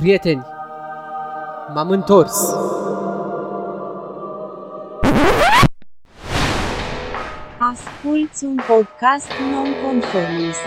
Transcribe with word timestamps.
Prieteni, 0.00 0.46
m-am 1.74 1.90
întors. 1.90 2.32
Asculți 7.58 8.44
un 8.44 8.60
podcast 8.66 9.26
non-conformist. 9.50 10.58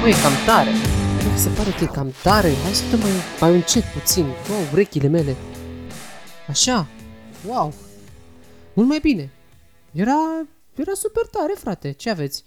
Mă, 0.00 0.08
e 0.08 0.12
cam 0.22 0.32
tare. 0.46 0.70
Nu 1.22 1.30
vi 1.32 1.38
se 1.38 1.48
pare 1.56 1.70
că 1.70 1.84
e 1.84 1.86
cam 1.86 2.12
tare? 2.22 2.52
Hai 2.62 2.72
să 2.72 2.82
dăm 2.90 2.98
mai, 3.00 3.10
mai 3.40 3.54
încet 3.54 3.84
puțin. 3.84 4.24
Wow, 4.24 4.60
urechile 4.72 5.08
mele. 5.08 5.36
Așa. 6.48 6.86
Wow. 7.48 7.72
Mult 8.80 8.92
mai 8.92 9.00
bine. 9.00 9.30
Era, 9.92 10.46
era 10.74 10.92
super 10.94 11.26
tare, 11.26 11.52
frate. 11.56 11.92
Ce 11.92 12.10
aveți? 12.10 12.44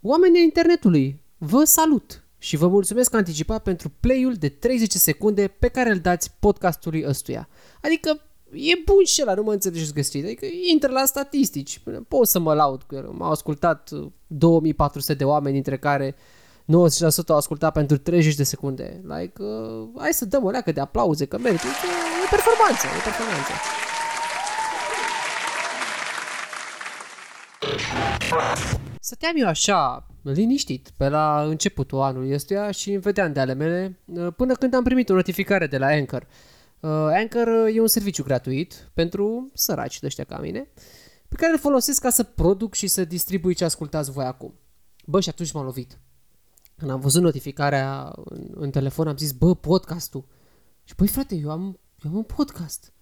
Oamenii 0.00 0.42
internetului, 0.42 1.22
vă 1.38 1.64
salut 1.64 2.24
și 2.38 2.56
vă 2.56 2.68
mulțumesc 2.68 3.14
anticipat 3.14 3.62
pentru 3.62 3.92
play-ul 4.00 4.34
de 4.34 4.48
30 4.48 4.92
secunde 4.92 5.48
pe 5.48 5.68
care 5.68 5.90
îl 5.90 5.98
dați 5.98 6.30
podcastului 6.40 7.04
ăstuia. 7.06 7.48
Adică 7.82 8.20
e 8.52 8.82
bun 8.84 9.04
și 9.04 9.22
ăla, 9.22 9.34
nu 9.34 9.42
mă 9.42 9.52
înțelegeți 9.52 9.92
găsit. 9.92 10.24
Adică 10.24 10.46
intră 10.70 10.90
la 10.90 11.04
statistici. 11.04 11.80
Pot 12.08 12.28
să 12.28 12.38
mă 12.38 12.54
laud 12.54 12.82
cu 12.82 12.94
el. 12.94 13.08
M-au 13.08 13.30
ascultat 13.30 13.90
uh, 13.90 14.06
2400 14.26 15.14
de 15.14 15.24
oameni, 15.24 15.54
dintre 15.54 15.78
care 15.78 16.14
90% 16.14 16.16
au 17.28 17.36
ascultat 17.36 17.72
pentru 17.72 17.96
30 17.96 18.34
de 18.34 18.42
secunde. 18.42 19.00
Like, 19.02 19.42
uh, 19.42 19.88
hai 19.96 20.12
să 20.12 20.24
dăm 20.24 20.44
o 20.44 20.50
leacă 20.50 20.72
de 20.72 20.80
aplauze, 20.80 21.24
că 21.24 21.38
merită. 21.38 21.66
E, 21.66 22.24
e 22.24 22.28
performanță, 22.30 22.86
e 22.86 23.02
performanță. 23.04 23.52
Stăteam 29.00 29.32
eu 29.36 29.46
așa, 29.46 30.06
liniștit, 30.22 30.90
pe 30.96 31.08
la 31.08 31.42
începutul 31.42 32.00
anului 32.00 32.34
ăstuia 32.34 32.70
și 32.70 32.92
îmi 32.92 33.00
vedeam 33.00 33.32
de 33.32 33.40
ale 33.40 33.54
mele, 33.54 33.98
uh, 34.04 34.32
până 34.36 34.54
când 34.54 34.74
am 34.74 34.84
primit 34.84 35.08
o 35.08 35.14
notificare 35.14 35.66
de 35.66 35.78
la 35.78 35.86
Anchor. 35.86 36.26
Uh, 36.80 36.90
Anchor 36.90 37.46
uh, 37.46 37.74
e 37.74 37.80
un 37.80 37.86
serviciu 37.86 38.22
gratuit 38.22 38.90
pentru 38.94 39.50
săraci 39.54 40.00
de 40.00 40.06
ăștia 40.06 40.24
ca 40.24 40.38
mine, 40.38 40.68
pe 41.28 41.36
care 41.36 41.52
îl 41.52 41.58
folosesc 41.58 42.00
ca 42.00 42.10
să 42.10 42.22
produc 42.22 42.74
și 42.74 42.86
să 42.86 43.04
distribui 43.04 43.54
ce 43.54 43.64
ascultați 43.64 44.10
voi 44.10 44.24
acum. 44.24 44.54
Bă, 45.04 45.20
și 45.20 45.28
atunci 45.28 45.52
m-am 45.52 45.64
lovit. 45.64 45.98
Când 46.76 46.90
am 46.90 47.00
văzut 47.00 47.22
notificarea 47.22 48.12
în, 48.24 48.50
în 48.54 48.70
telefon, 48.70 49.08
am 49.08 49.16
zis, 49.16 49.32
bă, 49.32 49.54
podcastul. 49.54 50.24
Și 50.84 50.94
băi, 50.94 51.08
frate, 51.08 51.34
eu 51.34 51.50
am, 51.50 51.78
eu 52.04 52.10
am 52.10 52.16
un 52.16 52.22
podcast. 52.22 52.92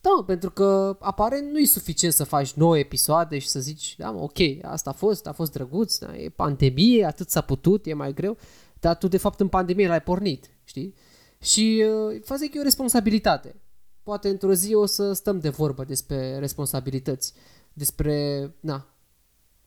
Da, 0.00 0.10
mă, 0.16 0.24
pentru 0.24 0.50
că 0.50 0.96
apare 1.00 1.40
nu 1.40 1.58
e 1.58 1.64
suficient 1.64 2.14
să 2.14 2.24
faci 2.24 2.52
9 2.52 2.78
episoade 2.78 3.38
și 3.38 3.48
să 3.48 3.60
zici, 3.60 3.96
da, 3.96 4.10
mă, 4.10 4.20
ok, 4.20 4.38
asta 4.62 4.90
a 4.90 4.92
fost, 4.92 5.26
a 5.26 5.32
fost 5.32 5.52
drăguț, 5.52 5.98
da, 5.98 6.16
e 6.16 6.28
pandemie, 6.28 7.04
atât 7.04 7.30
s-a 7.30 7.40
putut, 7.40 7.86
e 7.86 7.94
mai 7.94 8.12
greu, 8.12 8.36
dar 8.80 8.96
tu 8.96 9.08
de 9.08 9.16
fapt 9.16 9.40
în 9.40 9.48
pandemie 9.48 9.88
l-ai 9.88 10.02
pornit, 10.02 10.50
știi? 10.64 10.94
Și 11.40 11.84
uh, 12.10 12.20
faza 12.24 12.44
e 12.44 12.48
că 12.48 12.56
e 12.56 12.60
o 12.60 12.62
responsabilitate. 12.62 13.60
Poate 14.02 14.28
într-o 14.28 14.54
zi 14.54 14.74
o 14.74 14.86
să 14.86 15.12
stăm 15.12 15.38
de 15.38 15.48
vorbă 15.48 15.84
despre 15.84 16.38
responsabilități, 16.38 17.32
despre, 17.72 18.54
na, 18.60 18.86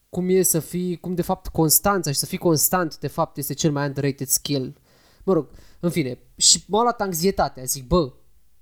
cum 0.09 0.29
e 0.29 0.41
să 0.41 0.59
fii, 0.59 0.97
cum 0.97 1.15
de 1.15 1.21
fapt 1.21 1.47
constanța 1.47 2.11
și 2.11 2.17
să 2.17 2.25
fii 2.25 2.37
constant 2.37 2.97
de 2.97 3.07
fapt 3.07 3.37
este 3.37 3.53
cel 3.53 3.71
mai 3.71 3.87
underrated 3.87 4.27
skill. 4.27 4.77
Mă 5.23 5.33
rog, 5.33 5.49
în 5.79 5.89
fine, 5.89 6.19
și 6.35 6.63
m-a 6.67 6.81
luat 6.81 7.01
anxietatea, 7.01 7.63
zic, 7.63 7.87
bă, 7.87 8.13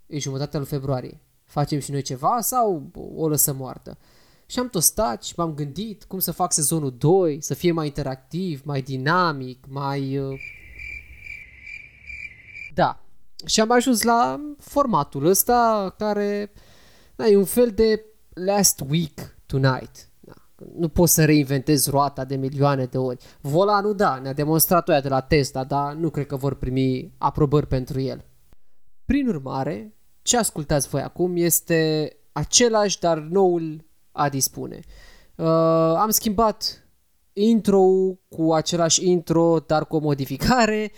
e 0.06 0.20
jumătatea 0.20 0.60
lui 0.60 0.68
februarie, 0.68 1.22
facem 1.50 1.80
și 1.80 1.92
noi 1.92 2.02
ceva 2.02 2.42
sau 2.42 2.92
o 3.16 3.28
lăsăm 3.28 3.56
moartă? 3.56 3.98
Și 4.46 4.60
am 4.60 4.70
tot 4.70 4.84
stat 4.84 5.24
și 5.24 5.34
m-am 5.38 5.54
gândit 5.54 6.04
cum 6.04 6.20
să 6.20 6.32
fac 6.32 6.54
sezonul 6.54 6.96
2, 6.98 7.42
să 7.42 7.54
fie 7.54 7.72
mai 7.72 7.86
interactiv, 7.86 8.62
mai 8.64 8.82
dinamic, 8.82 9.66
mai... 9.68 10.18
Uh... 10.18 10.40
Da. 12.74 13.04
Și 13.46 13.62
am 13.62 13.72
ajuns 13.72 14.02
la 14.02 14.40
formatul 14.58 15.26
ăsta 15.26 15.94
care 15.98 16.52
da, 17.16 17.28
e 17.28 17.38
un 17.38 17.46
fel 17.46 17.72
de 17.72 18.06
last 18.34 18.84
week 18.90 19.38
tonight. 19.46 20.10
Da. 20.20 20.34
Nu 20.76 20.88
poți 20.88 21.14
să 21.14 21.26
reinventezi 21.26 21.90
roata 21.90 22.26
de 22.26 22.36
milioane 22.36 22.86
de 22.86 22.98
ori. 22.98 23.18
Volanul, 23.42 23.96
da, 23.96 24.20
ne-a 24.20 24.34
demonstrat 24.34 24.90
oia 24.90 25.02
de 25.02 25.10
la 25.10 25.22
Tesla, 25.22 25.64
dar 25.64 25.94
nu 25.94 26.10
cred 26.10 26.26
că 26.26 26.36
vor 26.36 26.56
primi 26.56 27.14
aprobări 27.18 27.68
pentru 27.68 28.00
el. 28.00 28.26
Prin 29.06 29.28
urmare, 29.28 29.94
ce 30.22 30.38
ascultați 30.38 30.90
voi 30.90 31.02
acum 31.02 31.36
este 31.36 32.14
același, 32.32 33.00
dar 33.00 33.18
noul 33.18 33.86
a 34.12 34.30
dispune. 34.30 34.80
Uh, 35.36 35.46
am 35.96 36.10
schimbat 36.10 36.88
intro 37.34 37.86
cu 38.30 38.54
același 38.54 39.10
intro, 39.10 39.60
dar 39.60 39.88
cu 39.88 39.96
o 39.96 40.00
modificare. 40.00 40.92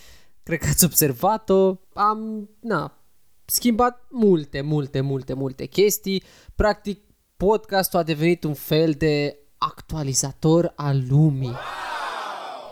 Cred 0.43 0.59
că 0.59 0.67
ați 0.67 0.85
observat-o. 0.85 1.75
Am, 1.93 2.49
na, 2.59 2.97
schimbat 3.45 4.05
multe, 4.09 4.61
multe, 4.61 5.01
multe, 5.01 5.33
multe 5.33 5.65
chestii. 5.65 6.23
Practic, 6.55 7.03
podcastul 7.37 7.99
a 7.99 8.03
devenit 8.03 8.43
un 8.43 8.53
fel 8.53 8.91
de 8.91 9.37
actualizator 9.57 10.73
al 10.75 11.03
lumii. 11.09 11.55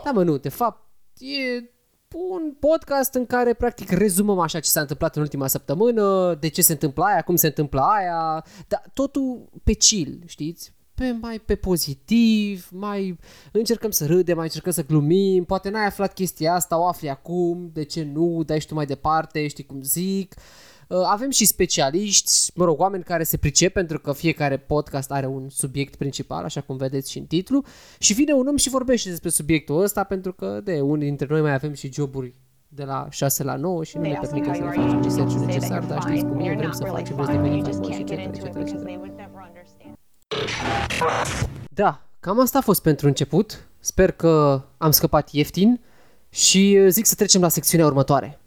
Da, 0.04 0.10
mă, 0.10 0.22
nu, 0.22 0.36
de 0.36 0.48
fapt, 0.48 0.88
e 1.18 1.70
un 2.14 2.52
podcast 2.60 3.14
în 3.14 3.26
care 3.26 3.54
practic 3.54 3.90
rezumăm 3.90 4.38
așa 4.38 4.60
ce 4.60 4.68
s-a 4.68 4.80
întâmplat 4.80 5.16
în 5.16 5.22
ultima 5.22 5.46
săptămână, 5.46 6.34
de 6.40 6.48
ce 6.48 6.62
se 6.62 6.72
întâmplă 6.72 7.04
aia, 7.04 7.22
cum 7.22 7.36
se 7.36 7.46
întâmplă 7.46 7.80
aia, 7.80 8.44
dar 8.68 8.82
totul 8.94 9.48
pe 9.64 9.72
chill, 9.72 10.22
știți? 10.26 10.72
Pe 10.94 11.16
mai 11.20 11.38
pe 11.38 11.54
pozitiv, 11.54 12.68
mai 12.70 13.18
încercăm 13.52 13.90
să 13.90 14.06
râdem, 14.06 14.36
mai 14.36 14.44
încercăm 14.44 14.72
să 14.72 14.84
glumim, 14.84 15.44
poate 15.44 15.68
n-ai 15.68 15.86
aflat 15.86 16.12
chestia 16.12 16.54
asta, 16.54 16.78
o 16.78 16.86
afli 16.86 17.08
acum, 17.08 17.70
de 17.72 17.82
ce 17.82 18.02
nu, 18.02 18.42
dai 18.42 18.60
și 18.60 18.66
tu 18.66 18.74
mai 18.74 18.86
departe, 18.86 19.48
știi 19.48 19.66
cum 19.66 19.82
zic. 19.82 20.34
Uh, 20.36 20.69
Avem 21.04 21.30
și 21.30 21.44
specialiști, 21.44 22.50
mă 22.54 22.64
rog, 22.64 22.80
oameni 22.80 23.02
care 23.02 23.22
se 23.22 23.36
pricep 23.36 23.72
pentru 23.72 24.00
că 24.00 24.12
fiecare 24.12 24.56
podcast 24.56 25.10
are 25.10 25.26
un 25.26 25.48
subiect 25.48 25.94
principal, 25.94 26.44
așa 26.44 26.60
cum 26.60 26.76
vedeți 26.76 27.10
și 27.10 27.18
în 27.18 27.24
titlu, 27.24 27.64
și 27.98 28.12
vine 28.12 28.32
un 28.32 28.46
om 28.46 28.56
și 28.56 28.68
vorbește 28.68 29.08
despre 29.08 29.28
subiectul 29.28 29.82
ăsta 29.82 30.04
pentru 30.04 30.32
că 30.32 30.60
de 30.64 30.80
unii 30.80 31.06
dintre 31.06 31.26
noi 31.30 31.40
mai 31.40 31.52
avem 31.52 31.72
și 31.72 31.92
joburi 31.92 32.34
de 32.68 32.84
la 32.84 33.06
6 33.10 33.42
la 33.42 33.56
9 33.56 33.84
și 33.84 33.96
nu 33.96 34.02
ne 34.02 34.18
permitem 34.20 34.54
să 34.54 34.60
ne 34.60 34.70
facem 34.70 35.02
research 35.02 35.34
necesar, 35.34 35.84
dar 35.84 36.00
știți 36.00 36.24
cum 36.24 36.40
e, 36.40 36.54
vrem 36.56 36.72
să 36.72 36.84
facem, 36.84 37.14
vrem 37.14 37.26
să 37.26 37.32
devenim 37.32 37.62
faimoși, 37.62 38.00
etc., 38.00 38.10
etc., 38.10 38.56
etc. 38.56 38.74
Da, 41.74 42.02
cam 42.20 42.40
asta 42.40 42.58
a 42.58 42.60
fost 42.60 42.82
pentru 42.82 43.06
început. 43.06 43.68
Sper 43.80 44.12
că 44.12 44.62
am 44.78 44.90
scăpat 44.90 45.30
ieftin 45.32 45.80
și 46.28 46.88
zic 46.88 47.06
să 47.06 47.14
trecem 47.14 47.40
la 47.40 47.48
secțiunea 47.48 47.86
următoare. 47.86 48.39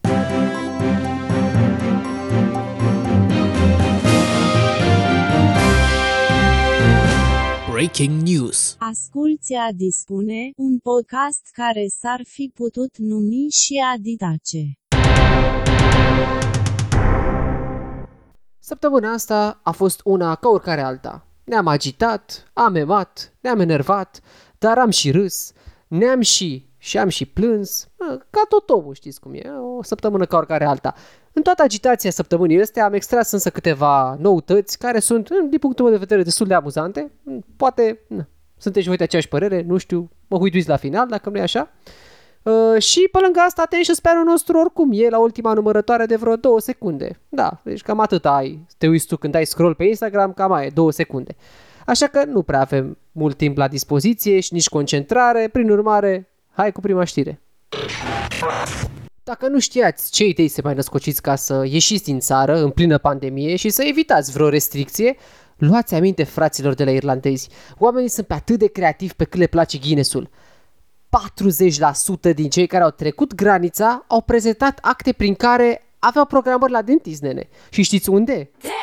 Breaking 7.84 8.22
news. 8.22 8.76
Asculți 8.80 9.54
a 9.54 9.72
dispune, 9.76 10.52
un 10.56 10.80
podcast 10.80 11.50
care 11.52 11.86
s-ar 11.88 12.22
fi 12.24 12.52
putut 12.54 12.98
numi 12.98 13.50
și 13.50 13.74
Aditace. 13.94 14.64
Săptămâna 18.60 19.12
asta 19.12 19.60
a 19.64 19.72
fost 19.72 20.02
una 20.04 20.36
ca 20.36 20.50
oricare 20.50 20.82
alta. 20.82 21.28
Ne-am 21.44 21.68
agitat, 21.68 22.52
am 22.54 22.76
emat, 22.76 23.38
ne-am 23.42 23.60
enervat, 23.60 24.22
dar 24.58 24.78
am 24.78 24.90
și 24.90 25.12
râs, 25.12 25.52
ne-am 25.88 26.22
și 26.22 26.74
și 26.78 26.98
am 26.98 27.10
și 27.10 27.26
plâns, 27.26 27.88
mă, 27.98 28.26
ca 28.30 28.42
tot 28.50 28.70
omul, 28.70 28.94
știți 28.94 29.20
cum 29.20 29.34
e, 29.34 29.50
o 29.78 29.84
săptămână 29.84 30.26
ca 30.26 30.38
oricare 30.38 30.66
alta. 30.66 30.94
În 31.34 31.42
toată 31.42 31.64
agitația 31.64 32.12
săptămânii 32.12 32.62
astea 32.62 32.86
am 32.86 32.94
extras 32.94 33.32
însă 33.32 33.50
câteva 33.50 34.18
noutăți 34.20 34.78
care 34.78 35.00
sunt, 35.00 35.30
din 35.50 35.60
punctul 35.60 35.86
meu 35.86 35.94
de 35.94 36.00
vedere, 36.00 36.24
destul 36.24 36.48
de 36.48 36.54
amuzante. 36.54 37.12
Poate 37.58 38.00
na, 38.08 38.28
sunteți 38.58 38.88
voi 38.88 38.98
de 38.98 39.04
aceeași 39.04 39.28
părere, 39.28 39.62
nu 39.68 39.78
știu, 39.78 40.10
mă 40.28 40.38
huiduiți 40.38 40.70
la 40.70 40.76
final, 40.76 41.08
dacă 41.08 41.30
nu 41.30 41.38
e 41.38 41.42
așa. 41.42 41.72
Uh, 42.44 42.82
și 42.82 43.10
pe 43.12 43.20
lângă 43.20 43.40
asta 43.40 43.62
attention 43.62 43.96
span 43.96 44.24
nostru 44.26 44.58
oricum 44.58 44.90
e 44.92 45.10
la 45.10 45.20
ultima 45.20 45.54
numărătoare 45.54 46.06
de 46.06 46.16
vreo 46.16 46.36
două 46.36 46.60
secunde. 46.60 47.20
Da, 47.30 47.62
deci 47.64 47.82
cam 47.82 48.00
atât 48.00 48.26
ai. 48.26 48.66
Te 48.78 48.88
uiți 48.88 49.08
tu 49.08 49.18
când 49.18 49.36
ai 49.36 49.46
scroll 49.46 49.76
pe 49.76 49.84
Instagram, 49.84 50.34
cam 50.34 50.52
ai 50.52 50.70
două 50.70 50.92
secunde. 50.92 51.36
Așa 51.86 52.08
că 52.08 52.24
nu 52.26 52.42
prea 52.42 52.60
avem 52.60 52.98
mult 53.12 53.38
timp 53.38 53.58
la 53.58 53.68
dispoziție 53.68 54.40
și 54.40 54.54
nici 54.54 54.70
concentrare, 54.70 55.48
prin 55.52 55.70
urmare, 55.70 56.30
hai 56.52 56.72
cu 56.72 56.82
prima 56.82 57.04
știre. 57.04 57.42
Dacă 59.26 59.48
nu 59.48 59.60
știați 59.60 60.12
ce 60.12 60.26
idei 60.26 60.48
se 60.48 60.62
mai 60.64 60.74
născociți 60.74 61.22
ca 61.22 61.36
să 61.36 61.66
ieșiți 61.66 62.04
din 62.04 62.20
țară 62.20 62.58
în 62.58 62.70
plină 62.70 62.98
pandemie 62.98 63.56
și 63.56 63.70
să 63.70 63.84
evitați 63.84 64.32
vreo 64.32 64.50
restricție, 64.50 65.16
luați 65.58 65.96
aminte 65.96 66.24
fraților 66.24 66.74
de 66.74 66.84
la 66.84 66.92
irlandezi. 66.92 67.50
Oamenii 67.78 68.10
sunt 68.10 68.28
pe 68.28 68.34
atât 68.34 68.60
de 68.60 68.68
creativi 68.68 69.14
pe 69.14 69.24
cât 69.24 69.40
le 69.40 69.48
place 69.48 69.78
Guinnessul. 69.78 70.30
40% 72.30 72.34
din 72.34 72.50
cei 72.50 72.68
care 72.68 72.84
au 72.84 72.90
trecut 72.90 73.36
granița 73.36 74.06
au 74.08 74.22
prezentat 74.22 74.80
acte 74.82 75.12
prin 75.14 75.36
care 75.36 75.82
aveau 76.00 76.26
programări 76.26 76.72
la 76.72 76.82
dentist, 76.82 77.22
nene. 77.22 77.50
Și 77.70 77.82
știți 77.82 78.10
unde? 78.10 78.34
Tenerife! 78.34 78.74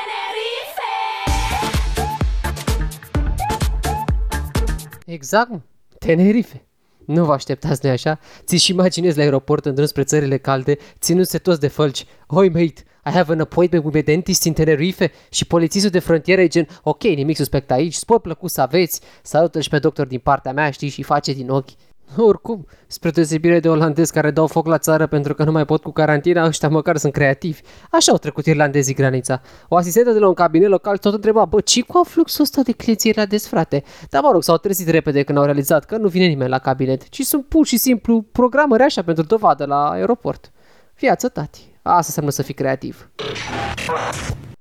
Exact, 5.07 5.51
Tenerife. 5.99 6.70
Nu 7.11 7.25
vă 7.25 7.33
așteptați, 7.33 7.87
nu 7.87 7.91
așa? 7.91 8.19
Ți-și 8.45 8.71
imaginezi 8.71 9.17
la 9.17 9.23
aeroport 9.23 9.65
în 9.65 9.75
drum 9.75 9.87
spre 9.87 10.05
țările 10.05 10.39
calde, 10.39 10.77
ținându-se 11.01 11.39
toți 11.39 11.61
de 11.61 11.69
fălci. 11.69 12.07
Oi, 12.27 12.49
mate, 12.49 12.83
I 13.05 13.11
have 13.11 13.33
an 13.33 13.41
appointment 13.41 13.85
with 13.85 13.97
my 13.97 14.03
dentist 14.03 14.45
in 14.45 14.53
Tenerife 14.53 15.13
și 15.31 15.47
polițistul 15.47 15.91
de 15.91 15.99
frontieră 15.99 16.41
e 16.41 16.47
gen, 16.47 16.69
ok, 16.83 17.03
nimic 17.03 17.37
suspect 17.37 17.71
aici, 17.71 17.95
spor 17.95 18.21
plăcut 18.21 18.51
să 18.51 18.61
aveți, 18.61 19.01
salută 19.23 19.61
și 19.61 19.69
pe 19.69 19.79
doctor 19.79 20.07
din 20.07 20.19
partea 20.19 20.53
mea, 20.53 20.71
știi, 20.71 20.89
și 20.89 21.03
face 21.03 21.33
din 21.33 21.51
ochi. 21.51 21.71
Oricum, 22.29 22.67
spre 22.87 23.11
deosebire 23.11 23.61
de 23.61 23.69
olandezi 23.69 24.13
care 24.13 24.31
dau 24.31 24.47
foc 24.47 24.67
la 24.67 24.79
țară 24.79 25.07
pentru 25.07 25.35
că 25.35 25.45
nu 25.45 25.53
mai 25.53 25.65
pot 25.65 25.83
cu 25.83 25.91
carantina, 25.91 26.47
ăștia 26.47 26.69
măcar 26.69 26.97
sunt 26.97 27.13
creativi. 27.13 27.61
Așa 27.91 28.13
au 28.13 28.19
trecut 28.19 28.47
irlandezii 28.47 28.95
granița. 28.95 29.41
O 29.69 29.77
asistentă 29.77 30.13
de 30.13 30.19
la 30.19 30.29
un 30.29 30.35
cabinet 30.35 30.69
local 30.69 30.99
tot 30.99 31.15
întreba, 31.15 31.45
bă, 31.45 31.61
ce 31.61 31.83
cu 31.83 32.05
fluxul 32.05 32.43
ăsta 32.43 32.63
de 32.63 32.73
clienți 32.73 33.09
irlandezi, 33.09 33.49
frate? 33.49 33.83
Dar 34.11 34.23
mă 34.23 34.31
rog, 34.33 34.43
s-au 34.43 34.57
trezit 34.57 34.89
repede 34.89 35.23
când 35.23 35.39
au 35.39 35.45
realizat 35.45 35.85
că 35.85 35.97
nu 35.97 36.09
vine 36.09 36.27
nimeni 36.27 36.51
la 36.51 36.59
cabinet, 36.59 37.09
ci 37.09 37.23
sunt 37.23 37.47
pur 37.47 37.67
și 37.67 37.77
simplu 37.77 38.23
programări 38.33 38.83
așa 38.83 39.03
pentru 39.03 39.25
dovadă 39.25 39.65
la 39.65 39.91
aeroport. 39.91 40.53
Viață, 40.99 41.29
tati. 41.29 41.73
Asta 41.83 42.05
înseamnă 42.07 42.31
să 42.31 42.43
fii 42.43 42.55
creativ. 42.55 43.11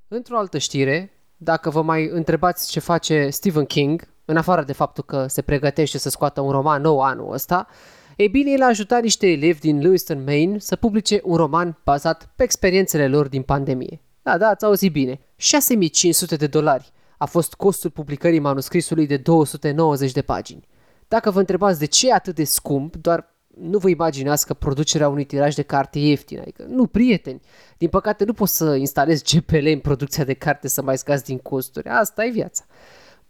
Într-o 0.08 0.38
altă 0.38 0.58
știre, 0.58 1.12
dacă 1.38 1.70
vă 1.70 1.82
mai 1.82 2.10
întrebați 2.12 2.72
ce 2.72 2.80
face 2.80 3.30
Stephen 3.30 3.66
King, 3.66 4.08
în 4.30 4.38
afară 4.38 4.64
de 4.64 4.74
faptul 4.74 5.04
că 5.04 5.26
se 5.28 5.42
pregătește 5.42 5.98
să 5.98 6.10
scoată 6.10 6.42
un 6.42 6.52
roman 6.52 6.82
nou 6.82 7.02
anul 7.02 7.34
ăsta, 7.34 7.68
ei 8.16 8.30
bine, 8.30 8.52
el 8.52 8.62
a 8.62 8.66
ajutat 8.66 9.02
niște 9.02 9.28
elevi 9.28 9.60
din 9.60 9.80
Lewiston, 9.80 10.24
Maine 10.24 10.60
să 10.60 10.76
publice 10.76 11.22
un 11.24 11.36
roman 11.36 11.78
bazat 11.84 12.30
pe 12.36 12.44
experiențele 12.44 13.08
lor 13.08 13.28
din 13.28 13.42
pandemie. 13.42 14.02
Da, 14.22 14.38
da, 14.38 14.48
ați 14.48 14.66
auzit 14.66 14.92
bine. 14.92 15.20
6500 15.36 16.36
de 16.36 16.48
dolari 16.48 16.92
a 17.18 17.26
fost 17.26 17.54
costul 17.54 17.90
publicării 17.90 18.40
manuscrisului 18.40 19.08
de 19.08 19.18
290 19.18 20.12
de 20.12 20.22
pagini. 20.22 20.68
Dacă 21.08 21.32
vă 21.32 21.40
întrebați 21.40 21.80
de 21.80 21.86
ce 21.86 22.10
e 22.10 22.14
atât 22.14 22.36
de 22.36 22.44
scump, 22.44 22.96
doar 22.96 23.36
nu 23.48 23.78
vă 23.78 23.90
imaginați 23.90 24.46
că 24.46 24.54
producerea 24.54 25.10
unui 25.10 25.24
tiraj 25.24 25.56
de 25.56 25.62
carte 25.62 26.00
e 26.00 26.08
ieftină, 26.08 26.42
adică 26.42 26.66
nu, 26.68 26.88
prieteni. 26.88 27.42
Din 27.78 27.90
păcate 27.90 28.24
nu 28.24 28.34
poți 28.34 28.58
să 28.58 28.76
instalezi 28.76 29.38
GPL 29.38 29.66
în 29.66 29.80
producția 29.80 30.24
de 30.24 30.34
carte 30.34 30.68
să 30.68 30.82
mai 30.82 30.98
scazi 30.98 31.24
din 31.24 31.38
costuri. 31.38 31.88
Asta 31.88 32.26
e 32.26 32.30
viața 32.30 32.64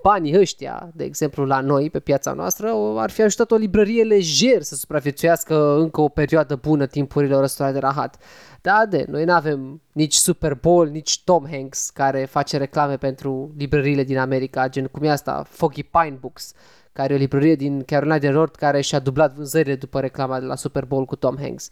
banii 0.02 0.40
ăștia, 0.40 0.90
de 0.94 1.04
exemplu 1.04 1.46
la 1.46 1.60
noi, 1.62 1.90
pe 1.90 2.00
piața 2.00 2.34
noastră, 2.34 2.74
ar 2.96 3.10
fi 3.10 3.22
ajutat 3.22 3.52
o 3.52 3.56
librărie 3.56 4.04
lejer 4.04 4.62
să 4.62 4.76
supraviețuiască 4.76 5.76
încă 5.78 6.02
o 6.02 6.10
perioadă 6.10 6.56
bună 6.56 6.86
timpurilor 6.86 7.44
ăstora 7.44 7.72
de 7.72 7.80
rahat. 7.80 8.18
Da, 8.62 8.86
de, 8.90 9.06
noi 9.08 9.26
nu 9.26 9.34
avem 9.34 9.82
nici 9.92 10.14
Super 10.14 10.54
Bowl, 10.54 10.88
nici 10.88 11.24
Tom 11.24 11.46
Hanks 11.52 11.90
care 11.90 12.26
face 12.26 12.58
reclame 12.58 12.98
pentru 12.98 13.54
librăriile 13.58 14.04
din 14.04 14.18
America, 14.18 14.70
gen 14.70 14.86
cum 14.86 15.04
e 15.04 15.10
asta, 15.10 15.44
Foggy 15.50 15.84
Pine 15.84 16.18
Books, 16.20 16.54
care 16.94 17.14
e 17.14 17.16
o 17.16 17.20
librărie 17.20 17.56
din 17.56 17.84
Carolina 17.84 18.18
de 18.18 18.30
Nord 18.30 18.56
care 18.56 18.82
și-a 18.82 19.00
dublat 19.00 19.34
vânzările 19.34 19.76
după 19.76 20.00
reclama 20.00 20.40
de 20.40 20.46
la 20.46 20.56
Super 20.56 20.86
Bowl 20.86 21.06
cu 21.06 21.16
Tom 21.16 21.38
Hanks. 21.40 21.70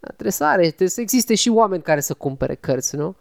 Da, 0.00 0.08
trebuie 0.08 0.32
să 0.32 0.44
are, 0.44 0.66
trebuie 0.66 0.88
să 0.88 1.00
existe 1.00 1.34
și 1.34 1.48
oameni 1.48 1.82
care 1.82 2.00
să 2.00 2.14
cumpere 2.14 2.54
cărți, 2.54 2.96
nu? 2.96 3.16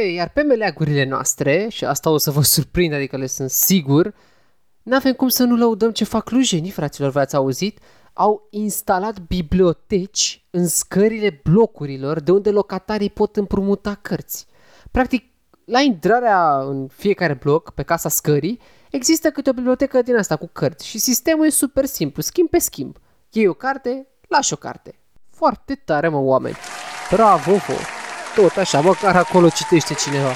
Ei, 0.00 0.14
iar 0.14 0.28
pe 0.28 0.42
meleagurile 0.42 1.04
noastre, 1.04 1.68
și 1.68 1.84
asta 1.84 2.10
o 2.10 2.16
să 2.16 2.30
vă 2.30 2.42
surprind, 2.42 2.94
adică 2.94 3.16
le 3.16 3.26
sunt 3.26 3.50
sigur, 3.50 4.14
n-avem 4.82 5.12
cum 5.12 5.28
să 5.28 5.44
nu 5.44 5.56
lăudăm 5.56 5.90
ce 5.90 6.04
fac 6.04 6.30
lujenii, 6.30 6.70
fraților, 6.70 7.10
v-ați 7.10 7.36
auzit? 7.36 7.78
Au 8.12 8.46
instalat 8.50 9.18
biblioteci 9.18 10.46
în 10.50 10.68
scările 10.68 11.40
blocurilor 11.42 12.20
de 12.20 12.30
unde 12.30 12.50
locatarii 12.50 13.10
pot 13.10 13.36
împrumuta 13.36 13.98
cărți. 14.02 14.46
Practic, 14.90 15.24
la 15.64 15.80
intrarea 15.80 16.58
în 16.58 16.88
fiecare 16.88 17.34
bloc, 17.34 17.70
pe 17.70 17.82
casa 17.82 18.08
scării, 18.08 18.60
există 18.90 19.30
câte 19.30 19.50
o 19.50 19.52
bibliotecă 19.52 20.02
din 20.02 20.16
asta 20.16 20.36
cu 20.36 20.50
cărți 20.52 20.86
și 20.86 20.98
sistemul 20.98 21.46
e 21.46 21.50
super 21.50 21.84
simplu, 21.84 22.22
schimb 22.22 22.48
pe 22.48 22.58
schimb. 22.58 22.96
Iei 23.30 23.46
o 23.46 23.54
carte, 23.54 24.06
lași 24.28 24.52
o 24.52 24.56
carte. 24.56 24.94
Foarte 25.30 25.74
tare, 25.74 26.08
mă, 26.08 26.18
oameni! 26.18 26.56
Bravo, 27.10 27.52
vă! 27.52 28.01
Tot 28.34 28.56
așa, 28.56 28.80
măcar 28.80 29.16
acolo 29.16 29.48
citește 29.48 29.94
cineva. 29.94 30.32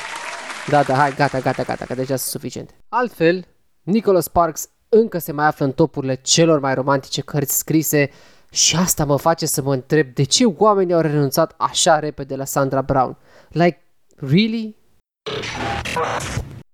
Da, 0.69 0.83
da, 0.83 0.95
hai, 0.95 1.15
gata, 1.15 1.39
gata, 1.39 1.63
gata, 1.63 1.85
că 1.85 1.95
deja 1.95 2.17
sunt 2.17 2.31
suficient. 2.31 2.75
Altfel, 2.89 3.47
Nicholas 3.83 4.25
Sparks 4.25 4.69
încă 4.89 5.19
se 5.19 5.33
mai 5.33 5.47
află 5.47 5.65
în 5.65 5.73
topurile 5.73 6.15
celor 6.15 6.61
mai 6.61 6.75
romantice 6.75 7.21
cărți 7.21 7.59
scrise 7.59 8.11
și 8.51 8.77
asta 8.77 9.05
mă 9.05 9.17
face 9.17 9.47
să 9.47 9.63
mă 9.63 9.73
întreb 9.73 10.15
de 10.15 10.23
ce 10.23 10.45
oamenii 10.45 10.95
au 10.95 11.01
renunțat 11.01 11.55
așa 11.59 11.99
repede 11.99 12.37
la 12.37 12.45
Sandra 12.45 12.83
Brown. 12.83 13.17
Like, 13.49 13.83
really? 14.15 14.77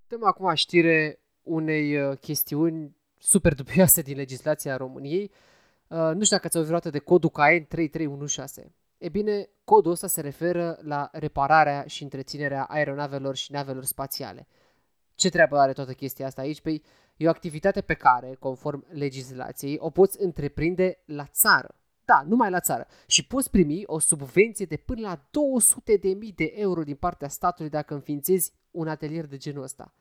Dăm 0.07 0.25
acum 0.25 0.55
știre 0.55 1.21
unei 1.43 1.97
uh, 1.97 2.19
chestiuni 2.19 2.97
super 3.19 3.55
dubioase 3.55 4.01
din 4.01 4.17
legislația 4.17 4.77
României. 4.77 5.31
Uh, 5.89 5.99
nu 5.99 6.25
știu 6.25 6.37
dacă 6.37 6.47
ați 6.47 6.57
auzit 6.57 6.93
de 6.93 6.99
codul 6.99 7.31
CAEN 7.31 7.67
3316. 7.67 8.75
E 9.03 9.09
bine, 9.09 9.49
codul 9.65 9.93
ăsta 9.93 10.07
se 10.07 10.21
referă 10.21 10.79
la 10.83 11.09
repararea 11.13 11.85
și 11.87 12.03
întreținerea 12.03 12.65
aeronavelor 12.65 13.37
și 13.37 13.53
navelor 13.53 13.85
spațiale. 13.85 14.47
Ce 15.15 15.29
treabă 15.29 15.59
are 15.59 15.73
toată 15.73 15.93
chestia 15.93 16.27
asta 16.27 16.41
aici? 16.41 16.61
Păi 16.61 16.83
e 17.17 17.27
o 17.27 17.31
activitate 17.31 17.81
pe 17.81 17.95
care, 17.95 18.35
conform 18.35 18.85
legislației, 18.89 19.77
o 19.81 19.91
poți 19.91 20.23
întreprinde 20.23 21.03
la 21.05 21.27
țară. 21.27 21.75
Da, 22.05 22.23
numai 22.27 22.51
la 22.51 22.61
țară. 22.61 22.87
Și 23.07 23.27
poți 23.27 23.51
primi 23.51 23.83
o 23.87 23.99
subvenție 23.99 24.67
de 24.67 24.77
până 24.77 25.01
la 25.01 25.17
200.000 25.17 26.35
de 26.35 26.53
euro 26.55 26.83
din 26.83 26.97
partea 26.97 27.29
statului 27.29 27.71
dacă 27.71 27.95
înființezi 27.95 28.53
un 28.71 28.89
atelier 28.89 29.27
de 29.27 29.37
genul 29.37 29.63
ăsta. 29.63 29.95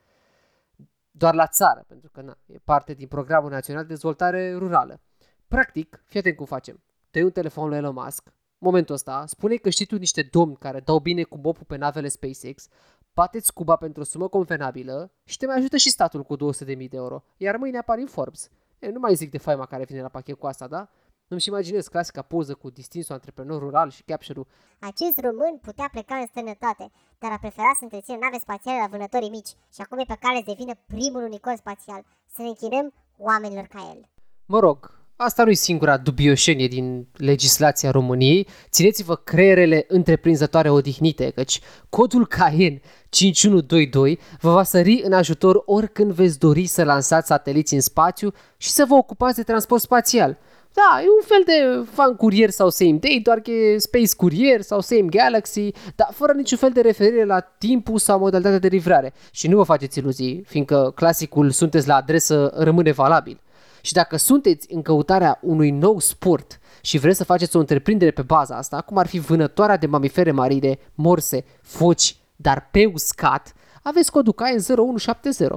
Doar 1.11 1.33
la 1.33 1.47
țară, 1.47 1.83
pentru 1.87 2.09
că 2.09 2.21
na, 2.21 2.37
e 2.45 2.57
parte 2.63 2.93
din 2.93 3.07
Programul 3.07 3.49
Național 3.49 3.81
de 3.81 3.87
Dezvoltare 3.87 4.53
Rurală. 4.53 5.01
Practic, 5.47 6.03
fii 6.05 6.19
atent 6.19 6.35
cum 6.35 6.45
facem. 6.45 6.83
Te 7.09 7.23
un 7.23 7.31
telefon 7.31 7.67
lui 7.67 7.77
Elon 7.77 7.93
Musk, 7.93 8.33
momentul 8.61 8.95
ăsta, 8.95 9.23
spune 9.27 9.55
că 9.55 9.69
știi 9.69 9.85
tu 9.85 9.97
niște 9.97 10.21
domni 10.31 10.55
care 10.55 10.79
dau 10.79 10.99
bine 10.99 11.23
cu 11.23 11.37
bopul 11.37 11.65
pe 11.67 11.75
navele 11.75 12.07
SpaceX, 12.07 12.67
bateți 13.13 13.53
cuba 13.53 13.75
pentru 13.75 14.01
o 14.01 14.05
sumă 14.05 14.27
convenabilă 14.27 15.11
și 15.23 15.37
te 15.37 15.45
mai 15.45 15.57
ajută 15.57 15.77
și 15.77 15.89
statul 15.89 16.23
cu 16.23 16.35
200.000 16.35 16.65
de 16.65 16.87
euro, 16.91 17.23
iar 17.37 17.55
mâine 17.57 17.77
apar 17.77 17.97
în 17.97 18.07
Forbes. 18.07 18.49
E, 18.79 18.89
nu 18.89 18.99
mai 18.99 19.15
zic 19.15 19.31
de 19.31 19.37
faima 19.37 19.65
care 19.65 19.83
vine 19.83 20.01
la 20.01 20.07
pachet 20.07 20.35
cu 20.39 20.47
asta, 20.47 20.67
da? 20.67 20.89
Nu-mi 21.27 21.43
imaginez 21.47 21.87
clasica 21.87 22.21
poză 22.21 22.53
cu 22.53 22.69
distinsul 22.69 23.13
antreprenor 23.13 23.59
rural 23.59 23.89
și 23.89 24.03
capture 24.03 24.41
Acest 24.79 25.19
român 25.19 25.57
putea 25.61 25.89
pleca 25.91 26.15
în 26.15 26.27
străinătate, 26.27 26.91
dar 27.19 27.31
a 27.31 27.37
preferat 27.37 27.75
să 27.75 27.83
întrețină 27.83 28.17
nave 28.21 28.37
spațiale 28.39 28.79
la 28.79 28.87
vânătorii 28.87 29.29
mici 29.29 29.55
și 29.73 29.81
acum 29.81 29.99
e 29.99 30.03
pe 30.03 30.17
cale 30.19 30.37
să 30.37 30.43
devină 30.45 30.73
primul 30.85 31.23
unicor 31.23 31.55
spațial. 31.55 32.05
Să 32.25 32.41
ne 32.41 32.47
închinăm 32.47 32.93
oamenilor 33.17 33.65
ca 33.65 33.93
el. 33.95 34.09
Mă 34.45 34.59
rog, 34.59 35.00
Asta 35.23 35.43
nu 35.43 35.49
e 35.49 35.53
singura 35.53 35.97
dubioșenie 35.97 36.67
din 36.67 37.07
legislația 37.13 37.91
României. 37.91 38.47
Țineți-vă 38.69 39.15
creierele 39.15 39.85
întreprinzătoare 39.87 40.69
odihnite, 40.69 41.31
căci 41.35 41.59
codul 41.89 42.27
CAEN 42.27 42.81
5122 43.09 44.19
vă 44.39 44.51
va 44.51 44.63
sări 44.63 45.01
în 45.03 45.13
ajutor 45.13 45.61
oricând 45.65 46.11
veți 46.11 46.39
dori 46.39 46.65
să 46.65 46.83
lansați 46.83 47.27
sateliți 47.27 47.73
în 47.73 47.81
spațiu 47.81 48.33
și 48.57 48.69
să 48.69 48.85
vă 48.87 48.93
ocupați 48.93 49.35
de 49.35 49.43
transport 49.43 49.81
spațial. 49.81 50.37
Da, 50.73 51.01
e 51.01 51.05
un 51.05 51.25
fel 51.25 51.43
de 51.45 51.89
fan 51.91 52.15
curier 52.15 52.49
sau 52.49 52.69
same 52.69 52.97
day, 53.01 53.19
doar 53.23 53.39
că 53.39 53.51
e 53.51 53.77
Space 53.77 54.15
Courier 54.17 54.61
sau 54.61 54.79
Same 54.79 55.05
Galaxy, 55.09 55.71
dar 55.95 56.09
fără 56.13 56.33
niciun 56.33 56.57
fel 56.57 56.71
de 56.71 56.81
referire 56.81 57.25
la 57.25 57.39
timpul 57.39 57.97
sau 57.97 58.19
modalitatea 58.19 58.59
de 58.59 58.67
livrare. 58.67 59.13
Și 59.31 59.47
nu 59.47 59.57
vă 59.57 59.63
faceți 59.63 59.97
iluzii, 59.97 60.43
fiindcă 60.47 60.91
clasicul 60.95 61.49
sunteți 61.49 61.87
la 61.87 61.95
adresă 61.95 62.51
rămâne 62.55 62.91
valabil. 62.91 63.39
Și 63.81 63.93
dacă 63.93 64.17
sunteți 64.17 64.73
în 64.73 64.81
căutarea 64.81 65.39
unui 65.41 65.69
nou 65.69 65.99
sport 65.99 66.59
și 66.81 66.97
vreți 66.97 67.17
să 67.17 67.23
faceți 67.23 67.55
o 67.55 67.59
întreprindere 67.59 68.11
pe 68.11 68.21
baza 68.21 68.55
asta, 68.55 68.81
cum 68.81 68.97
ar 68.97 69.07
fi 69.07 69.19
vânătoarea 69.19 69.77
de 69.77 69.87
mamifere 69.87 70.31
marine, 70.31 70.79
morse, 70.93 71.45
foci, 71.61 72.15
dar 72.35 72.69
pe 72.71 72.85
uscat, 72.93 73.53
aveți 73.83 74.11
codul 74.11 74.33
CAE 74.33 74.55
0170. 74.77 75.49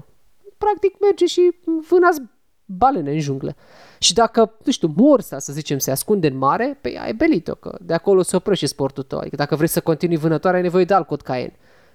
Practic 0.59 0.95
merge 1.01 1.27
și 1.27 1.55
vânați 1.89 2.23
balene 2.65 3.13
în 3.13 3.21
junglă. 3.21 3.57
Și 3.99 4.15
dacă, 4.15 4.55
nu 4.65 4.73
știu, 4.73 4.93
morsa, 4.97 5.39
să 5.39 5.53
zicem, 5.53 5.79
se 5.79 5.91
ascunde 5.91 6.27
în 6.27 6.37
mare, 6.37 6.67
pe 6.67 6.89
păi 6.89 6.99
ai 6.99 7.15
belit-o, 7.15 7.55
că 7.55 7.79
de 7.81 7.95
acolo 7.95 8.23
se 8.23 8.37
oprește 8.37 8.67
sportul 8.67 9.03
tău. 9.03 9.19
Adică 9.19 9.37
dacă 9.37 9.57
vrei 9.57 9.69
să 9.69 9.81
continui 9.81 10.17
vânătoarea, 10.17 10.59
ai 10.59 10.65
nevoie 10.65 10.85
de 10.85 10.95
alt 10.95 11.07
cod 11.07 11.23
Caen. 11.23 11.53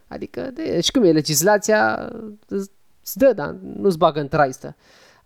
Adică, 0.07 0.41
de, 0.41 0.63
deci 0.63 0.91
cum 0.91 1.03
e, 1.03 1.12
legislația 1.12 2.09
îți 2.48 3.17
dă, 3.17 3.33
dar 3.33 3.55
nu-ți 3.75 3.98
bagă 3.98 4.19
în 4.19 4.27
traistă. 4.27 4.75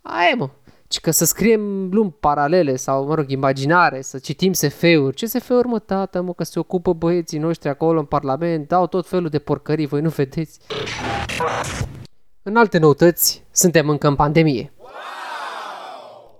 Aia 0.02 0.34
mă, 0.36 0.50
ci 0.94 1.00
că 1.00 1.10
să 1.10 1.24
scriem 1.24 1.88
lumi 1.90 2.14
paralele 2.20 2.76
sau, 2.76 3.06
mă 3.06 3.14
rog, 3.14 3.30
imaginare, 3.30 4.02
să 4.02 4.18
citim 4.18 4.52
SF-uri. 4.52 5.14
Ce 5.14 5.26
SF-uri, 5.26 5.66
mă, 5.66 5.78
tată, 5.78 6.22
mă, 6.22 6.32
că 6.32 6.44
se 6.44 6.58
ocupă 6.58 6.92
băieții 6.92 7.38
noștri 7.38 7.68
acolo 7.68 7.98
în 7.98 8.04
Parlament, 8.04 8.68
dau 8.68 8.86
tot 8.86 9.06
felul 9.06 9.28
de 9.28 9.38
porcării, 9.38 9.86
voi 9.86 10.00
nu 10.00 10.08
vedeți. 10.08 10.60
În 12.42 12.56
alte 12.56 12.78
noutăți, 12.78 13.44
suntem 13.50 13.88
încă 13.88 14.08
în 14.08 14.14
pandemie. 14.14 14.72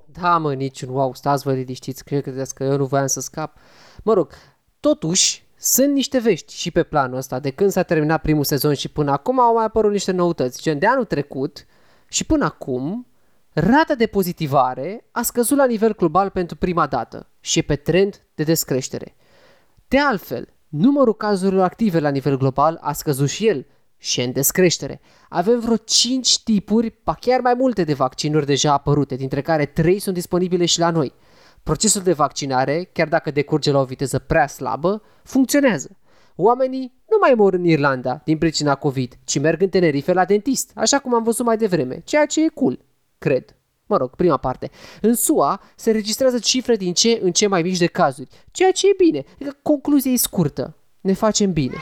Da, 0.05 0.39
mă, 0.39 0.55
niciun 0.55 0.89
wow, 0.89 1.15
stați 1.15 1.45
vă 1.45 1.53
liniștiți, 1.53 2.05
credeți 2.05 2.55
că 2.55 2.65
eu 2.65 2.77
nu 2.77 2.85
voiam 2.85 3.07
să 3.07 3.21
scap. 3.21 3.57
Mă 4.03 4.13
rog, 4.13 4.33
totuși, 4.81 5.47
sunt 5.57 5.93
niște 5.93 6.19
vești 6.19 6.55
și 6.57 6.71
pe 6.71 6.83
planul 6.83 7.17
ăsta. 7.17 7.39
De 7.39 7.51
când 7.51 7.71
s-a 7.71 7.83
terminat 7.83 8.23
primul 8.23 8.45
sezon 8.45 8.75
și 8.75 8.89
până 8.89 9.11
acum 9.11 9.41
au 9.41 9.55
mai 9.55 9.65
apărut 9.65 9.91
niște 9.91 10.13
noutăți. 10.13 10.63
Gen, 10.63 10.79
de 10.79 10.87
anul 10.87 11.05
trecut, 11.05 11.67
Și 12.09 12.25
până 12.25 12.45
acum, 12.45 13.07
rata 13.55 13.95
de 13.95 14.07
pozitivare 14.07 15.05
a 15.11 15.23
scăzut 15.23 15.57
la 15.57 15.67
nivel 15.67 15.95
global 15.97 16.31
pentru 16.31 16.57
prima 16.57 16.87
dată 16.87 17.31
și 17.41 17.59
e 17.59 17.63
pe 17.63 17.77
trend 17.77 18.23
de 18.35 18.43
descreștere. 18.43 19.17
De 19.89 19.99
altfel, 19.99 20.49
numărul 20.69 21.15
cazurilor 21.15 21.65
active 21.65 22.01
la 22.01 22.09
nivel 22.09 22.37
global 22.37 22.79
a 22.81 22.93
scăzut 22.93 23.29
și 23.29 23.47
el 23.47 23.67
și 23.97 24.21
e 24.21 24.25
în 24.25 24.33
descreștere. 24.33 25.01
Avem 25.29 25.61
vreo 25.61 25.77
5 25.77 26.43
tipuri, 26.43 26.91
pa 26.91 27.15
chiar 27.15 27.41
mai 27.41 27.55
multe 27.55 27.85
de 27.85 27.95
vaccinuri 27.95 28.47
deja 28.47 28.73
apărute, 28.73 29.15
dintre 29.15 29.43
care 29.43 29.67
3 29.67 29.99
sunt 29.99 30.15
disponibile 30.15 30.65
și 30.65 30.79
la 30.79 30.91
noi. 30.91 31.13
Procesul 31.63 32.03
de 32.03 32.13
vaccinare, 32.13 32.91
chiar 32.93 33.09
dacă 33.09 33.31
decurge 33.31 33.71
la 33.71 33.81
o 33.81 33.85
viteză 33.85 34.19
prea 34.19 34.47
slabă, 34.47 35.03
funcționează. 35.23 35.97
Oamenii 36.37 36.93
nu 37.11 37.17
mai 37.21 37.35
mor 37.35 37.53
în 37.53 37.65
Irlanda 37.65 38.21
din 38.25 38.39
pricina 38.39 38.75
COVID, 38.75 39.15
ci 39.25 39.41
merg 39.41 39.63
în 39.63 39.69
Tenerife 39.69 40.13
la 40.13 40.25
dentist, 40.25 40.71
așa 40.75 40.99
cum 40.99 41.15
am 41.15 41.23
văzut 41.23 41.47
mai 41.47 41.57
devreme, 41.57 42.03
ceea 42.05 42.27
ce 42.27 42.45
e 42.45 42.49
cool, 42.49 42.79
cred. 43.25 43.57
Mă 43.87 43.97
rog, 43.97 44.11
prima 44.15 44.37
parte. 44.37 44.71
În 45.01 45.15
SUA 45.15 45.61
se 45.77 45.91
registrează 45.91 46.39
cifre 46.39 46.77
din 46.77 46.93
ce 46.93 47.19
în 47.23 47.33
ce 47.33 47.47
mai 47.47 47.63
mici 47.63 47.79
de 47.79 47.87
cazuri, 47.87 48.29
ceea 48.51 48.71
ce 48.71 48.87
e 48.87 48.95
bine. 48.97 49.25
Adică 49.35 49.57
concluzia 49.63 50.11
e 50.11 50.17
scurtă. 50.17 50.77
Ne 51.01 51.13
facem 51.13 51.53
bine. 51.53 51.77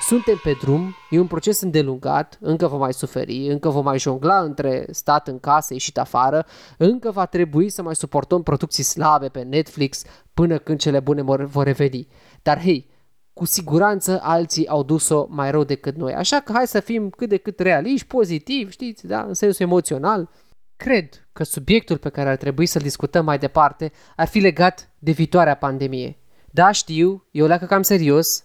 Suntem 0.00 0.40
pe 0.42 0.56
drum, 0.60 0.94
e 1.10 1.18
un 1.18 1.26
proces 1.26 1.60
îndelungat, 1.60 2.38
încă 2.40 2.66
vom 2.66 2.78
mai 2.78 2.92
suferi, 2.92 3.46
încă 3.46 3.68
vom 3.68 3.84
mai 3.84 3.98
jongla 3.98 4.40
între 4.40 4.86
stat 4.90 5.28
în 5.28 5.38
casă, 5.38 5.72
ieșit 5.72 5.98
afară, 5.98 6.46
încă 6.78 7.10
va 7.10 7.26
trebui 7.26 7.68
să 7.68 7.82
mai 7.82 7.94
suportăm 7.96 8.42
producții 8.42 8.82
slabe 8.82 9.28
pe 9.28 9.42
Netflix 9.42 10.02
până 10.34 10.58
când 10.58 10.78
cele 10.78 11.00
bune 11.00 11.22
vor 11.22 11.64
reveni. 11.64 12.08
Dar 12.42 12.60
hei, 12.60 12.88
cu 13.36 13.44
siguranță 13.44 14.20
alții 14.22 14.68
au 14.68 14.82
dus-o 14.82 15.26
mai 15.28 15.50
rău 15.50 15.64
decât 15.64 15.96
noi. 15.96 16.14
Așa 16.14 16.40
că 16.40 16.52
hai 16.52 16.66
să 16.66 16.80
fim 16.80 17.10
cât 17.10 17.28
de 17.28 17.36
cât 17.36 17.58
realiști, 17.58 18.06
pozitivi, 18.06 18.70
știți, 18.70 19.06
da, 19.06 19.22
în 19.22 19.34
sensul 19.34 19.64
emoțional. 19.64 20.30
Cred 20.76 21.28
că 21.32 21.44
subiectul 21.44 21.98
pe 21.98 22.08
care 22.08 22.28
ar 22.28 22.36
trebui 22.36 22.66
să-l 22.66 22.82
discutăm 22.82 23.24
mai 23.24 23.38
departe 23.38 23.92
ar 24.16 24.26
fi 24.26 24.38
legat 24.38 24.90
de 24.98 25.10
viitoarea 25.10 25.54
pandemie. 25.54 26.18
Da, 26.50 26.70
știu, 26.70 27.26
e 27.30 27.42
o 27.42 27.46
leacă 27.46 27.66
cam 27.66 27.82
serios, 27.82 28.44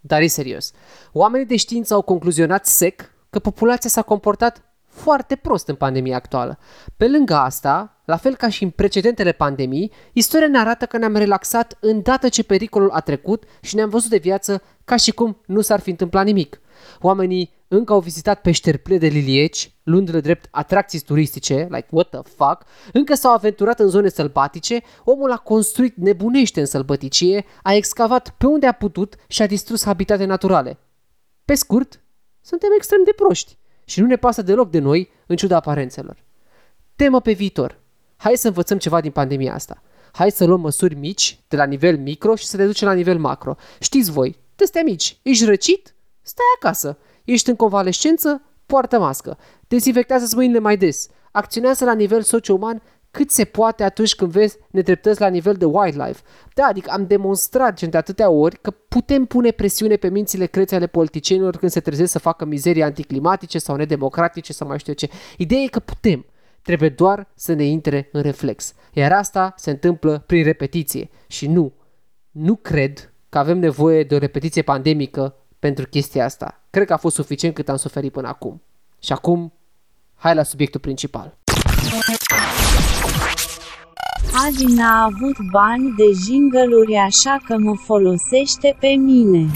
dar 0.00 0.20
e 0.20 0.26
serios. 0.26 0.72
Oamenii 1.12 1.46
de 1.46 1.56
știință 1.56 1.94
au 1.94 2.02
concluzionat 2.02 2.66
sec 2.66 3.10
că 3.30 3.38
populația 3.38 3.90
s-a 3.90 4.02
comportat 4.02 4.69
foarte 4.90 5.36
prost 5.36 5.68
în 5.68 5.74
pandemia 5.74 6.16
actuală. 6.16 6.58
Pe 6.96 7.08
lângă 7.08 7.34
asta, 7.34 8.00
la 8.04 8.16
fel 8.16 8.36
ca 8.36 8.48
și 8.48 8.62
în 8.62 8.70
precedentele 8.70 9.32
pandemii, 9.32 9.92
istoria 10.12 10.48
ne 10.48 10.58
arată 10.58 10.86
că 10.86 10.96
ne-am 10.98 11.16
relaxat 11.16 11.76
îndată 11.80 12.28
ce 12.28 12.42
pericolul 12.42 12.90
a 12.90 13.00
trecut 13.00 13.44
și 13.60 13.74
ne-am 13.74 13.88
văzut 13.88 14.10
de 14.10 14.16
viață 14.16 14.62
ca 14.84 14.96
și 14.96 15.10
cum 15.10 15.40
nu 15.46 15.60
s-ar 15.60 15.80
fi 15.80 15.90
întâmplat 15.90 16.24
nimic. 16.24 16.60
Oamenii 17.00 17.58
încă 17.68 17.92
au 17.92 18.00
vizitat 18.00 18.40
peșteri 18.40 18.78
pline 18.78 18.98
de 18.98 19.06
lilieci, 19.06 19.72
luându-le 19.82 20.20
drept 20.20 20.48
atracții 20.50 21.00
turistice, 21.00 21.66
like 21.70 21.86
what 21.90 22.08
the 22.08 22.20
fuck, 22.36 22.62
încă 22.92 23.14
s-au 23.14 23.32
aventurat 23.32 23.80
în 23.80 23.88
zone 23.88 24.08
sălbatice, 24.08 24.82
omul 25.04 25.32
a 25.32 25.36
construit 25.36 25.96
nebunește 25.96 26.60
în 26.60 26.66
sălbăticie, 26.66 27.44
a 27.62 27.74
excavat 27.74 28.34
pe 28.38 28.46
unde 28.46 28.66
a 28.66 28.72
putut 28.72 29.14
și 29.26 29.42
a 29.42 29.46
distrus 29.46 29.84
habitate 29.84 30.24
naturale. 30.24 30.78
Pe 31.44 31.54
scurt, 31.54 32.00
suntem 32.40 32.68
extrem 32.76 33.00
de 33.04 33.12
proști 33.16 33.58
și 33.90 34.00
nu 34.00 34.06
ne 34.06 34.16
pasă 34.16 34.42
deloc 34.42 34.70
de 34.70 34.78
noi, 34.78 35.10
în 35.26 35.36
ciuda 35.36 35.56
aparențelor. 35.56 36.24
Temă 36.96 37.20
pe 37.20 37.32
viitor. 37.32 37.78
Hai 38.16 38.36
să 38.36 38.46
învățăm 38.46 38.78
ceva 38.78 39.00
din 39.00 39.10
pandemia 39.10 39.54
asta. 39.54 39.82
Hai 40.12 40.30
să 40.30 40.44
luăm 40.44 40.60
măsuri 40.60 40.94
mici, 40.94 41.40
de 41.48 41.56
la 41.56 41.64
nivel 41.64 41.98
micro 41.98 42.34
și 42.34 42.46
să 42.46 42.56
le 42.56 42.66
ducem 42.66 42.88
la 42.88 42.94
nivel 42.94 43.18
macro. 43.18 43.56
Știți 43.80 44.10
voi, 44.10 44.38
de 44.56 44.80
mici, 44.84 45.18
ești 45.22 45.44
răcit? 45.44 45.94
Stai 46.22 46.44
acasă. 46.56 46.98
Ești 47.24 47.48
în 47.48 47.56
convalescență? 47.56 48.42
Poartă 48.66 48.98
mască. 48.98 49.38
Dezinfectează 49.68 50.36
mâinile 50.36 50.58
mai 50.58 50.76
des. 50.76 51.08
Acționează 51.30 51.84
la 51.84 51.94
nivel 51.94 52.22
socio-uman 52.22 52.82
cât 53.10 53.30
se 53.30 53.44
poate 53.44 53.82
atunci 53.82 54.14
când 54.14 54.30
vezi 54.30 54.56
nedreptăți 54.70 55.20
la 55.20 55.28
nivel 55.28 55.54
de 55.54 55.64
wildlife. 55.64 56.22
Da, 56.54 56.64
adică 56.64 56.90
am 56.90 57.06
demonstrat 57.06 57.74
gen 57.74 57.90
de 57.90 57.96
atâtea 57.96 58.30
ori 58.30 58.58
că 58.60 58.70
putem 58.70 59.24
pune 59.24 59.50
presiune 59.50 59.96
pe 59.96 60.08
mințile 60.08 60.46
crețe 60.46 60.74
ale 60.74 60.86
politicienilor 60.86 61.56
când 61.56 61.70
se 61.70 61.80
trezesc 61.80 62.12
să 62.12 62.18
facă 62.18 62.44
mizerii 62.44 62.82
anticlimatice 62.82 63.58
sau 63.58 63.76
nedemocratice 63.76 64.52
sau 64.52 64.68
mai 64.68 64.78
știu 64.78 64.92
ce. 64.92 65.08
Ideea 65.36 65.60
e 65.60 65.66
că 65.66 65.80
putem. 65.80 66.24
Trebuie 66.62 66.88
doar 66.88 67.28
să 67.34 67.52
ne 67.52 67.64
intre 67.64 68.08
în 68.12 68.22
reflex. 68.22 68.74
Iar 68.92 69.12
asta 69.12 69.54
se 69.56 69.70
întâmplă 69.70 70.22
prin 70.26 70.44
repetiție. 70.44 71.10
Și 71.26 71.46
nu, 71.46 71.72
nu 72.30 72.56
cred 72.56 73.12
că 73.28 73.38
avem 73.38 73.58
nevoie 73.58 74.04
de 74.04 74.14
o 74.14 74.18
repetiție 74.18 74.62
pandemică 74.62 75.34
pentru 75.58 75.86
chestia 75.86 76.24
asta. 76.24 76.64
Cred 76.70 76.86
că 76.86 76.92
a 76.92 76.96
fost 76.96 77.14
suficient 77.14 77.54
cât 77.54 77.68
am 77.68 77.76
suferit 77.76 78.12
până 78.12 78.28
acum. 78.28 78.62
Și 78.98 79.12
acum, 79.12 79.52
hai 80.14 80.34
la 80.34 80.42
subiectul 80.42 80.80
principal. 80.80 81.38
Adi 84.46 84.64
n-a 84.74 85.04
avut 85.04 85.36
bani 85.50 85.94
de 85.96 86.04
jingle 86.24 86.98
așa 86.98 87.38
că 87.44 87.56
mă 87.58 87.74
folosește 87.74 88.76
pe 88.80 88.86
mine. 88.86 89.46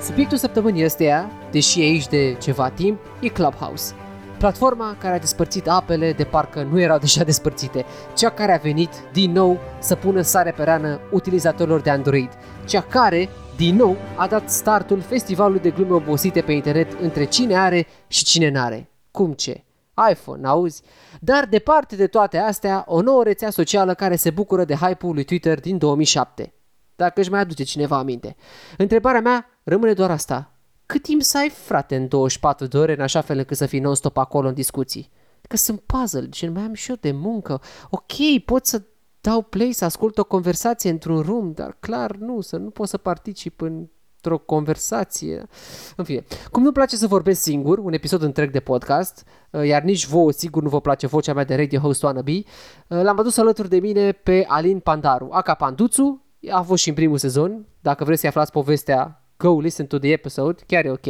Subiectul 0.00 0.38
săptămânii 0.38 0.84
ăsteia, 0.84 1.30
deși 1.50 1.80
e 1.80 1.84
aici 1.84 2.06
de 2.06 2.36
ceva 2.40 2.70
timp, 2.70 2.98
e 3.20 3.28
Clubhouse. 3.28 3.94
Platforma 4.38 4.96
care 4.98 5.14
a 5.14 5.18
despărțit 5.18 5.68
apele 5.68 6.12
de 6.12 6.24
parcă 6.24 6.62
nu 6.62 6.80
erau 6.80 6.98
deja 6.98 7.24
despărțite, 7.24 7.84
cea 8.16 8.30
care 8.30 8.54
a 8.54 8.60
venit 8.62 8.90
din 9.12 9.32
nou 9.32 9.58
să 9.78 9.94
pună 9.94 10.20
sare 10.20 10.50
pe 10.50 10.62
rană 10.62 11.00
utilizatorilor 11.10 11.80
de 11.80 11.90
Android, 11.90 12.30
cea 12.66 12.82
care, 12.82 13.28
din 13.56 13.76
nou, 13.76 13.96
a 14.16 14.26
dat 14.26 14.50
startul 14.50 15.00
festivalului 15.00 15.60
de 15.60 15.70
glume 15.70 15.92
obosite 15.92 16.40
pe 16.40 16.52
internet 16.52 17.00
între 17.00 17.24
cine 17.24 17.56
are 17.56 17.86
și 18.06 18.24
cine 18.24 18.50
n-are. 18.50 18.88
Cum 19.10 19.32
ce? 19.32 19.64
iPhone, 20.10 20.48
auzi? 20.48 20.82
Dar 21.20 21.46
departe 21.46 21.96
de 21.96 22.06
toate 22.06 22.38
astea, 22.38 22.84
o 22.86 23.00
nouă 23.00 23.22
rețea 23.22 23.50
socială 23.50 23.94
care 23.94 24.16
se 24.16 24.30
bucură 24.30 24.64
de 24.64 24.74
hype-ul 24.74 25.14
lui 25.14 25.24
Twitter 25.24 25.60
din 25.60 25.78
2007. 25.78 26.54
Dacă 26.96 27.20
își 27.20 27.30
mai 27.30 27.40
aduce 27.40 27.62
cineva 27.62 27.98
aminte. 27.98 28.36
Întrebarea 28.76 29.20
mea 29.20 29.60
rămâne 29.62 29.92
doar 29.92 30.10
asta. 30.10 30.52
Cât 30.86 31.02
timp 31.02 31.22
să 31.22 31.38
ai, 31.38 31.48
frate, 31.48 31.96
în 31.96 32.08
24 32.08 32.66
de 32.66 32.78
ore, 32.78 32.92
în 32.92 33.00
așa 33.00 33.20
fel 33.20 33.38
încât 33.38 33.56
să 33.56 33.66
fii 33.66 33.80
non-stop 33.80 34.16
acolo 34.16 34.48
în 34.48 34.54
discuții? 34.54 35.10
Că 35.48 35.56
sunt 35.56 35.80
puzzle, 35.80 36.28
gen 36.28 36.52
mai 36.52 36.62
am 36.62 36.74
și 36.74 36.90
eu 36.90 36.96
de 37.00 37.12
muncă. 37.12 37.60
Ok, 37.90 38.44
pot 38.44 38.66
să 38.66 38.82
dau 39.20 39.42
play, 39.42 39.72
să 39.72 39.84
ascult 39.84 40.18
o 40.18 40.24
conversație 40.24 40.90
într-un 40.90 41.20
room, 41.20 41.52
dar 41.52 41.76
clar 41.80 42.16
nu, 42.16 42.40
să 42.40 42.56
nu 42.56 42.70
pot 42.70 42.88
să 42.88 42.96
particip 42.96 43.60
în 43.60 43.86
într-o 44.22 44.44
conversație. 44.44 45.46
În 45.96 46.04
fine, 46.04 46.24
cum 46.50 46.62
nu 46.62 46.72
place 46.72 46.96
să 46.96 47.06
vorbesc 47.06 47.40
singur, 47.40 47.78
un 47.78 47.92
episod 47.92 48.22
întreg 48.22 48.50
de 48.50 48.60
podcast, 48.60 49.24
uh, 49.50 49.66
iar 49.66 49.82
nici 49.82 50.06
vouă 50.06 50.32
sigur 50.32 50.62
nu 50.62 50.68
vă 50.68 50.80
place 50.80 51.06
vocea 51.06 51.32
mea 51.32 51.44
de 51.44 51.54
radio 51.54 51.80
host 51.80 52.02
wannabe, 52.02 52.32
uh, 52.32 52.42
l-am 53.02 53.18
adus 53.18 53.36
alături 53.36 53.68
de 53.68 53.78
mine 53.78 54.12
pe 54.12 54.44
Alin 54.48 54.78
Pandaru, 54.78 55.28
aka 55.30 55.54
Panduțu, 55.54 56.24
a 56.50 56.62
fost 56.62 56.82
și 56.82 56.88
în 56.88 56.94
primul 56.94 57.18
sezon, 57.18 57.66
dacă 57.80 58.04
vreți 58.04 58.20
să 58.20 58.26
aflați 58.26 58.52
povestea, 58.52 59.22
go 59.36 59.60
listen 59.60 59.86
to 59.86 59.98
the 59.98 60.12
episode, 60.12 60.62
chiar 60.66 60.84
e 60.84 60.90
ok. 60.90 61.06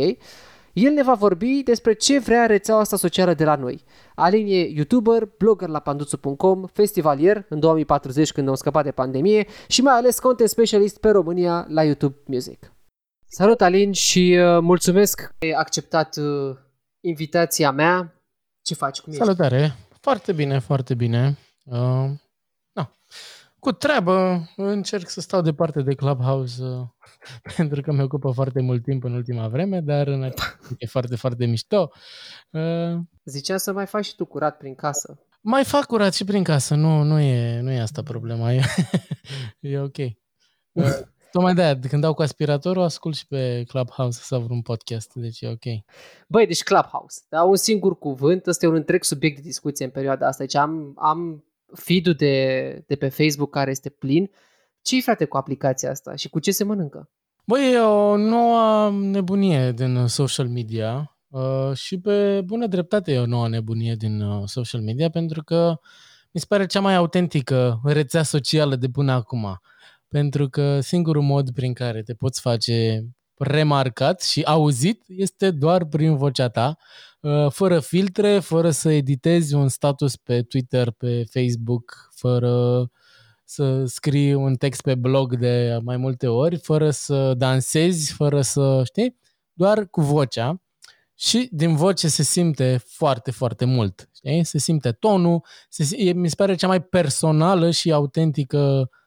El 0.73 0.93
ne 0.93 1.03
va 1.03 1.15
vorbi 1.15 1.63
despre 1.63 1.93
ce 1.93 2.19
vrea 2.19 2.47
rețeaua 2.47 2.81
asta 2.81 2.97
socială 2.97 3.35
de 3.35 3.45
la 3.45 3.55
noi. 3.55 3.85
Alin 4.15 4.47
e 4.47 4.69
YouTuber, 4.69 5.29
blogger 5.39 5.69
la 5.69 5.79
panduțu.com, 5.79 6.65
festivalier 6.73 7.47
în 7.49 7.61
2040 7.61 8.33
când 8.33 8.49
am 8.49 8.55
scăpat 8.55 8.85
de 8.85 8.91
pandemie 8.91 9.47
și 9.69 9.83
mai 9.83 9.95
ales 9.95 10.19
content 10.19 10.49
specialist 10.49 10.99
pe 10.99 11.11
România 11.11 11.67
la 11.69 11.85
YouTube 11.85 12.17
Music. 12.27 12.73
Salut 13.35 13.61
Alin 13.61 13.93
și 13.93 14.39
uh, 14.39 14.59
mulțumesc 14.61 15.21
că 15.21 15.33
ai 15.41 15.51
acceptat 15.51 16.17
uh, 16.17 16.57
invitația 17.01 17.71
mea. 17.71 18.23
Ce 18.63 18.75
faci? 18.75 19.01
Cum 19.01 19.13
ești? 19.13 19.25
Salutare! 19.25 19.75
Foarte 20.01 20.33
bine, 20.33 20.59
foarte 20.59 20.95
bine. 20.95 21.39
Uh, 21.65 22.11
na. 22.73 22.93
Cu 23.59 23.73
treabă, 23.73 24.49
încerc 24.57 25.09
să 25.09 25.21
stau 25.21 25.41
departe 25.41 25.83
de 25.83 25.95
Clubhouse 25.95 26.63
uh, 26.65 26.87
pentru 27.57 27.81
că 27.81 27.93
mi 27.93 28.03
ocupă 28.03 28.31
foarte 28.31 28.61
mult 28.61 28.83
timp 28.83 29.05
în 29.05 29.13
ultima 29.13 29.49
vreme, 29.49 29.81
dar 29.81 30.07
în 30.07 30.23
e 30.79 30.87
foarte, 30.87 31.17
foarte 31.17 31.47
mișto. 31.47 31.91
Uh, 32.51 32.99
Zicea 33.25 33.57
să 33.57 33.73
mai 33.73 33.87
faci 33.87 34.05
și 34.05 34.15
tu 34.15 34.25
curat 34.25 34.57
prin 34.57 34.75
casă. 34.75 35.19
Mai 35.41 35.65
fac 35.65 35.85
curat 35.85 36.15
și 36.15 36.25
prin 36.25 36.43
casă, 36.43 36.75
nu, 36.75 37.03
nu, 37.03 37.21
e, 37.21 37.61
nu 37.61 37.71
e 37.71 37.81
asta 37.81 38.03
problema, 38.03 38.53
e, 38.55 38.63
e 39.61 39.79
ok. 39.79 39.97
Uh, 40.73 40.85
Tocmai 41.33 41.55
de-aia, 41.55 41.79
când 41.89 42.03
dau 42.03 42.15
cu 42.15 42.23
aspiratorul, 42.23 42.83
ascult 42.83 43.17
și 43.17 43.27
pe 43.27 43.65
Clubhouse 43.69 44.21
sau 44.23 44.41
vreun 44.41 44.63
podcast, 44.63 45.15
deci 45.15 45.41
e 45.41 45.49
ok. 45.49 45.83
Băi, 46.27 46.47
deci 46.47 46.63
Clubhouse, 46.63 47.21
da, 47.29 47.43
un 47.43 47.57
singur 47.57 47.99
cuvânt, 47.99 48.47
ăsta 48.47 48.67
e 48.67 48.69
un 48.69 48.75
întreg 48.75 49.05
subiect 49.05 49.37
de 49.37 49.43
discuție 49.43 49.85
în 49.85 49.91
perioada 49.91 50.27
asta. 50.27 50.43
Deci 50.43 50.55
am, 50.55 50.95
am 50.99 51.45
feed-ul 51.75 52.15
de, 52.15 52.85
de 52.87 52.97
pe 52.97 53.09
Facebook 53.09 53.51
care 53.51 53.71
este 53.71 53.89
plin. 53.89 54.31
ce 54.83 55.01
frate 55.01 55.25
cu 55.25 55.37
aplicația 55.37 55.91
asta 55.91 56.15
și 56.15 56.29
cu 56.29 56.39
ce 56.39 56.51
se 56.51 56.65
mănâncă? 56.65 57.11
Băi, 57.45 57.73
e 57.73 57.79
o 57.79 58.17
nouă 58.17 58.91
nebunie 58.91 59.73
din 59.73 60.07
social 60.07 60.49
media 60.49 61.17
uh, 61.29 61.75
și 61.75 62.01
pe 62.01 62.41
bună 62.45 62.67
dreptate 62.67 63.13
e 63.13 63.19
o 63.19 63.27
nouă 63.27 63.49
nebunie 63.49 63.95
din 63.95 64.21
uh, 64.21 64.43
social 64.47 64.81
media 64.81 65.11
pentru 65.11 65.43
că 65.43 65.79
mi 66.33 66.41
se 66.41 66.47
pare 66.49 66.67
cea 66.67 66.81
mai 66.81 66.95
autentică 66.95 67.81
rețea 67.85 68.23
socială 68.23 68.77
de 68.77 68.89
până 68.89 69.13
acum 69.13 69.61
pentru 70.13 70.49
că 70.49 70.81
singurul 70.81 71.23
mod 71.23 71.51
prin 71.51 71.73
care 71.73 72.03
te 72.03 72.15
poți 72.15 72.41
face 72.41 73.07
remarcat 73.37 74.23
și 74.23 74.43
auzit 74.43 75.03
este 75.07 75.51
doar 75.51 75.85
prin 75.85 76.17
vocea 76.17 76.49
ta, 76.49 76.77
uh, 77.21 77.51
fără 77.51 77.81
filtre, 77.81 78.39
fără 78.39 78.71
să 78.71 78.91
editezi 78.91 79.55
un 79.55 79.69
status 79.69 80.17
pe 80.17 80.43
Twitter, 80.43 80.91
pe 80.91 81.25
Facebook, 81.31 82.11
fără 82.15 82.87
să 83.45 83.85
scrii 83.85 84.35
un 84.35 84.55
text 84.55 84.81
pe 84.83 84.95
blog 84.95 85.37
de 85.37 85.79
mai 85.85 85.97
multe 85.97 86.27
ori, 86.27 86.57
fără 86.57 86.91
să 86.91 87.35
dansezi, 87.35 88.13
fără 88.13 88.41
să, 88.41 88.83
știi, 88.85 89.17
doar 89.53 89.87
cu 89.87 90.01
vocea 90.01 90.61
și 91.15 91.49
din 91.53 91.77
voce 91.77 92.09
se 92.09 92.23
simte 92.23 92.81
foarte, 92.87 93.31
foarte 93.31 93.65
mult. 93.65 94.09
Știi? 94.15 94.45
Se 94.45 94.59
simte 94.59 94.93
tonul, 94.93 95.45
se, 95.69 95.97
e, 95.97 96.13
mi 96.13 96.29
se 96.29 96.35
pare 96.35 96.55
cea 96.55 96.67
mai 96.67 96.83
personală 96.83 97.71
și 97.71 97.93
autentică 97.93 98.59
uh, 98.81 99.01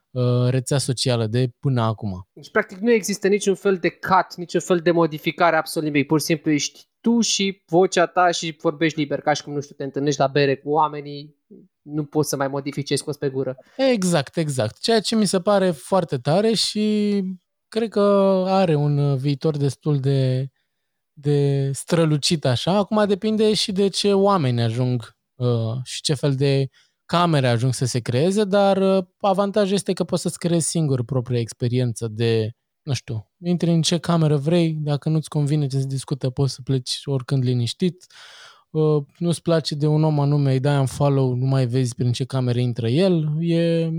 rețea 0.49 0.77
socială 0.77 1.27
de 1.27 1.49
până 1.59 1.81
acum. 1.81 2.27
Deci, 2.33 2.51
practic, 2.51 2.77
nu 2.77 2.91
există 2.91 3.27
niciun 3.27 3.55
fel 3.55 3.77
de 3.77 3.89
cut, 3.89 4.35
niciun 4.35 4.59
fel 4.59 4.79
de 4.79 4.91
modificare 4.91 5.55
absolut 5.55 5.91
nimic. 5.91 6.07
Pur 6.07 6.19
și 6.19 6.25
simplu 6.25 6.51
ești 6.51 6.87
tu 7.01 7.21
și 7.21 7.63
vocea 7.65 8.05
ta 8.05 8.31
și 8.31 8.57
vorbești 8.61 8.99
liber, 8.99 9.21
ca 9.21 9.33
și 9.33 9.43
cum, 9.43 9.53
nu 9.53 9.61
știu, 9.61 9.75
te 9.75 9.83
întâlnești 9.83 10.19
la 10.19 10.27
bere 10.27 10.55
cu 10.55 10.69
oamenii, 10.69 11.35
nu 11.81 12.05
poți 12.05 12.29
să 12.29 12.35
mai 12.35 12.47
modifici 12.47 12.87
ce 12.87 12.95
scos 12.95 13.17
pe 13.17 13.29
gură. 13.29 13.57
Exact, 13.77 14.37
exact. 14.37 14.79
Ceea 14.79 14.99
ce 14.99 15.15
mi 15.15 15.25
se 15.25 15.39
pare 15.39 15.71
foarte 15.71 16.17
tare 16.17 16.53
și 16.53 17.21
cred 17.67 17.89
că 17.89 18.43
are 18.47 18.75
un 18.75 19.17
viitor 19.17 19.57
destul 19.57 19.99
de, 19.99 20.47
de 21.13 21.69
strălucit 21.73 22.45
așa. 22.45 22.77
Acum 22.77 23.07
depinde 23.07 23.53
și 23.53 23.71
de 23.71 23.87
ce 23.87 24.13
oameni 24.13 24.61
ajung 24.61 25.15
uh, 25.35 25.75
și 25.83 26.01
ce 26.01 26.13
fel 26.13 26.35
de 26.35 26.67
camere 27.05 27.47
ajung 27.47 27.73
să 27.73 27.85
se 27.85 27.99
creeze, 27.99 28.43
dar 28.43 28.77
uh, 28.97 29.05
avantajul 29.19 29.73
este 29.73 29.93
că 29.93 30.03
poți 30.03 30.21
să-ți 30.21 30.39
creezi 30.39 30.67
singur 30.67 31.03
propria 31.03 31.39
experiență 31.39 32.07
de, 32.07 32.49
nu 32.81 32.93
știu, 32.93 33.31
intri 33.43 33.69
în 33.69 33.81
ce 33.81 33.97
cameră 33.97 34.37
vrei, 34.37 34.73
dacă 34.73 35.09
nu-ți 35.09 35.29
convine 35.29 35.67
ce 35.67 35.79
se 35.79 35.85
discută, 35.87 36.29
poți 36.29 36.53
să 36.53 36.61
pleci 36.61 37.01
oricând 37.05 37.43
liniștit, 37.43 38.05
uh, 38.69 39.03
nu-ți 39.17 39.41
place 39.41 39.75
de 39.75 39.87
un 39.87 40.03
om 40.03 40.19
anume, 40.19 40.51
îi 40.51 40.59
dai 40.59 40.79
un 40.79 40.85
follow, 40.85 41.33
nu 41.33 41.45
mai 41.45 41.65
vezi 41.65 41.95
prin 41.95 42.11
ce 42.11 42.25
camere 42.25 42.61
intră 42.61 42.87
el, 42.87 43.27
e... 43.39 43.89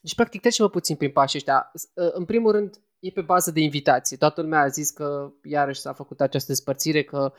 Deci, 0.00 0.14
practic, 0.14 0.40
trece-mă 0.40 0.68
puțin 0.68 0.96
prin 0.96 1.10
pașii 1.10 1.38
ăștia. 1.38 1.72
Uh, 1.74 2.08
în 2.12 2.24
primul 2.24 2.52
rând, 2.52 2.80
e 2.98 3.10
pe 3.10 3.20
bază 3.20 3.50
de 3.50 3.60
invitație. 3.60 4.16
Toată 4.16 4.40
lumea 4.40 4.60
a 4.60 4.68
zis 4.68 4.90
că 4.90 5.32
iarăși 5.42 5.80
s-a 5.80 5.92
făcut 5.92 6.20
această 6.20 6.52
despărțire, 6.52 7.02
că 7.02 7.32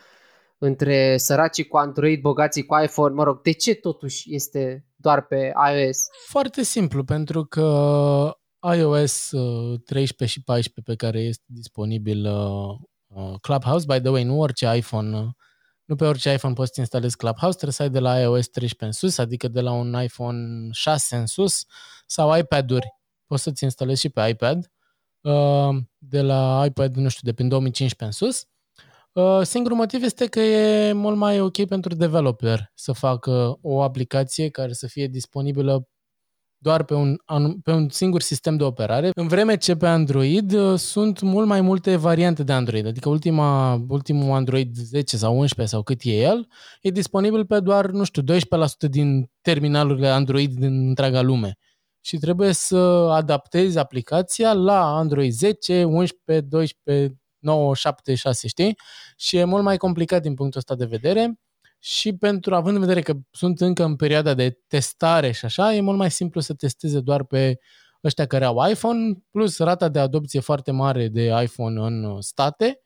între 0.58 1.16
săracii 1.16 1.66
cu 1.66 1.76
Android, 1.76 2.20
bogații 2.20 2.64
cu 2.64 2.82
iPhone, 2.82 3.14
mă 3.14 3.22
rog, 3.22 3.42
de 3.42 3.52
ce 3.52 3.74
totuși 3.74 4.34
este 4.34 4.86
doar 4.96 5.26
pe 5.26 5.52
iOS? 5.74 6.06
Foarte 6.28 6.62
simplu, 6.62 7.04
pentru 7.04 7.44
că 7.44 8.36
iOS 8.76 9.28
13 9.84 10.22
uh, 10.22 10.28
și 10.28 10.42
14 10.42 10.80
pe 10.84 10.94
care 10.94 11.20
este 11.20 11.44
disponibil 11.46 12.26
uh, 12.26 12.76
uh, 13.06 13.34
Clubhouse, 13.40 13.84
by 13.88 14.00
the 14.00 14.10
way, 14.10 14.24
nu 14.24 14.40
orice 14.40 14.76
iPhone, 14.76 15.36
nu 15.84 15.96
pe 15.96 16.04
orice 16.04 16.32
iPhone 16.32 16.54
poți 16.54 16.74
să 16.74 16.80
instalezi 16.80 17.16
Clubhouse, 17.16 17.56
trebuie 17.56 17.72
să 17.72 17.82
ai 17.82 17.90
de 17.90 17.98
la 17.98 18.18
iOS 18.18 18.48
13 18.48 18.84
în 18.84 18.92
sus, 18.92 19.18
adică 19.18 19.48
de 19.48 19.60
la 19.60 19.72
un 19.72 20.02
iPhone 20.02 20.68
6 20.70 21.16
în 21.16 21.26
sus 21.26 21.64
sau 22.06 22.38
iPad-uri. 22.38 22.86
Poți 23.26 23.42
să-ți 23.42 23.64
instalezi 23.64 24.00
și 24.00 24.08
pe 24.08 24.28
iPad, 24.28 24.70
de 25.98 26.20
la 26.20 26.64
iPad, 26.66 26.94
nu 26.94 27.08
știu, 27.08 27.22
de 27.28 27.32
prin 27.32 27.48
2015 27.48 28.04
în 28.04 28.28
sus. 28.28 28.46
Singurul 29.42 29.76
motiv 29.76 30.02
este 30.02 30.26
că 30.26 30.40
e 30.40 30.92
mult 30.92 31.16
mai 31.16 31.40
ok 31.40 31.64
pentru 31.64 31.94
developer 31.94 32.70
să 32.74 32.92
facă 32.92 33.58
o 33.62 33.82
aplicație 33.82 34.48
care 34.48 34.72
să 34.72 34.86
fie 34.86 35.06
disponibilă 35.06 35.88
doar 36.60 36.84
pe 36.84 36.94
un, 36.94 37.16
pe 37.62 37.70
un 37.72 37.88
singur 37.88 38.20
sistem 38.20 38.56
de 38.56 38.64
operare, 38.64 39.10
în 39.14 39.28
vreme 39.28 39.56
ce 39.56 39.76
pe 39.76 39.86
Android 39.86 40.52
uh, 40.52 40.78
sunt 40.78 41.20
mult 41.20 41.46
mai 41.46 41.60
multe 41.60 41.96
variante 41.96 42.42
de 42.42 42.52
Android, 42.52 42.86
adică 42.86 43.08
ultima, 43.08 43.80
ultimul 43.88 44.32
Android 44.32 44.76
10 44.76 45.16
sau 45.16 45.38
11 45.38 45.74
sau 45.74 45.82
cât 45.82 46.00
e 46.02 46.10
el, 46.10 46.48
e 46.80 46.90
disponibil 46.90 47.46
pe 47.46 47.60
doar, 47.60 47.86
nu 47.90 48.04
știu, 48.04 48.22
12% 48.22 48.36
din 48.90 49.30
terminalurile 49.40 50.08
Android 50.08 50.52
din 50.52 50.88
întreaga 50.88 51.20
lume. 51.20 51.56
Și 52.00 52.16
trebuie 52.16 52.52
să 52.52 52.76
adaptezi 53.10 53.78
aplicația 53.78 54.52
la 54.52 54.96
Android 54.96 55.32
10, 55.32 55.84
11, 55.84 56.46
12, 56.46 57.16
9, 57.38 57.74
7, 57.74 58.14
6, 58.14 58.48
știi? 58.48 58.78
Și 59.16 59.36
e 59.36 59.44
mult 59.44 59.62
mai 59.62 59.76
complicat 59.76 60.22
din 60.22 60.34
punctul 60.34 60.58
ăsta 60.58 60.74
de 60.74 60.84
vedere 60.84 61.38
și 61.78 62.12
pentru, 62.12 62.54
având 62.54 62.74
în 62.74 62.80
vedere 62.80 63.00
că 63.00 63.14
sunt 63.30 63.60
încă 63.60 63.84
în 63.84 63.96
perioada 63.96 64.34
de 64.34 64.58
testare 64.66 65.30
și 65.30 65.44
așa, 65.44 65.74
e 65.74 65.80
mult 65.80 65.98
mai 65.98 66.10
simplu 66.10 66.40
să 66.40 66.54
testeze 66.54 67.00
doar 67.00 67.24
pe 67.24 67.58
ăștia 68.04 68.26
care 68.26 68.44
au 68.44 68.70
iPhone, 68.70 69.22
plus 69.30 69.58
rata 69.58 69.88
de 69.88 69.98
adopție 69.98 70.40
foarte 70.40 70.70
mare 70.70 71.08
de 71.08 71.40
iPhone 71.42 71.80
în 71.80 72.20
state, 72.20 72.80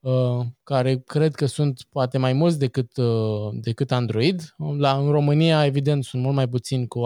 uh, 0.00 0.40
care 0.62 0.96
cred 1.06 1.34
că 1.34 1.46
sunt 1.46 1.82
poate 1.90 2.18
mai 2.18 2.32
mulți 2.32 2.58
decât, 2.58 2.96
uh, 2.96 3.48
decât 3.52 3.92
Android. 3.92 4.54
La, 4.78 4.96
în 4.96 5.10
România, 5.10 5.64
evident, 5.64 6.04
sunt 6.04 6.22
mult 6.22 6.34
mai 6.34 6.48
puțini 6.48 6.86
cu 6.86 7.02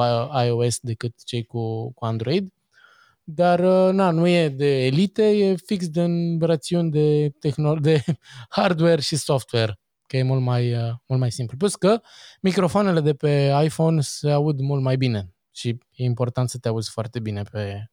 iOS 0.46 0.78
decât 0.80 1.24
cei 1.24 1.44
cu, 1.44 1.92
cu 1.92 2.04
Android. 2.04 2.52
Dar, 3.24 3.60
uh, 3.60 3.94
na, 3.94 4.10
nu 4.10 4.26
e 4.26 4.48
de 4.48 4.86
elite, 4.86 5.28
e 5.28 5.56
fix 5.56 5.88
din 5.88 6.40
rațiuni 6.40 6.90
de, 6.90 7.30
tehnolo- 7.30 7.80
de 7.80 8.04
hardware 8.56 9.00
și 9.00 9.16
software 9.16 9.78
că 10.06 10.16
e 10.16 10.22
mult 10.22 10.42
mai, 10.42 10.72
uh, 10.72 10.92
mult 11.06 11.20
mai 11.20 11.30
simplu. 11.30 11.56
Plus 11.56 11.74
că 11.74 12.00
microfoanele 12.40 13.00
de 13.00 13.14
pe 13.14 13.52
iPhone 13.64 14.00
se 14.00 14.30
aud 14.30 14.60
mult 14.60 14.82
mai 14.82 14.96
bine 14.96 15.34
și 15.50 15.68
e 15.68 16.04
important 16.04 16.48
să 16.48 16.58
te 16.58 16.68
auzi 16.68 16.90
foarte 16.90 17.20
bine 17.20 17.42
pe, 17.42 17.90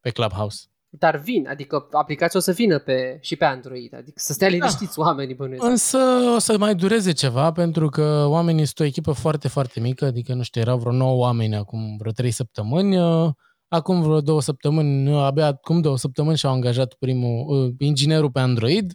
pe 0.00 0.10
Clubhouse. 0.10 0.64
Dar 0.92 1.16
vin, 1.16 1.48
adică 1.48 1.88
aplicația 1.92 2.38
o 2.38 2.42
să 2.42 2.52
vină 2.52 2.78
pe, 2.78 3.18
și 3.20 3.36
pe 3.36 3.44
Android, 3.44 3.94
adică 3.94 4.12
să 4.16 4.32
stea 4.32 4.48
da. 4.48 4.54
liniștiți 4.54 4.96
da. 4.96 5.02
oamenii 5.02 5.34
bănuiesc. 5.34 5.64
Însă 5.64 5.98
o 6.34 6.38
să 6.38 6.58
mai 6.58 6.74
dureze 6.74 7.12
ceva, 7.12 7.52
pentru 7.52 7.88
că 7.88 8.24
oamenii 8.28 8.64
sunt 8.64 8.80
o 8.80 8.84
echipă 8.84 9.12
foarte, 9.12 9.48
foarte 9.48 9.80
mică, 9.80 10.04
adică, 10.04 10.34
nu 10.34 10.42
știu, 10.42 10.60
erau 10.60 10.78
vreo 10.78 10.92
9 10.92 11.16
oameni 11.16 11.56
acum 11.56 11.96
vreo 11.96 12.12
3 12.12 12.30
săptămâni, 12.30 12.98
uh, 12.98 13.30
acum 13.70 14.02
vreo 14.02 14.20
două 14.20 14.40
săptămâni, 14.40 15.14
abia 15.14 15.46
acum 15.46 15.80
două 15.80 15.96
săptămâni 15.96 16.36
și-au 16.36 16.52
angajat 16.52 16.94
primul 16.94 17.64
uh, 17.66 17.74
inginerul 17.78 18.30
pe 18.30 18.40
Android, 18.40 18.92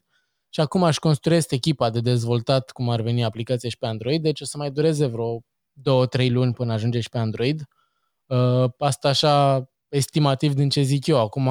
și 0.56 0.62
acum 0.62 0.84
aș 0.84 0.98
construiesc 0.98 1.52
echipa 1.52 1.90
de 1.90 2.00
dezvoltat 2.00 2.72
cum 2.72 2.90
ar 2.90 3.02
veni 3.02 3.24
aplicația 3.24 3.70
și 3.70 3.78
pe 3.78 3.86
Android, 3.86 4.22
deci 4.22 4.42
o 4.42 4.46
să 4.46 4.58
mai 4.58 4.72
dureze 4.72 5.06
vreo 5.06 5.42
două, 5.74 6.06
trei 6.06 6.30
luni 6.30 6.54
până 6.54 6.74
ajunge 6.74 7.00
și 7.00 7.10
pe 7.10 7.18
Android. 7.18 7.62
Uh, 8.26 8.70
asta 8.78 9.08
așa 9.08 9.66
estimativ 9.90 10.54
din 10.54 10.70
ce 10.70 10.82
zic 10.82 11.08
eu. 11.08 11.20
Acum, 11.20 11.50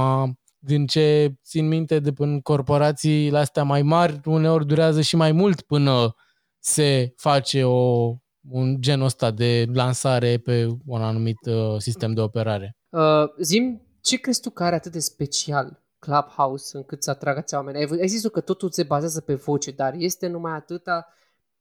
din 0.58 0.86
ce 0.86 1.34
țin 1.44 1.68
minte 1.68 1.98
de 1.98 2.12
până 2.12 2.40
corporațiile 2.40 3.38
astea 3.38 3.62
mai 3.62 3.82
mari, 3.82 4.20
uneori 4.24 4.66
durează 4.66 5.00
și 5.00 5.16
mai 5.16 5.32
mult 5.32 5.60
până 5.60 6.14
se 6.58 7.12
face 7.16 7.64
o, 7.64 8.14
un 8.48 8.80
genul 8.80 9.04
ăsta 9.04 9.30
de 9.30 9.66
lansare 9.72 10.38
pe 10.38 10.68
un 10.86 11.02
anumit 11.02 11.46
uh, 11.46 11.78
sistem 11.78 12.14
de 12.14 12.20
operare. 12.20 12.76
Uh, 12.94 13.32
zim, 13.40 13.82
ce 14.00 14.16
crezi 14.16 14.40
tu 14.40 14.50
că 14.50 14.64
are 14.64 14.74
atât 14.74 14.92
de 14.92 14.98
special 14.98 15.82
Clubhouse 15.98 16.76
încât 16.76 17.02
să 17.02 17.10
atragă 17.10 17.38
ația 17.38 17.58
oameni. 17.58 17.78
Ai, 17.78 18.00
ai 18.00 18.06
zis 18.06 18.26
că 18.26 18.40
totul 18.40 18.70
se 18.70 18.82
bazează 18.82 19.20
pe 19.20 19.34
voce, 19.34 19.70
dar 19.70 19.94
este 19.96 20.26
numai 20.26 20.52
atâta, 20.52 21.06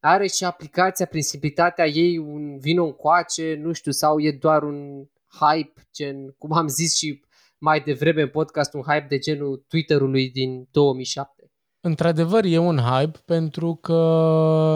are 0.00 0.26
și 0.26 0.44
aplicația 0.44 1.06
prin 1.06 1.22
simplitatea 1.22 1.86
ei 1.86 2.18
un 2.18 2.58
vino 2.58 2.92
coace, 2.92 3.58
nu 3.62 3.72
știu, 3.72 3.92
sau 3.92 4.20
e 4.20 4.32
doar 4.40 4.62
un 4.62 5.04
hype, 5.40 5.88
gen, 5.92 6.34
cum 6.38 6.52
am 6.52 6.68
zis 6.68 6.96
și 6.96 7.24
mai 7.58 7.80
devreme 7.80 8.22
în 8.22 8.28
podcast, 8.28 8.74
un 8.74 8.82
hype 8.82 9.06
de 9.08 9.18
genul 9.18 9.64
Twitter-ului 9.68 10.30
din 10.30 10.68
2007. 10.70 11.52
Într-adevăr 11.80 12.44
e 12.44 12.58
un 12.58 12.78
hype 12.78 13.18
pentru 13.24 13.74
că, 13.74 13.94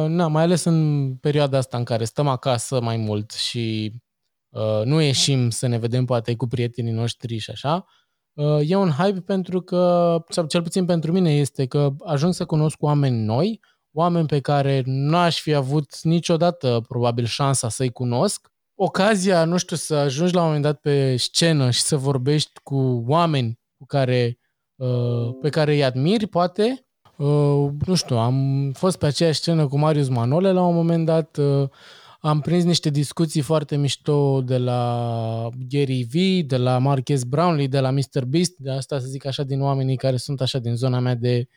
na, 0.08 0.26
mai 0.26 0.42
ales 0.42 0.64
în 0.64 1.14
perioada 1.16 1.58
asta 1.58 1.76
în 1.76 1.84
care 1.84 2.04
stăm 2.04 2.28
acasă 2.28 2.80
mai 2.80 2.96
mult 2.96 3.30
și 3.30 3.92
uh, 3.94 4.07
nu 4.84 5.00
ieșim 5.00 5.50
să 5.50 5.66
ne 5.66 5.78
vedem 5.78 6.04
poate 6.04 6.36
cu 6.36 6.46
prietenii 6.46 6.92
noștri 6.92 7.38
și 7.38 7.50
așa, 7.50 7.84
e 8.60 8.76
un 8.76 8.90
hype 8.90 9.20
pentru 9.20 9.60
că, 9.60 10.16
sau 10.28 10.46
cel 10.46 10.62
puțin 10.62 10.84
pentru 10.84 11.12
mine, 11.12 11.36
este 11.36 11.66
că 11.66 11.90
ajung 12.04 12.34
să 12.34 12.44
cunosc 12.44 12.82
oameni 12.82 13.24
noi, 13.24 13.60
oameni 13.92 14.26
pe 14.26 14.40
care 14.40 14.82
n-aș 14.84 15.40
fi 15.40 15.54
avut 15.54 16.02
niciodată 16.02 16.84
probabil 16.88 17.24
șansa 17.24 17.68
să-i 17.68 17.92
cunosc. 17.92 18.52
Ocazia, 18.74 19.44
nu 19.44 19.56
știu, 19.56 19.76
să 19.76 19.94
ajungi 19.94 20.34
la 20.34 20.40
un 20.40 20.46
moment 20.46 20.64
dat 20.64 20.80
pe 20.80 21.16
scenă 21.16 21.70
și 21.70 21.80
să 21.80 21.96
vorbești 21.96 22.60
cu 22.62 23.04
oameni 23.06 23.60
cu 23.78 23.86
care, 23.86 24.38
uh, 24.76 25.36
pe 25.40 25.48
care 25.48 25.72
îi 25.72 25.84
admiri, 25.84 26.26
poate. 26.26 26.86
Uh, 27.16 27.70
nu 27.86 27.94
știu, 27.94 28.16
am 28.16 28.70
fost 28.72 28.98
pe 28.98 29.06
aceeași 29.06 29.38
scenă 29.38 29.66
cu 29.66 29.78
Marius 29.78 30.08
Manole 30.08 30.52
la 30.52 30.62
un 30.62 30.74
moment 30.74 31.06
dat, 31.06 31.36
uh, 31.36 31.68
am 32.28 32.40
prins 32.40 32.64
niște 32.64 32.90
discuții 32.90 33.40
foarte 33.40 33.76
mișto 33.76 34.42
de 34.42 34.58
la 34.58 35.48
Gary 35.68 36.04
V, 36.04 36.46
de 36.46 36.56
la 36.56 36.78
Marques 36.78 37.22
Brownlee, 37.24 37.66
de 37.66 37.80
la 37.80 37.90
Mr. 37.90 38.24
Beast, 38.26 38.56
de 38.56 38.70
asta 38.70 38.98
să 38.98 39.06
zic 39.06 39.26
așa 39.26 39.42
din 39.42 39.60
oamenii 39.60 39.96
care 39.96 40.16
sunt 40.16 40.40
așa 40.40 40.58
din 40.58 40.74
zona 40.74 40.98
mea 40.98 41.14
de, 41.14 41.48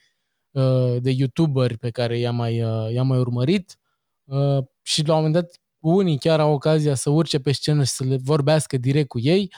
uh, 0.52 0.96
de 1.00 1.12
youtuberi 1.12 1.78
pe 1.78 1.90
care 1.90 2.18
i-am 2.18 2.36
mai, 2.36 2.64
uh, 2.64 2.94
i-am 2.94 3.08
mai 3.08 3.20
urmărit 3.20 3.78
uh, 4.24 4.64
și 4.82 5.08
la 5.08 5.16
un 5.16 5.24
moment 5.24 5.34
dat 5.34 5.60
unii 5.80 6.18
chiar 6.18 6.40
au 6.40 6.54
ocazia 6.54 6.96
să 6.96 7.10
urce 7.10 7.40
pe 7.40 7.52
scenă 7.52 7.84
și 7.84 7.92
să 7.92 8.04
le 8.04 8.18
vorbească 8.24 8.78
direct 8.78 9.08
cu 9.08 9.20
ei 9.20 9.54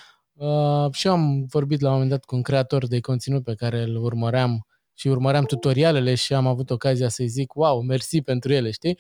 și 0.92 1.08
eu 1.08 1.14
am 1.14 1.46
vorbit 1.46 1.80
la 1.80 1.88
un 1.88 1.94
moment 1.94 2.12
dat 2.12 2.26
cu 2.26 2.36
un 2.36 2.42
creator 2.42 2.88
de 2.88 3.00
conținut 3.00 3.44
pe 3.44 3.56
care 3.56 3.82
îl 3.82 3.96
urmăream 3.96 4.66
și 4.94 5.08
urmăream 5.08 5.46
tutorialele 5.46 6.16
și 6.16 6.34
am 6.34 6.48
avut 6.48 6.70
ocazia 6.70 7.10
să-i 7.10 7.28
zic, 7.28 7.56
wow, 7.56 7.82
mersi 7.82 8.22
pentru 8.22 8.54
ele, 8.54 8.72
știi? 8.72 9.00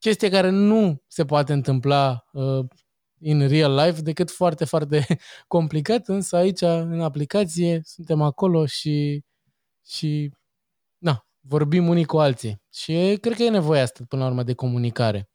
Chestie 0.00 0.28
care 0.30 0.50
nu 0.50 1.02
se 1.06 1.24
poate 1.24 1.52
întâmpla 1.52 2.24
uh, 2.32 2.64
in 3.18 3.48
real 3.48 3.74
life 3.74 4.00
decât 4.00 4.30
foarte, 4.30 4.64
foarte 4.64 5.06
complicat, 5.46 6.08
însă 6.08 6.36
aici, 6.36 6.60
în 6.60 7.00
aplicație, 7.00 7.80
suntem 7.84 8.22
acolo 8.22 8.66
și, 8.66 9.24
și 9.86 10.34
na, 10.98 11.26
vorbim 11.40 11.88
unii 11.88 12.04
cu 12.04 12.18
alții. 12.18 12.62
Și 12.72 13.18
cred 13.20 13.36
că 13.36 13.42
e 13.42 13.50
nevoie 13.50 13.80
asta, 13.80 14.04
până 14.08 14.22
la 14.22 14.28
urmă, 14.28 14.42
de 14.42 14.54
comunicare. 14.54 15.30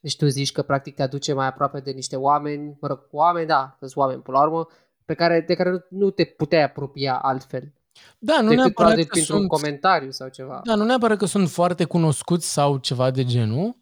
Deci 0.00 0.16
tu 0.16 0.26
zici 0.26 0.52
că 0.52 0.62
practic 0.62 0.94
te 0.94 1.02
aduce 1.02 1.32
mai 1.32 1.46
aproape 1.46 1.80
de 1.80 1.90
niște 1.90 2.16
oameni, 2.16 2.76
mă 2.80 2.88
rog, 2.88 3.08
oameni, 3.10 3.46
da, 3.46 3.76
sunt 3.78 3.96
oameni 3.96 4.22
până 4.22 4.38
la 4.38 4.44
urmă, 4.44 4.66
pe 5.04 5.14
care, 5.14 5.40
de 5.40 5.54
care 5.54 5.86
nu 5.90 6.10
te 6.10 6.24
puteai 6.24 6.62
apropia 6.62 7.18
altfel. 7.18 7.72
Da, 8.18 8.40
nu 8.40 8.48
decât 8.48 8.56
neapărat 8.56 8.74
probabil 8.74 9.04
că 9.04 9.10
printr-un 9.10 9.36
sunt, 9.36 9.48
comentariu 9.48 10.10
sau 10.10 10.28
ceva. 10.28 10.60
da, 10.64 10.74
nu 10.74 10.84
neapărat 10.84 11.18
că 11.18 11.24
sunt 11.24 11.50
foarte 11.50 11.84
cunoscuți 11.84 12.52
sau 12.52 12.76
ceva 12.76 13.10
de 13.10 13.24
genul, 13.24 13.76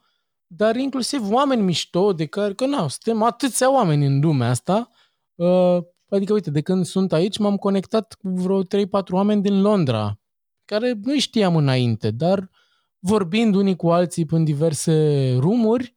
dar 0.47 0.77
inclusiv 0.77 1.33
oameni 1.33 1.63
mișto 1.63 2.13
de 2.13 2.27
care, 2.27 2.55
că 2.55 2.67
nu, 2.67 2.89
suntem 2.89 3.23
atâția 3.23 3.73
oameni 3.73 4.07
în 4.07 4.21
lumea 4.21 4.49
asta, 4.49 4.91
uh, 5.35 5.79
adică 6.09 6.33
uite, 6.33 6.51
de 6.51 6.61
când 6.61 6.85
sunt 6.85 7.13
aici 7.13 7.39
m-am 7.39 7.57
conectat 7.57 8.17
cu 8.23 8.29
vreo 8.29 8.63
3-4 8.63 8.67
oameni 9.11 9.43
din 9.43 9.61
Londra, 9.61 10.21
care 10.65 10.93
nu 11.03 11.19
știam 11.19 11.57
înainte, 11.57 12.11
dar 12.11 12.51
vorbind 12.99 13.55
unii 13.55 13.77
cu 13.77 13.91
alții 13.91 14.27
în 14.31 14.45
diverse 14.45 15.37
rumuri, 15.39 15.95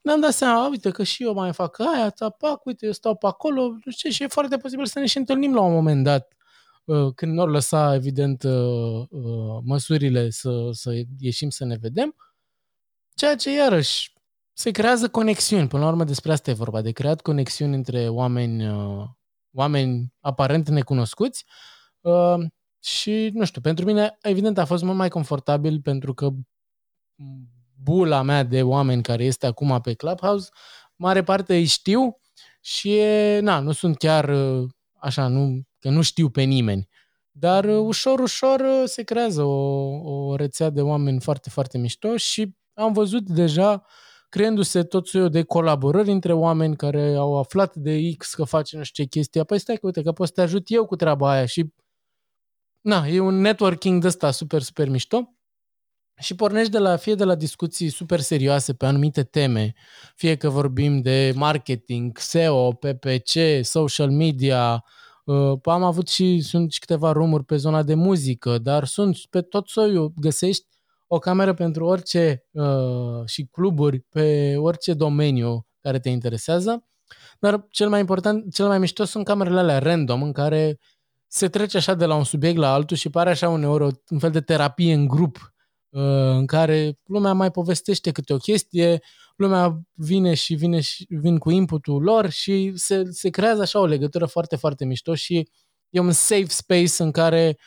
ne-am 0.00 0.20
dat 0.20 0.32
seama, 0.32 0.68
uite 0.68 0.90
că 0.90 1.02
și 1.02 1.22
eu 1.22 1.34
mai 1.34 1.52
fac 1.52 1.78
aia, 1.78 2.10
tapac, 2.10 2.64
uite, 2.64 2.86
eu 2.86 2.92
stau 2.92 3.16
pe 3.16 3.26
acolo, 3.26 3.62
nu 3.62 3.90
știu 3.90 4.08
ce, 4.08 4.14
și 4.14 4.22
e 4.22 4.26
foarte 4.26 4.56
posibil 4.56 4.86
să 4.86 4.98
ne 4.98 5.06
și 5.06 5.18
întâlnim 5.18 5.54
la 5.54 5.60
un 5.60 5.72
moment 5.72 6.04
dat, 6.04 6.32
uh, 6.36 6.41
când 7.14 7.32
nu 7.32 7.46
lăsa, 7.46 7.94
evident, 7.94 8.42
uh, 8.42 9.06
uh, 9.08 9.60
măsurile 9.64 10.30
să, 10.30 10.68
să 10.72 11.02
ieșim 11.18 11.50
să 11.50 11.64
ne 11.64 11.76
vedem, 11.76 12.14
ceea 13.14 13.36
ce, 13.36 13.52
iarăși, 13.54 14.12
se 14.52 14.70
creează 14.70 15.08
conexiuni. 15.08 15.68
Până 15.68 15.82
la 15.82 15.88
urmă, 15.88 16.04
despre 16.04 16.32
asta 16.32 16.50
e 16.50 16.54
vorba, 16.54 16.80
de 16.80 16.90
creat 16.90 17.20
conexiuni 17.20 17.74
între 17.74 18.08
oameni, 18.08 18.64
oameni 19.52 20.14
aparent 20.20 20.68
necunoscuți 20.68 21.44
și, 22.82 23.30
nu 23.32 23.44
știu, 23.44 23.60
pentru 23.60 23.84
mine, 23.84 24.18
evident, 24.22 24.58
a 24.58 24.64
fost 24.64 24.82
mult 24.82 24.96
mai 24.96 25.08
confortabil 25.08 25.80
pentru 25.80 26.14
că 26.14 26.30
bula 27.82 28.22
mea 28.22 28.42
de 28.42 28.62
oameni 28.62 29.02
care 29.02 29.24
este 29.24 29.46
acum 29.46 29.80
pe 29.80 29.94
Clubhouse, 29.94 30.48
mare 30.96 31.22
parte 31.22 31.54
îi 31.54 31.64
știu 31.64 32.20
și, 32.60 32.96
e, 32.96 33.38
na, 33.40 33.58
nu 33.60 33.72
sunt 33.72 33.96
chiar 33.96 34.34
așa, 34.98 35.26
nu, 35.26 35.62
că 35.82 35.90
nu 35.90 36.02
știu 36.02 36.28
pe 36.28 36.42
nimeni. 36.42 36.88
Dar 37.30 37.64
ușor, 37.64 38.20
ușor 38.20 38.62
se 38.84 39.02
creează 39.02 39.42
o, 39.42 39.88
o 40.12 40.36
rețea 40.36 40.70
de 40.70 40.82
oameni 40.82 41.20
foarte, 41.20 41.50
foarte 41.50 41.78
mișto 41.78 42.16
și 42.16 42.56
am 42.74 42.92
văzut 42.92 43.28
deja 43.28 43.86
creându-se 44.28 44.82
tot 44.82 45.06
soiul 45.06 45.30
de 45.30 45.42
colaborări 45.42 46.10
între 46.10 46.32
oameni 46.32 46.76
care 46.76 47.14
au 47.14 47.38
aflat 47.38 47.74
de 47.74 48.12
X 48.18 48.34
că 48.34 48.44
face 48.44 48.76
nu 48.76 48.82
știu 48.82 49.04
ce 49.04 49.10
chestie. 49.10 49.44
Păi 49.44 49.58
stai 49.58 49.74
că 49.74 49.86
uite 49.86 50.02
că 50.02 50.12
pot 50.12 50.26
să 50.26 50.32
te 50.32 50.40
ajut 50.40 50.62
eu 50.66 50.86
cu 50.86 50.96
treaba 50.96 51.30
aia 51.30 51.46
și 51.46 51.72
na, 52.80 53.06
e 53.06 53.20
un 53.20 53.40
networking 53.40 54.00
de 54.00 54.06
ăsta 54.06 54.30
super, 54.30 54.62
super 54.62 54.88
mișto 54.88 55.36
și 56.20 56.34
pornești 56.34 56.70
de 56.70 56.78
la, 56.78 56.96
fie 56.96 57.14
de 57.14 57.24
la 57.24 57.34
discuții 57.34 57.88
super 57.88 58.20
serioase 58.20 58.74
pe 58.74 58.86
anumite 58.86 59.22
teme, 59.22 59.74
fie 60.14 60.36
că 60.36 60.48
vorbim 60.48 61.00
de 61.00 61.32
marketing, 61.34 62.18
SEO, 62.18 62.72
PPC, 62.72 63.62
social 63.62 64.10
media, 64.10 64.72
uh, 64.74 64.90
am 65.62 65.82
avut 65.82 66.08
și, 66.08 66.40
sunt 66.40 66.72
și 66.72 66.78
câteva 66.78 67.12
rumuri 67.12 67.44
pe 67.44 67.56
zona 67.56 67.82
de 67.82 67.94
muzică, 67.94 68.58
dar 68.58 68.84
sunt 68.84 69.16
pe 69.30 69.40
tot 69.40 69.68
soiul, 69.68 70.12
găsești 70.16 70.66
o 71.06 71.18
cameră 71.18 71.54
pentru 71.54 71.84
orice 71.84 72.44
uh, 72.50 73.26
și 73.26 73.48
cluburi 73.50 74.00
pe 74.00 74.56
orice 74.56 74.94
domeniu 74.94 75.66
care 75.80 75.98
te 75.98 76.08
interesează, 76.08 76.84
dar 77.40 77.66
cel 77.70 77.88
mai 77.88 78.00
important, 78.00 78.54
cel 78.54 78.66
mai 78.66 78.78
mișto 78.78 79.04
sunt 79.04 79.24
camerele 79.24 79.58
alea 79.58 79.78
random 79.78 80.22
în 80.22 80.32
care 80.32 80.78
se 81.26 81.48
trece 81.48 81.76
așa 81.76 81.94
de 81.94 82.04
la 82.04 82.14
un 82.14 82.24
subiect 82.24 82.56
la 82.56 82.72
altul 82.72 82.96
și 82.96 83.10
pare 83.10 83.30
așa 83.30 83.48
uneori 83.48 84.00
un 84.08 84.18
fel 84.18 84.30
de 84.30 84.40
terapie 84.40 84.92
în 84.92 85.06
grup 85.06 85.54
uh, 85.88 86.02
în 86.30 86.46
care 86.46 86.98
lumea 87.06 87.32
mai 87.32 87.50
povestește 87.50 88.10
câte 88.10 88.32
o 88.32 88.36
chestie, 88.36 89.02
lumea 89.36 89.80
vine 89.94 90.34
și 90.34 90.54
vine 90.54 90.80
și 90.80 91.06
vin 91.08 91.38
cu 91.38 91.50
inputul 91.50 92.02
lor 92.02 92.30
și 92.30 92.72
se, 92.74 93.02
se 93.10 93.28
creează 93.28 93.62
așa 93.62 93.80
o 93.80 93.86
legătură 93.86 94.26
foarte, 94.26 94.56
foarte 94.56 94.84
mișto 94.84 95.14
și 95.14 95.48
e 95.90 96.00
un 96.00 96.12
safe 96.12 96.48
space 96.48 97.02
în 97.02 97.10
care 97.10 97.58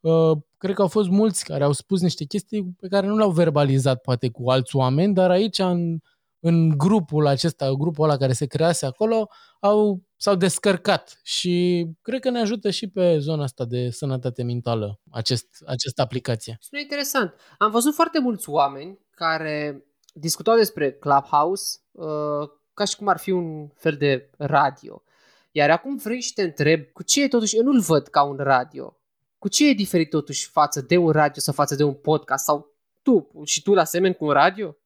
uh, 0.00 0.36
cred 0.56 0.74
că 0.74 0.82
au 0.82 0.88
fost 0.88 1.08
mulți 1.08 1.44
care 1.44 1.64
au 1.64 1.72
spus 1.72 2.00
niște 2.00 2.24
chestii 2.24 2.76
pe 2.80 2.88
care 2.88 3.06
nu 3.06 3.16
le-au 3.16 3.30
verbalizat 3.30 4.00
poate 4.00 4.28
cu 4.28 4.50
alți 4.50 4.76
oameni, 4.76 5.14
dar 5.14 5.30
aici 5.30 5.58
în, 5.58 5.98
în 6.40 6.68
grupul 6.68 7.26
acesta, 7.26 7.72
grupul 7.72 8.04
ăla 8.04 8.16
care 8.16 8.32
se 8.32 8.46
crease 8.46 8.86
acolo, 8.86 9.28
au, 9.60 10.02
s-au 10.16 10.34
descărcat 10.34 11.20
și 11.22 11.86
cred 12.02 12.20
că 12.20 12.30
ne 12.30 12.40
ajută 12.40 12.70
și 12.70 12.88
pe 12.88 13.18
zona 13.18 13.42
asta 13.42 13.64
de 13.64 13.90
sănătate 13.90 14.42
mentală 14.42 15.00
acest, 15.10 15.46
această 15.66 16.02
aplicație. 16.02 16.58
Sună 16.60 16.80
interesant. 16.80 17.34
Am 17.58 17.70
văzut 17.70 17.94
foarte 17.94 18.18
mulți 18.18 18.48
oameni 18.48 18.98
care 19.10 19.84
discutau 20.16 20.56
despre 20.56 20.92
Clubhouse 20.92 21.78
uh, 21.90 22.48
ca 22.74 22.84
și 22.84 22.96
cum 22.96 23.08
ar 23.08 23.18
fi 23.18 23.30
un 23.30 23.68
fel 23.74 23.96
de 23.96 24.30
radio. 24.36 25.02
Iar 25.50 25.70
acum 25.70 25.96
vrei 25.96 26.20
și 26.20 26.32
te 26.32 26.42
întreb, 26.42 26.84
cu 26.92 27.02
ce 27.02 27.22
e 27.22 27.28
totuși, 27.28 27.56
eu 27.56 27.62
nu-l 27.62 27.80
văd 27.80 28.06
ca 28.06 28.22
un 28.22 28.36
radio. 28.36 28.96
Cu 29.38 29.48
ce 29.48 29.68
e 29.68 29.72
diferit 29.72 30.10
totuși 30.10 30.48
față 30.48 30.80
de 30.80 30.96
un 30.96 31.10
radio 31.10 31.40
sau 31.40 31.54
față 31.54 31.74
de 31.74 31.82
un 31.82 31.94
podcast? 31.94 32.44
Sau 32.44 32.72
tu 33.02 33.30
și 33.44 33.62
tu 33.62 33.74
la 33.74 33.80
asemeni 33.80 34.14
cu 34.14 34.24
un 34.24 34.30
radio? 34.30 34.76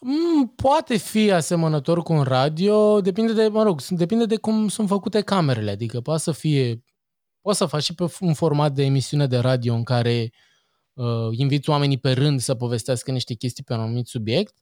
Mm, 0.00 0.48
poate 0.56 0.96
fi 0.96 1.32
asemănător 1.32 2.02
cu 2.02 2.12
un 2.12 2.22
radio, 2.22 3.00
depinde 3.00 3.32
de, 3.32 3.48
mă 3.48 3.62
rog, 3.62 3.80
depinde 3.88 4.24
de 4.24 4.36
cum 4.36 4.68
sunt 4.68 4.88
făcute 4.88 5.20
camerele, 5.20 5.70
adică 5.70 6.00
poate 6.00 6.20
să 6.20 6.32
fie, 6.32 6.84
poți 7.40 7.58
să 7.58 7.66
faci 7.66 7.82
și 7.82 7.94
pe 7.94 8.04
un 8.20 8.34
format 8.34 8.72
de 8.72 8.82
emisiune 8.82 9.26
de 9.26 9.36
radio 9.36 9.74
în 9.74 9.82
care 9.82 10.30
uh, 10.32 10.49
inviți 11.30 11.70
oamenii 11.70 11.98
pe 11.98 12.12
rând 12.12 12.40
să 12.40 12.54
povestească 12.54 13.10
niște 13.10 13.34
chestii 13.34 13.64
pe 13.64 13.72
un 13.72 13.80
anumit 13.80 14.06
subiect, 14.06 14.54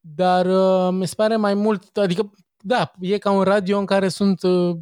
dar 0.00 0.46
uh, 0.46 0.92
mi 0.92 1.06
se 1.06 1.14
pare 1.14 1.36
mai 1.36 1.54
mult, 1.54 1.96
adică, 1.96 2.30
da, 2.64 2.92
e 3.00 3.18
ca 3.18 3.30
un 3.30 3.42
radio 3.42 3.78
în 3.78 3.86
care 3.86 4.08
sunt 4.08 4.42
uh, 4.42 4.76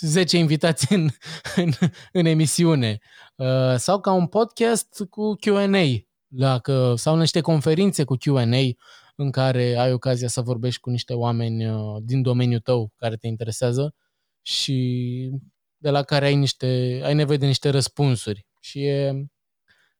10 0.00 0.38
invitați 0.38 0.92
în, 0.92 1.08
în, 1.56 1.70
în 2.12 2.26
emisiune 2.26 2.98
uh, 3.36 3.74
sau 3.76 4.00
ca 4.00 4.12
un 4.12 4.26
podcast 4.26 5.06
cu 5.10 5.36
Q&A 5.36 6.06
dacă, 6.26 6.94
sau 6.96 7.16
niște 7.16 7.40
conferințe 7.40 8.04
cu 8.04 8.16
Q&A 8.16 8.76
în 9.16 9.30
care 9.30 9.76
ai 9.76 9.92
ocazia 9.92 10.28
să 10.28 10.40
vorbești 10.40 10.80
cu 10.80 10.90
niște 10.90 11.14
oameni 11.14 11.66
uh, 11.70 11.96
din 12.02 12.22
domeniul 12.22 12.60
tău 12.60 12.92
care 12.96 13.16
te 13.16 13.26
interesează 13.26 13.94
și 14.42 15.30
de 15.76 15.90
la 15.90 16.02
care 16.02 16.24
ai, 16.24 16.34
niște, 16.34 17.00
ai 17.04 17.14
nevoie 17.14 17.38
de 17.38 17.46
niște 17.46 17.68
răspunsuri. 17.68 18.46
Și 18.60 18.84
e, 18.84 19.26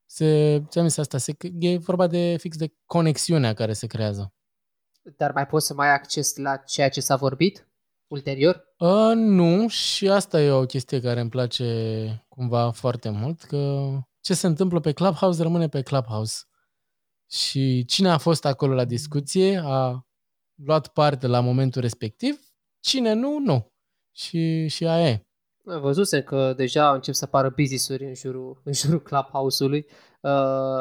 se, 0.06 0.62
ți-am 0.68 0.88
zis 0.88 0.96
asta, 0.96 1.18
se, 1.18 1.36
e 1.58 1.76
vorba 1.76 2.06
de 2.06 2.36
fix 2.38 2.56
de 2.56 2.74
conexiunea 2.86 3.54
care 3.54 3.72
se 3.72 3.86
creează. 3.86 4.34
Dar 5.16 5.32
mai 5.32 5.46
poți 5.46 5.66
să 5.66 5.74
mai 5.74 5.86
ai 5.86 5.94
acces 5.94 6.36
la 6.36 6.56
ceea 6.56 6.88
ce 6.88 7.00
s-a 7.00 7.16
vorbit? 7.16 7.68
ulterior? 8.14 8.74
Uh, 8.78 9.12
nu, 9.14 9.68
și 9.68 10.08
asta 10.08 10.40
e 10.40 10.50
o 10.50 10.66
chestie 10.66 11.00
care 11.00 11.20
îmi 11.20 11.30
place 11.30 12.26
cumva 12.28 12.70
foarte 12.70 13.10
mult, 13.10 13.42
că 13.42 13.90
ce 14.20 14.34
se 14.34 14.46
întâmplă 14.46 14.80
pe 14.80 14.92
Clubhouse 14.92 15.42
rămâne 15.42 15.68
pe 15.68 15.82
Clubhouse. 15.82 16.42
Și 17.30 17.84
cine 17.84 18.08
a 18.08 18.18
fost 18.18 18.44
acolo 18.44 18.74
la 18.74 18.84
discuție 18.84 19.60
a 19.64 20.06
luat 20.54 20.88
parte 20.88 21.26
la 21.26 21.40
momentul 21.40 21.80
respectiv, 21.80 22.40
cine 22.80 23.12
nu, 23.12 23.38
nu. 23.38 23.72
Și, 24.16 24.68
și 24.68 24.86
aia 24.86 25.08
e. 25.08 25.23
Văzusem 25.66 26.22
că 26.22 26.52
deja 26.56 26.92
încep 26.92 27.14
să 27.14 27.24
apară 27.24 27.52
business-uri 27.56 28.04
în 28.04 28.14
jurul, 28.14 28.60
în 28.64 28.72
jurul 28.72 29.02
Clubhouse-ului. 29.02 29.86
Uh, 30.20 30.30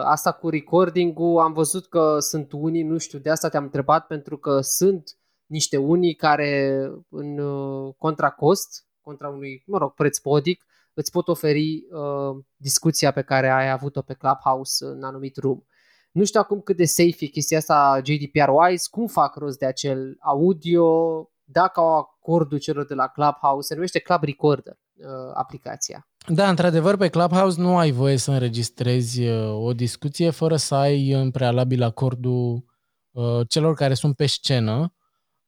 asta 0.04 0.32
cu 0.32 0.50
recording-ul, 0.50 1.39
am 1.39 1.54
văzut 1.54 1.88
că 1.88 2.19
sunt 2.19 2.52
unii, 2.52 2.84
nu 2.84 2.98
știu, 2.98 3.19
de 3.19 3.30
asta 3.30 3.50
te-am 3.50 3.63
întrebat, 3.63 4.08
pentru 4.08 4.38
că 4.38 4.62
sunt 4.62 5.17
niște 5.46 5.78
unii 5.78 6.13
care 6.15 6.89
în 7.10 7.38
uh, 7.38 7.93
contracost, 7.98 8.88
contra 9.02 9.30
unui, 9.30 9.63
mă 9.65 9.78
rog, 9.78 9.93
preț 9.93 10.17
podic, 10.17 10.65
îți 10.93 11.12
pot 11.12 11.28
oferi 11.28 11.84
uh, 11.91 12.43
discuția 12.56 13.12
pe 13.12 13.22
care 13.22 13.50
ai 13.50 13.69
avut-o 13.72 14.02
pe 14.02 14.13
Clubhouse 14.13 14.86
în 14.86 15.04
anumit 15.04 15.38
room. 15.38 15.63
Nu 16.12 16.24
știu 16.24 16.39
acum 16.39 16.62
cât 16.62 16.78
de 16.78 16.86
safe 16.86 17.15
e 17.19 17.26
chestia 17.26 17.58
asta 17.58 18.02
GDPR-wise, 18.02 18.89
cum 18.89 19.08
fac 19.08 19.36
rost 19.36 19.58
de 19.58 19.65
acel 19.65 20.17
audio, 20.19 21.30
dacă 21.43 21.80
au 21.80 22.12
acordul 22.24 22.58
celor 22.58 22.86
de 22.86 22.94
la 22.94 23.08
Clubhouse, 23.08 23.68
se 23.68 23.74
numește 23.74 24.00
Club 24.00 24.24
Recorder 24.24 24.78
uh, 24.94 25.06
aplicația. 25.34 26.08
Da, 26.28 26.50
într-adevăr, 26.50 26.98
pe 26.98 27.10
Clubhouse 27.10 27.62
nu 27.62 27.78
ai 27.78 27.92
voie 27.92 28.18
să 28.18 28.32
înregistrezi 28.32 29.24
uh, 29.24 29.66
o 29.66 29.74
discuție 29.74 30.30
fără 30.30 30.56
să 30.56 30.76
ai 30.76 31.12
în 31.12 31.32
prealabil 31.32 31.84
acordul 31.84 32.66
uh, 33.12 33.48
celor 33.48 33.74
care 33.76 33.94
sunt 33.94 34.16
pe 34.16 34.26
scenă 34.26 34.94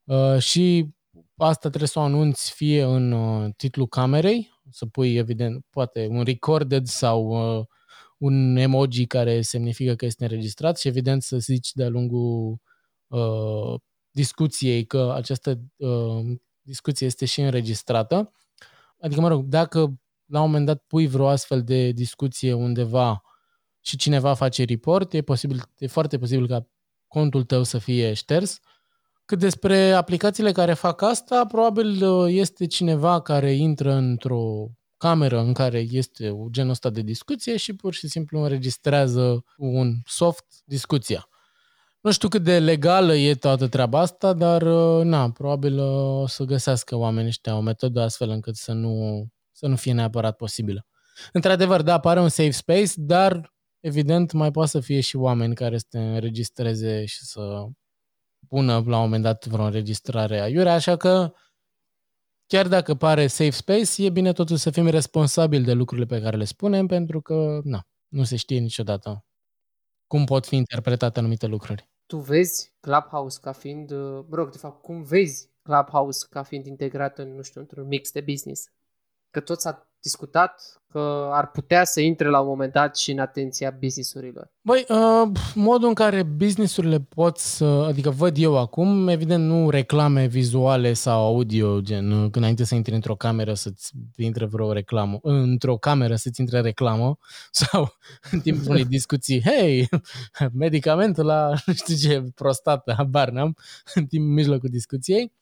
Uh, 0.05 0.39
și 0.39 0.93
asta 1.37 1.67
trebuie 1.67 1.87
să 1.89 1.99
o 1.99 2.01
anunți 2.01 2.51
fie 2.51 2.83
în 2.83 3.11
uh, 3.11 3.53
titlul 3.57 3.87
camerei, 3.87 4.51
să 4.69 4.85
pui, 4.85 5.15
evident, 5.15 5.65
poate 5.69 6.07
un 6.09 6.23
recorded 6.23 6.85
sau 6.85 7.27
uh, 7.59 7.65
un 8.17 8.55
emoji 8.55 9.05
care 9.05 9.41
semnifică 9.41 9.95
că 9.95 10.05
este 10.05 10.23
înregistrat 10.23 10.77
și, 10.77 10.87
evident, 10.87 11.23
să 11.23 11.37
zici 11.37 11.71
de-a 11.71 11.89
lungul 11.89 12.57
uh, 13.07 13.79
discuției 14.11 14.85
că 14.85 15.11
această 15.15 15.61
uh, 15.75 16.37
discuție 16.65 17.05
este 17.05 17.25
și 17.25 17.41
înregistrată. 17.41 18.31
Adică, 19.01 19.21
mă 19.21 19.27
rog, 19.27 19.45
dacă 19.45 19.79
la 20.25 20.39
un 20.41 20.45
moment 20.45 20.65
dat 20.65 20.83
pui 20.87 21.07
vreo 21.07 21.27
astfel 21.27 21.63
de 21.63 21.91
discuție 21.91 22.53
undeva 22.53 23.21
și 23.79 23.97
cineva 23.97 24.33
face 24.33 24.63
report, 24.63 25.13
e, 25.13 25.21
posibil, 25.21 25.61
e 25.77 25.87
foarte 25.87 26.17
posibil 26.17 26.47
ca 26.47 26.67
contul 27.07 27.43
tău 27.43 27.63
să 27.63 27.77
fie 27.77 28.13
șters. 28.13 28.59
Cât 29.25 29.39
despre 29.39 29.91
aplicațiile 29.91 30.51
care 30.51 30.73
fac 30.73 31.01
asta, 31.01 31.45
probabil 31.45 32.07
uh, 32.07 32.33
este 32.33 32.67
cineva 32.67 33.21
care 33.21 33.51
intră 33.51 33.93
într-o 33.93 34.67
cameră 34.97 35.39
în 35.39 35.53
care 35.53 35.79
este 35.89 36.33
genul 36.49 36.71
ăsta 36.71 36.89
de 36.89 37.01
discuție 37.01 37.57
și 37.57 37.73
pur 37.73 37.93
și 37.93 38.07
simplu 38.07 38.39
înregistrează 38.39 39.43
un 39.57 39.93
soft 40.05 40.45
discuția. 40.65 41.29
Nu 42.05 42.11
știu 42.11 42.27
cât 42.27 42.43
de 42.43 42.59
legală 42.59 43.15
e 43.15 43.35
toată 43.35 43.67
treaba 43.67 43.99
asta, 43.99 44.33
dar 44.33 44.61
uh, 44.61 45.05
na, 45.05 45.31
probabil 45.31 45.79
uh, 45.79 46.21
o 46.21 46.27
să 46.27 46.43
găsească 46.43 46.95
oamenii 46.95 47.29
ăștia 47.29 47.55
o 47.55 47.61
metodă 47.61 48.01
astfel 48.01 48.29
încât 48.29 48.55
să 48.55 48.71
nu, 48.71 49.25
să 49.51 49.67
nu 49.67 49.75
fie 49.75 49.93
neapărat 49.93 50.35
posibilă. 50.35 50.85
Într-adevăr, 51.33 51.81
da, 51.81 51.93
apare 51.93 52.19
un 52.19 52.29
safe 52.29 52.51
space, 52.51 52.91
dar 52.95 53.53
evident 53.79 54.31
mai 54.31 54.51
poate 54.51 54.69
să 54.69 54.79
fie 54.79 54.99
și 54.99 55.15
oameni 55.15 55.55
care 55.55 55.77
să 55.77 55.85
te 55.89 55.99
înregistreze 55.99 57.05
și 57.05 57.23
să 57.23 57.65
pună 58.47 58.73
la 58.73 58.97
un 58.97 59.03
moment 59.03 59.23
dat 59.23 59.45
vreo 59.45 59.65
înregistrare 59.65 60.39
aiurea, 60.39 60.73
așa 60.73 60.97
că 60.97 61.33
chiar 62.47 62.67
dacă 62.67 62.95
pare 62.95 63.27
safe 63.27 63.49
space, 63.49 64.05
e 64.05 64.09
bine 64.09 64.31
totuși 64.31 64.61
să 64.61 64.69
fim 64.69 64.87
responsabili 64.87 65.63
de 65.63 65.73
lucrurile 65.73 66.07
pe 66.07 66.21
care 66.21 66.37
le 66.37 66.45
spunem, 66.45 66.87
pentru 66.87 67.21
că 67.21 67.59
na, 67.63 67.87
nu 68.07 68.23
se 68.23 68.35
știe 68.35 68.59
niciodată 68.59 69.25
cum 70.07 70.25
pot 70.25 70.45
fi 70.45 70.55
interpretate 70.55 71.19
anumite 71.19 71.47
lucruri. 71.47 71.93
Tu 72.05 72.17
vezi 72.17 72.73
Clubhouse 72.79 73.39
ca 73.41 73.51
fiind, 73.51 73.91
uh, 73.91 74.25
mă 74.27 74.35
rog, 74.35 74.49
de 74.49 74.57
fapt, 74.57 74.81
cum 74.81 75.03
vezi 75.03 75.49
Clubhouse 75.61 76.27
ca 76.29 76.43
fiind 76.43 76.65
integrat 76.65 77.17
în, 77.17 77.35
nu 77.35 77.41
știu, 77.41 77.61
într-un 77.61 77.87
mix 77.87 78.11
de 78.11 78.21
business? 78.21 78.69
Că 79.31 79.39
tot 79.39 79.61
s-a 79.61 79.89
discutat 80.05 80.81
că 80.91 81.29
ar 81.31 81.51
putea 81.51 81.83
să 81.83 82.01
intre 82.01 82.29
la 82.29 82.39
un 82.39 82.47
moment 82.47 82.71
dat 82.71 82.97
și 82.97 83.11
în 83.11 83.19
atenția 83.19 83.77
businessurilor. 83.79 84.51
Băi, 84.61 84.85
uh, 84.89 85.31
modul 85.55 85.87
în 85.87 85.93
care 85.93 86.23
businessurile 86.23 86.99
pot 86.99 87.37
să, 87.37 87.65
adică 87.65 88.09
văd 88.09 88.37
eu 88.37 88.57
acum, 88.57 89.07
evident 89.07 89.45
nu 89.45 89.69
reclame 89.69 90.25
vizuale 90.25 90.93
sau 90.93 91.25
audio, 91.25 91.79
gen 91.79 92.11
uh, 92.11 92.19
când 92.19 92.35
înainte 92.35 92.63
să 92.63 92.75
intri 92.75 92.93
într-o 92.93 93.15
cameră 93.15 93.53
să-ți 93.53 93.91
intre 94.15 94.45
vreo 94.45 94.71
reclamă, 94.71 95.19
într-o 95.21 95.77
cameră 95.77 96.15
să-ți 96.15 96.39
intre 96.39 96.61
reclamă 96.61 97.17
sau 97.61 97.93
în 98.31 98.39
timpul 98.39 98.69
unei 98.69 98.85
discuții, 98.85 99.41
hei, 99.41 99.89
medicamentul 100.63 101.25
la 101.25 101.49
nu 101.65 101.73
știu 101.73 101.95
ce, 101.95 102.23
prostată, 102.35 102.93
habar 102.97 103.29
n-am, 103.29 103.55
în 103.93 104.05
timpul 104.05 104.33
mijlocul 104.33 104.69
discuției 104.69 105.33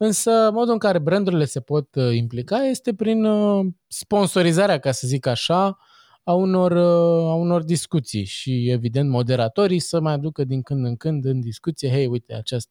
Însă 0.00 0.50
modul 0.52 0.72
în 0.72 0.78
care 0.78 0.98
brandurile 0.98 1.44
se 1.44 1.60
pot 1.60 1.94
uh, 1.94 2.14
implica 2.14 2.64
este 2.64 2.94
prin 2.94 3.24
uh, 3.24 3.66
sponsorizarea, 3.86 4.78
ca 4.78 4.92
să 4.92 5.06
zic 5.06 5.26
așa, 5.26 5.78
a 6.24 6.32
unor, 6.32 6.70
uh, 6.70 7.30
a 7.30 7.34
unor 7.34 7.62
discuții 7.62 8.24
și, 8.24 8.70
evident, 8.70 9.10
moderatorii 9.10 9.78
să 9.78 10.00
mai 10.00 10.12
aducă 10.12 10.44
din 10.44 10.62
când 10.62 10.84
în 10.84 10.96
când 10.96 11.24
în 11.24 11.40
discuție, 11.40 11.90
hei, 11.90 12.06
uite, 12.06 12.34
acest 12.34 12.70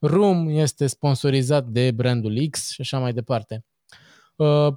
room 0.00 0.48
este 0.48 0.86
sponsorizat 0.86 1.66
de 1.66 1.90
brandul 1.90 2.48
X 2.50 2.70
și 2.70 2.80
așa 2.80 2.98
mai 2.98 3.12
departe. 3.12 3.64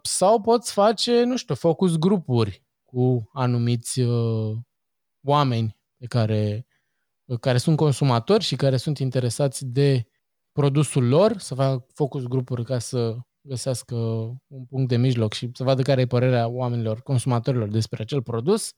Sau 0.03 0.41
poți 0.41 0.73
face, 0.73 1.23
nu 1.23 1.37
știu, 1.37 1.55
focus 1.55 1.97
grupuri 1.97 2.63
cu 2.85 3.29
anumiți 3.33 4.01
oameni 5.23 5.77
pe 5.97 6.05
care, 6.05 6.65
care 7.39 7.57
sunt 7.57 7.77
consumatori 7.77 8.43
și 8.43 8.55
care 8.55 8.77
sunt 8.77 8.97
interesați 8.97 9.65
de 9.65 10.07
produsul 10.59 11.07
lor, 11.07 11.37
să 11.37 11.55
facă 11.55 11.85
focus 11.93 12.23
grupuri 12.23 12.63
ca 12.63 12.79
să 12.79 13.15
găsească 13.41 13.95
un 14.47 14.65
punct 14.69 14.87
de 14.87 14.97
mijloc 14.97 15.33
și 15.33 15.49
să 15.53 15.63
vadă 15.63 15.81
care 15.81 16.01
e 16.01 16.05
părerea 16.05 16.47
oamenilor, 16.47 17.01
consumatorilor 17.01 17.67
despre 17.67 18.01
acel 18.01 18.21
produs. 18.21 18.73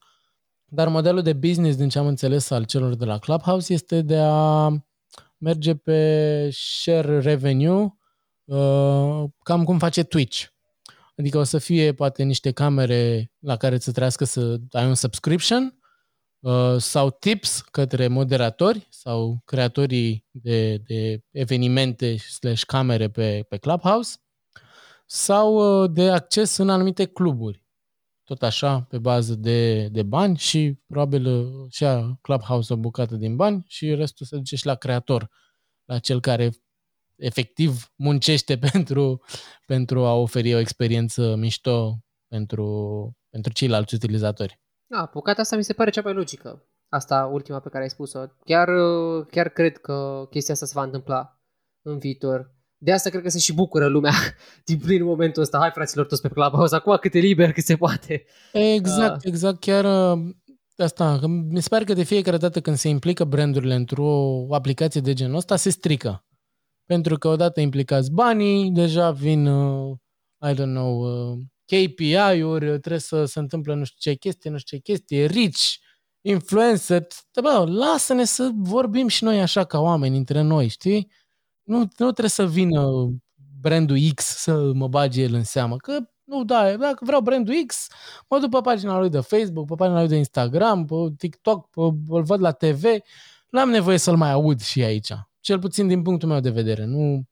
Dar 0.64 0.88
modelul 0.88 1.22
de 1.22 1.32
business, 1.32 1.76
din 1.76 1.88
ce 1.88 1.98
am 1.98 2.06
înțeles 2.06 2.50
al 2.50 2.64
celor 2.64 2.94
de 2.94 3.04
la 3.04 3.18
Clubhouse, 3.18 3.72
este 3.72 4.02
de 4.02 4.18
a 4.18 4.68
merge 5.38 5.74
pe 5.74 6.48
share 6.52 7.20
revenue, 7.20 7.96
uh, 8.44 9.24
cam 9.42 9.64
cum 9.64 9.78
face 9.78 10.02
Twitch. 10.02 10.44
Adică 11.16 11.38
o 11.38 11.42
să 11.42 11.58
fie 11.58 11.92
poate 11.92 12.22
niște 12.22 12.50
camere 12.50 13.30
la 13.38 13.56
care 13.56 13.78
să 13.78 13.92
trească 13.92 14.24
să 14.24 14.56
ai 14.70 14.86
un 14.86 14.94
subscription 14.94 15.62
Uh, 15.62 15.81
sau 16.78 17.10
tips 17.10 17.60
către 17.60 18.08
moderatori 18.08 18.86
sau 18.90 19.42
creatorii 19.44 20.26
de, 20.30 20.76
de 20.76 21.24
evenimente 21.30 22.16
slash 22.16 22.62
camere 22.62 23.08
pe, 23.10 23.44
pe 23.48 23.56
Clubhouse 23.56 24.16
sau 25.06 25.82
uh, 25.82 25.90
de 25.92 26.10
acces 26.10 26.56
în 26.56 26.70
anumite 26.70 27.04
cluburi. 27.04 27.64
Tot 28.24 28.42
așa, 28.42 28.80
pe 28.80 28.98
bază 28.98 29.34
de, 29.34 29.88
de 29.88 30.02
bani 30.02 30.36
și 30.36 30.78
probabil 30.86 31.26
uh, 31.26 31.70
și 31.70 31.84
a 31.84 32.18
Clubhouse 32.20 32.72
o 32.72 32.76
bucată 32.76 33.16
din 33.16 33.36
bani 33.36 33.64
și 33.68 33.94
restul 33.94 34.26
se 34.26 34.36
duce 34.36 34.56
și 34.56 34.66
la 34.66 34.74
creator, 34.74 35.30
la 35.84 35.98
cel 35.98 36.20
care 36.20 36.50
efectiv 37.16 37.92
muncește 37.96 38.58
pentru, 38.72 39.22
pentru 39.66 40.04
a 40.04 40.14
oferi 40.14 40.54
o 40.54 40.58
experiență 40.58 41.36
mișto 41.36 41.98
pentru, 42.28 43.16
pentru 43.30 43.52
ceilalți 43.52 43.94
utilizatori. 43.94 44.61
Da, 44.92 45.10
bucata 45.12 45.40
asta 45.40 45.56
mi 45.56 45.64
se 45.64 45.72
pare 45.72 45.90
cea 45.90 46.00
mai 46.04 46.12
logică. 46.12 46.68
Asta 46.88 47.28
ultima 47.32 47.60
pe 47.60 47.68
care 47.68 47.82
ai 47.82 47.90
spus-o. 47.90 48.18
Chiar, 48.44 48.68
chiar 49.30 49.48
cred 49.48 49.78
că 49.78 50.26
chestia 50.30 50.54
asta 50.54 50.66
se 50.66 50.72
va 50.74 50.82
întâmpla 50.82 51.40
în 51.82 51.98
viitor. 51.98 52.54
De 52.76 52.92
asta 52.92 53.10
cred 53.10 53.22
că 53.22 53.28
se 53.28 53.38
și 53.38 53.54
bucură 53.54 53.86
lumea 53.86 54.12
din 54.66 54.78
plin 54.78 55.04
momentul 55.04 55.42
ăsta. 55.42 55.58
Hai 55.58 55.70
fraților 55.70 56.06
toți 56.06 56.22
pe 56.22 56.28
Clubhouse, 56.28 56.74
acum 56.74 56.96
cât 57.00 57.14
e 57.14 57.18
liber, 57.18 57.52
cât 57.52 57.64
se 57.64 57.76
poate. 57.76 58.24
Exact, 58.52 59.16
uh. 59.16 59.22
exact. 59.24 59.60
Chiar 59.60 60.14
uh, 60.14 60.34
asta. 60.76 61.20
Mi 61.26 61.62
se 61.62 61.68
pare 61.68 61.84
că 61.84 61.92
de 61.92 62.02
fiecare 62.02 62.36
dată 62.36 62.60
când 62.60 62.76
se 62.76 62.88
implică 62.88 63.24
brandurile 63.24 63.74
într-o 63.74 64.46
aplicație 64.50 65.00
de 65.00 65.12
genul 65.12 65.36
ăsta, 65.36 65.56
se 65.56 65.70
strică. 65.70 66.24
Pentru 66.84 67.18
că 67.18 67.28
odată 67.28 67.60
implicați 67.60 68.10
banii, 68.10 68.70
deja 68.70 69.10
vin, 69.10 69.46
uh, 69.46 69.96
I 70.50 70.54
don't 70.54 70.74
know, 70.74 71.00
uh, 71.00 71.38
KPI-uri, 71.72 72.66
trebuie 72.66 72.98
să 72.98 73.24
se 73.24 73.38
întâmple 73.38 73.74
nu 73.74 73.84
știu 73.84 74.10
ce 74.10 74.18
chestie, 74.18 74.50
nu 74.50 74.58
știu 74.58 74.76
ce 74.76 74.82
chestie, 74.82 75.26
rich, 75.26 75.74
influencer, 76.20 77.06
bă, 77.42 77.64
lasă-ne 77.68 78.24
să 78.24 78.50
vorbim 78.54 79.08
și 79.08 79.24
noi 79.24 79.40
așa 79.40 79.64
ca 79.64 79.80
oameni 79.80 80.16
între 80.16 80.40
noi, 80.40 80.68
știi? 80.68 81.10
Nu, 81.62 81.78
nu 81.78 81.86
trebuie 81.86 82.28
să 82.28 82.46
vină 82.46 83.08
brandul 83.60 83.98
X 84.14 84.24
să 84.24 84.72
mă 84.72 84.88
bage 84.88 85.22
el 85.22 85.34
în 85.34 85.44
seamă, 85.44 85.76
că 85.76 85.98
nu, 86.24 86.44
da, 86.44 86.76
dacă 86.76 87.04
vreau 87.04 87.20
brandul 87.20 87.54
X, 87.66 87.86
mă 88.28 88.38
duc 88.38 88.50
pe 88.50 88.58
pagina 88.62 88.98
lui 88.98 89.10
de 89.10 89.20
Facebook, 89.20 89.66
pe 89.66 89.74
pagina 89.74 89.98
lui 89.98 90.08
de 90.08 90.16
Instagram, 90.16 90.84
pe 90.84 90.94
TikTok, 91.16 91.70
pe, 91.70 91.80
îl 92.08 92.22
văd 92.22 92.40
la 92.40 92.52
TV, 92.52 92.84
nu 93.50 93.60
am 93.60 93.70
nevoie 93.70 93.98
să-l 93.98 94.16
mai 94.16 94.30
aud 94.30 94.60
și 94.60 94.82
aici. 94.82 95.12
Cel 95.40 95.58
puțin 95.58 95.86
din 95.86 96.02
punctul 96.02 96.28
meu 96.28 96.40
de 96.40 96.50
vedere. 96.50 96.84
Nu... 96.84 97.22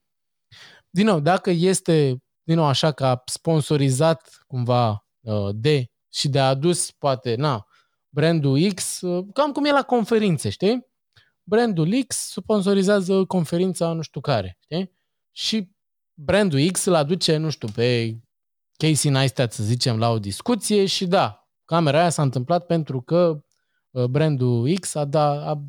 Din 0.91 1.07
nou, 1.07 1.21
dacă 1.21 1.51
este 1.51 2.23
din 2.51 2.59
nou 2.59 2.69
așa 2.69 2.93
ca 2.93 3.23
sponsorizat 3.25 4.45
cumva 4.47 5.07
uh, 5.21 5.49
de 5.53 5.91
și 6.13 6.29
de 6.29 6.39
adus 6.39 6.91
poate, 6.91 7.35
na, 7.35 7.67
brandul 8.09 8.73
X, 8.73 9.01
uh, 9.01 9.27
cam 9.33 9.53
cum 9.53 9.65
e 9.65 9.71
la 9.71 9.83
conferințe, 9.83 10.49
știi? 10.49 10.87
Brandul 11.43 12.03
X 12.07 12.17
sponsorizează 12.17 13.25
conferința 13.25 13.93
nu 13.93 14.03
știu 14.03 14.21
care, 14.21 14.59
știi? 14.61 14.93
Și 15.31 15.71
brandul 16.15 16.71
X 16.71 16.85
îl 16.85 16.95
aduce, 16.95 17.37
nu 17.37 17.51
știu, 17.51 17.69
pe 17.69 18.19
Casey 18.77 19.11
Neistat, 19.11 19.53
să 19.53 19.63
zicem, 19.63 19.99
la 19.99 20.11
o 20.11 20.19
discuție 20.19 20.87
și 20.87 21.07
da, 21.07 21.49
camera 21.65 21.99
aia 21.99 22.11
s-a 22.11 22.23
întâmplat 22.23 22.67
pentru 22.67 23.01
că 23.01 23.45
uh, 23.91 24.05
brandul 24.05 24.79
X 24.81 24.95
a, 24.95 25.05
da, 25.05 25.51
a 25.51 25.63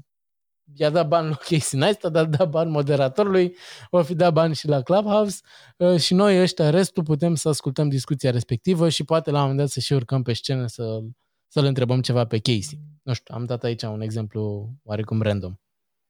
i-a 0.76 0.90
dat 0.90 1.08
bani 1.08 1.28
lui 1.28 1.36
Casey 1.36 1.80
Neistat, 1.80 2.16
a 2.16 2.24
dat 2.24 2.50
bani 2.50 2.72
moderatorului, 2.72 3.56
o 3.90 4.04
fi 4.04 4.16
dat 4.16 4.34
bani 4.34 4.56
și 4.56 4.68
la 4.68 4.82
Clubhouse 4.82 5.40
uh, 5.78 6.00
și 6.00 6.14
noi 6.14 6.42
ăștia, 6.42 6.70
restul, 6.70 7.04
putem 7.04 7.36
să 7.36 7.50
ascultăm 7.50 7.90
discuția 7.90 8.32
respectivă 8.32 8.90
și 8.90 9.04
poate 9.04 9.32
la 9.32 9.36
un 9.38 9.42
moment 9.42 9.60
dat 9.60 9.70
să 9.70 9.80
și 9.80 9.94
urcăm 9.94 10.22
pe 10.22 10.34
scenă 10.34 10.68
să, 10.68 11.00
să-l 11.48 11.66
întrebăm 11.66 12.02
ceva 12.02 12.26
pe 12.26 12.38
Casey. 12.38 12.80
Nu 13.04 13.14
știu, 13.14 13.36
am 13.38 13.46
dat 13.46 13.64
aici 13.64 13.84
un 13.84 14.02
exemplu 14.02 14.70
oarecum 14.84 15.22
random. 15.22 15.54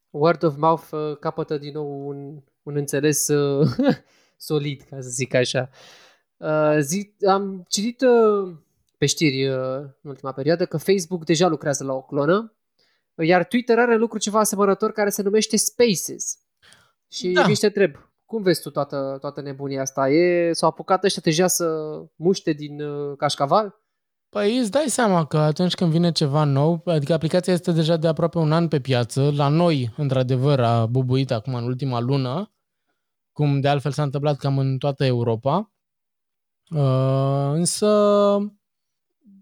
Word 0.09 0.43
of 0.43 0.55
mouth 0.57 0.91
uh, 0.91 1.17
capătă 1.19 1.57
din 1.57 1.71
nou 1.73 2.07
un, 2.07 2.43
un 2.63 2.75
înțeles 2.75 3.27
uh, 3.27 3.69
solid, 4.37 4.81
ca 4.89 4.97
să 4.99 5.09
zic 5.09 5.33
așa. 5.33 5.69
Uh, 6.37 6.77
zi, 6.79 7.13
am 7.27 7.65
citit 7.67 8.01
uh, 8.01 8.55
pe 8.97 9.05
știri 9.05 9.47
uh, 9.47 9.57
în 10.01 10.09
ultima 10.09 10.31
perioadă 10.31 10.65
că 10.65 10.77
Facebook 10.77 11.25
deja 11.25 11.47
lucrează 11.47 11.83
la 11.83 11.93
o 11.93 12.01
clonă 12.01 12.55
iar 13.23 13.45
Twitter 13.45 13.79
are 13.79 13.95
lucru 13.95 14.17
ceva 14.17 14.39
asemănător 14.39 14.91
care 14.91 15.09
se 15.09 15.21
numește 15.21 15.57
Spaces. 15.57 16.39
Și 17.11 17.27
da. 17.27 17.47
nici 17.47 17.59
te 17.59 17.65
întreb, 17.65 17.95
Cum 18.25 18.41
vezi 18.41 18.61
tu 18.61 18.69
toată, 18.69 19.17
toată 19.19 19.41
nebunia 19.41 19.81
asta? 19.81 20.09
E, 20.09 20.53
s-au 20.53 20.69
apucat 20.69 21.03
ăștia 21.03 21.21
deja 21.25 21.47
să 21.47 21.65
muște 22.15 22.51
din 22.51 22.81
uh, 22.81 23.17
cașcaval? 23.17 23.79
Păi 24.29 24.57
îți 24.57 24.71
dai 24.71 24.85
seama 24.87 25.25
că 25.25 25.37
atunci 25.37 25.73
când 25.75 25.91
vine 25.91 26.11
ceva 26.11 26.43
nou, 26.43 26.81
adică 26.85 27.13
aplicația 27.13 27.53
este 27.53 27.71
deja 27.71 27.97
de 27.97 28.07
aproape 28.07 28.37
un 28.37 28.51
an 28.51 28.67
pe 28.67 28.79
piață, 28.79 29.31
la 29.35 29.47
noi, 29.47 29.93
într-adevăr, 29.97 30.59
a 30.59 30.85
bubuit 30.85 31.31
acum 31.31 31.53
în 31.53 31.63
ultima 31.63 31.99
lună, 31.99 32.53
cum 33.31 33.59
de 33.59 33.67
altfel 33.67 33.91
s-a 33.91 34.03
întâmplat 34.03 34.37
cam 34.37 34.57
în 34.57 34.77
toată 34.77 35.05
Europa. 35.05 35.73
Uh, 36.69 37.51
însă 37.53 37.87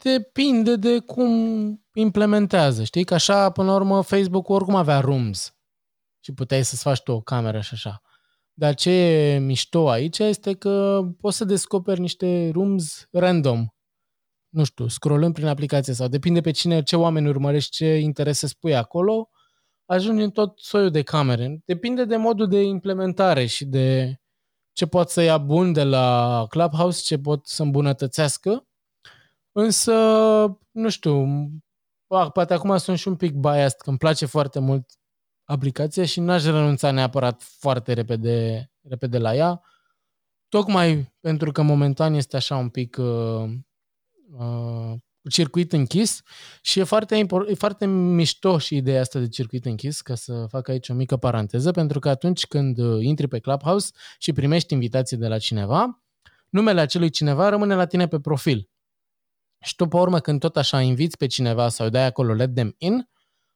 depinde 0.04 0.76
de 0.76 1.00
cum 1.00 1.32
implementează. 1.94 2.84
Știi 2.84 3.04
că 3.04 3.14
așa, 3.14 3.50
până 3.50 3.68
la 3.68 3.76
urmă, 3.76 4.02
Facebook 4.02 4.50
oricum 4.50 4.76
avea 4.76 5.00
rooms 5.00 5.54
și 6.20 6.34
puteai 6.34 6.64
să-ți 6.64 6.82
faci 6.82 7.02
tu 7.02 7.12
o 7.12 7.22
cameră 7.22 7.60
și 7.60 7.74
așa. 7.74 8.02
Dar 8.54 8.76
ce 8.76 8.92
e 8.92 9.38
mișto 9.38 9.90
aici 9.90 10.20
este 10.20 10.54
că 10.54 11.02
poți 11.20 11.38
să 11.38 11.46
descoperi 11.46 12.00
niște 12.00 12.50
rooms 12.54 13.08
random. 13.12 13.68
Nu 14.50 14.64
știu, 14.64 14.88
scrollând 14.88 15.34
prin 15.34 15.48
aplicație 15.48 15.94
sau 15.94 16.08
depinde 16.08 16.42
pe 16.42 16.52
cine, 16.52 16.84
ce 16.84 16.96
oameni 16.96 17.28
urmărești, 17.28 17.72
ce 17.72 17.96
interese 17.96 18.48
spui 18.48 18.76
acolo, 18.76 19.30
ajungi 19.86 20.24
în 20.24 20.32
tot 20.32 20.60
soiul 20.60 20.92
de 20.92 21.02
camere. 21.02 21.62
Depinde 21.66 22.06
de 22.06 22.16
modul 22.16 22.48
de 22.48 22.62
implementare 22.62 23.46
și 23.46 23.66
de 23.66 24.20
ce 24.74 24.86
pot 24.86 25.10
să 25.10 25.22
ia 25.22 25.38
bun 25.38 25.74
de 25.74 25.84
la 25.84 26.46
Clubhouse, 26.50 27.02
ce 27.02 27.18
pot 27.18 27.48
să 27.48 27.64
îmbunătățească. 27.64 28.69
Însă, 29.52 29.94
nu 30.72 30.90
știu, 30.90 31.26
poate 32.08 32.54
acum 32.54 32.78
sunt 32.78 32.98
și 32.98 33.08
un 33.08 33.16
pic 33.16 33.34
biased, 33.34 33.80
că 33.80 33.90
îmi 33.90 33.98
place 33.98 34.26
foarte 34.26 34.60
mult 34.60 34.86
aplicația 35.44 36.06
și 36.06 36.20
n-aș 36.20 36.44
renunța 36.44 36.92
neapărat 36.92 37.44
foarte 37.44 37.94
repede, 37.94 38.70
repede 38.82 39.18
la 39.18 39.36
ea, 39.36 39.62
tocmai 40.48 41.14
pentru 41.20 41.52
că 41.52 41.62
momentan 41.62 42.14
este 42.14 42.36
așa 42.36 42.56
un 42.56 42.70
pic 42.70 42.98
uh, 42.98 43.50
uh, 44.32 44.94
circuit 45.30 45.74
închis 45.74 46.22
și 46.62 46.80
e 46.80 46.84
foarte, 46.84 47.28
e 47.48 47.54
foarte 47.54 47.86
mișto 47.86 48.58
și 48.58 48.76
ideea 48.76 49.02
asta 49.02 49.20
de 49.20 49.28
circuit 49.28 49.66
închis, 49.66 50.02
ca 50.02 50.16
să 50.16 50.46
fac 50.50 50.68
aici 50.68 50.90
o 50.90 50.94
mică 50.94 51.18
paranteză, 51.18 51.72
pentru 51.72 52.00
că 52.00 52.10
atunci 52.10 52.46
când 52.46 52.78
uh, 52.78 53.04
intri 53.04 53.28
pe 53.28 53.40
Clubhouse 53.40 53.92
și 54.18 54.34
primești 54.34 54.74
invitații 54.74 55.18
de 55.18 55.28
la 55.28 55.38
cineva, 55.38 56.04
numele 56.50 56.82
acelui 56.82 57.10
cineva 57.10 57.50
rămâne 57.50 57.76
la 57.76 57.86
tine 57.86 58.08
pe 58.08 58.20
profil. 58.20 58.70
Și 59.62 59.76
tu, 59.76 59.88
pe 59.88 59.98
urmă, 59.98 60.20
când 60.20 60.40
tot 60.40 60.58
așa 60.58 60.82
inviți 60.82 61.18
pe 61.18 61.28
cineva 61.28 61.70
sau 61.70 61.90
dai 61.90 62.06
acolo 62.06 62.34
let 62.34 62.54
them 62.54 62.76
in, 62.78 63.10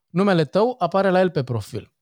numele 0.07 0.45
tău 0.45 0.75
apare 0.77 1.09
la 1.09 1.19
el 1.19 1.29
pe 1.29 1.43
profil. 1.43 1.93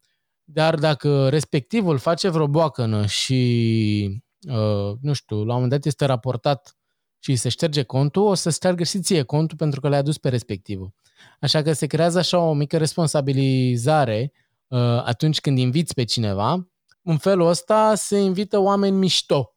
Dar 0.43 0.75
dacă 0.75 1.29
respectivul 1.29 1.97
face 1.97 2.29
vreo 2.29 2.47
boacănă 2.47 3.05
și, 3.05 4.23
uh, 4.49 4.93
nu 5.01 5.13
știu, 5.13 5.35
la 5.35 5.41
un 5.41 5.53
moment 5.53 5.69
dat 5.69 5.85
este 5.85 6.05
raportat 6.05 6.75
și 7.19 7.35
se 7.35 7.49
șterge 7.49 7.83
contul, 7.83 8.23
o 8.23 8.33
să 8.33 8.49
șteargă 8.49 8.83
și 8.83 8.99
ție 8.99 9.23
contul 9.23 9.57
pentru 9.57 9.79
că 9.79 9.87
l-ai 9.87 9.99
adus 9.99 10.17
pe 10.17 10.29
respectivul. 10.29 10.93
Așa 11.39 11.61
că 11.61 11.73
se 11.73 11.87
creează 11.87 12.17
așa 12.17 12.37
o 12.37 12.53
mică 12.53 12.77
responsabilizare 12.77 14.31
uh, 14.67 14.79
atunci 14.79 15.41
când 15.41 15.57
inviți 15.57 15.93
pe 15.93 16.03
cineva. 16.03 16.71
În 17.01 17.17
felul 17.17 17.47
ăsta 17.47 17.95
se 17.95 18.17
invită 18.17 18.57
oameni 18.57 18.95
mișto. 18.95 19.55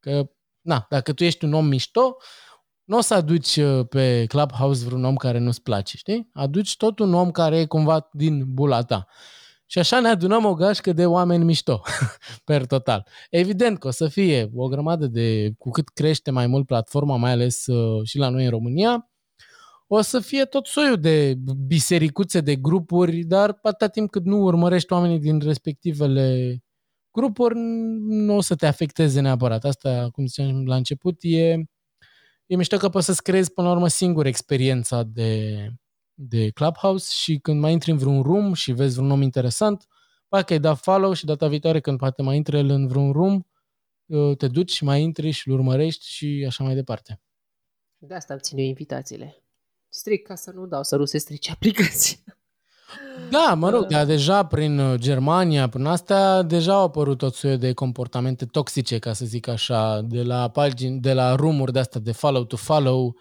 Că, 0.00 0.30
na, 0.60 0.86
dacă 0.88 1.12
tu 1.12 1.24
ești 1.24 1.44
un 1.44 1.52
om 1.52 1.66
mișto, 1.66 2.16
nu 2.86 2.96
o 2.96 3.00
să 3.00 3.14
aduci 3.14 3.56
uh, 3.56 3.86
pe 3.88 4.24
Clubhouse 4.28 4.84
vreun 4.84 5.04
om 5.04 5.16
care 5.16 5.38
nu-ți 5.38 5.62
place, 5.62 5.96
știi? 5.96 6.30
Aduci 6.32 6.76
tot 6.76 6.98
un 6.98 7.14
om 7.14 7.30
care 7.30 7.58
e 7.58 7.66
cumva 7.66 8.08
din 8.12 8.44
bula 8.46 8.82
ta. 8.82 9.06
Și 9.66 9.78
așa 9.78 10.00
ne 10.00 10.08
adunăm 10.08 10.44
o 10.44 10.54
gașcă 10.54 10.92
de 10.92 11.06
oameni 11.06 11.44
mișto, 11.44 11.82
per 12.44 12.66
total. 12.66 13.06
Evident 13.30 13.78
că 13.78 13.86
o 13.88 13.90
să 13.90 14.08
fie 14.08 14.50
o 14.54 14.68
grămadă 14.68 15.06
de, 15.06 15.52
cu 15.58 15.70
cât 15.70 15.88
crește 15.88 16.30
mai 16.30 16.46
mult 16.46 16.66
platforma, 16.66 17.16
mai 17.16 17.30
ales 17.30 17.66
uh, 17.66 18.06
și 18.06 18.18
la 18.18 18.28
noi 18.28 18.44
în 18.44 18.50
România, 18.50 19.10
o 19.86 20.00
să 20.00 20.20
fie 20.20 20.44
tot 20.44 20.66
soiul 20.66 21.00
de 21.00 21.34
bisericuțe, 21.66 22.40
de 22.40 22.56
grupuri, 22.56 23.24
dar 23.24 23.58
atâta 23.62 23.88
timp 23.88 24.10
cât 24.10 24.24
nu 24.24 24.36
urmărești 24.42 24.92
oamenii 24.92 25.18
din 25.18 25.40
respectivele 25.40 26.56
grupuri, 27.10 27.54
nu 28.08 28.36
o 28.36 28.40
să 28.40 28.54
te 28.54 28.66
afecteze 28.66 29.20
neapărat. 29.20 29.64
Asta, 29.64 30.08
cum 30.12 30.26
ziceam 30.26 30.66
la 30.66 30.76
început, 30.76 31.16
e, 31.20 31.56
e 32.46 32.56
mișto 32.56 32.76
că 32.76 32.88
poți 32.88 33.06
să-ți 33.06 33.22
creezi 33.22 33.52
până 33.52 33.66
la 33.66 33.72
urmă 33.72 33.88
singur 33.88 34.26
experiența 34.26 35.02
de, 35.02 35.70
de 36.14 36.50
Clubhouse 36.50 37.12
și 37.12 37.38
când 37.38 37.60
mai 37.60 37.72
intri 37.72 37.90
în 37.90 37.96
vreun 37.96 38.22
room 38.22 38.52
și 38.52 38.72
vezi 38.72 38.94
vreun 38.94 39.10
om 39.10 39.22
interesant, 39.22 39.86
că 40.28 40.52
ai 40.52 40.58
dat 40.58 40.78
follow 40.78 41.12
și 41.12 41.24
data 41.24 41.48
viitoare 41.48 41.80
când 41.80 41.98
poate 41.98 42.22
mai 42.22 42.36
intri 42.36 42.56
el 42.56 42.68
în 42.68 42.86
vreun 42.86 43.12
room, 43.12 43.46
uh, 44.06 44.36
te 44.36 44.48
duci, 44.48 44.80
mai 44.80 45.02
intri 45.02 45.30
și 45.30 45.48
îl 45.48 45.54
urmărești 45.54 46.06
și 46.08 46.44
așa 46.46 46.64
mai 46.64 46.74
departe. 46.74 47.20
De 47.98 48.14
asta 48.14 48.32
îmi 48.32 48.42
țin 48.42 48.58
eu 48.58 48.64
invitațiile. 48.64 49.42
Stric 49.88 50.26
ca 50.26 50.34
să 50.34 50.50
nu 50.50 50.66
dau 50.66 50.82
să 50.82 50.96
nu 50.96 51.04
se 51.04 51.18
strice 51.18 51.50
aplicația. 51.50 52.16
Da, 53.30 53.54
mă 53.54 53.70
rog, 53.70 53.86
dar 53.86 54.06
deja 54.06 54.46
prin 54.46 54.78
uh, 54.78 54.98
Germania, 54.98 55.68
prin 55.68 55.84
astea, 55.84 56.42
deja 56.42 56.74
au 56.74 56.84
apărut 56.84 57.18
tot 57.18 57.34
soiul 57.34 57.58
de 57.58 57.72
comportamente 57.72 58.44
toxice, 58.44 58.98
ca 58.98 59.12
să 59.12 59.24
zic 59.24 59.48
așa, 59.48 60.00
de 60.04 60.22
la 60.22 60.48
pagini, 60.48 61.00
de 61.00 61.12
la 61.12 61.34
rumuri 61.34 61.72
de 61.72 61.78
asta 61.78 61.98
de 61.98 62.12
follow 62.12 62.44
to 62.44 62.56
follow, 62.56 63.16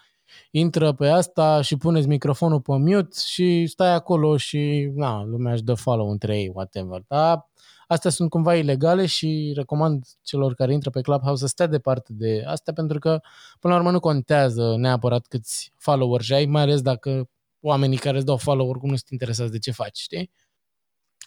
intră 0.52 0.94
pe 0.94 1.08
asta 1.08 1.62
și 1.62 1.78
puneți 1.78 2.08
microfonul 2.08 2.62
pe 2.62 2.78
mute 2.78 3.18
și 3.26 3.68
stai 3.68 3.94
acolo 3.94 4.38
și 4.38 4.92
na, 4.96 5.24
lumea 5.24 5.54
își 5.54 5.64
dă 5.64 5.74
follow 5.74 6.10
între 6.10 6.38
ei, 6.38 6.52
whatever. 6.54 7.04
Dar 7.08 7.50
astea 7.88 8.12
sunt 8.12 8.30
cumva 8.30 8.56
ilegale 8.56 9.06
și 9.06 9.52
recomand 9.56 10.06
celor 10.22 10.54
care 10.54 10.74
intră 10.74 10.90
pe 10.90 11.02
Clubhouse 11.02 11.42
să 11.42 11.48
stea 11.48 11.68
departe 11.68 12.14
de 12.14 12.44
astea 12.48 12.74
pentru 12.74 13.00
că 13.00 13.20
până 13.60 13.74
la 13.74 13.80
urmă 13.80 13.92
nu 13.92 14.00
contează 14.00 14.76
neapărat 14.78 15.26
câți 15.28 15.72
followers 15.78 16.32
ai, 16.32 16.46
mai 16.46 16.62
ales 16.62 16.82
dacă 16.82 17.30
oamenii 17.66 17.98
care 17.98 18.18
îți 18.18 18.26
dau 18.26 18.38
follow 18.38 18.70
oricum 18.70 18.90
nu 18.90 18.96
sunt 18.96 19.10
interesați 19.10 19.52
de 19.52 19.60
ce 19.60 19.72
faci, 19.72 19.98
știi? 19.98 20.32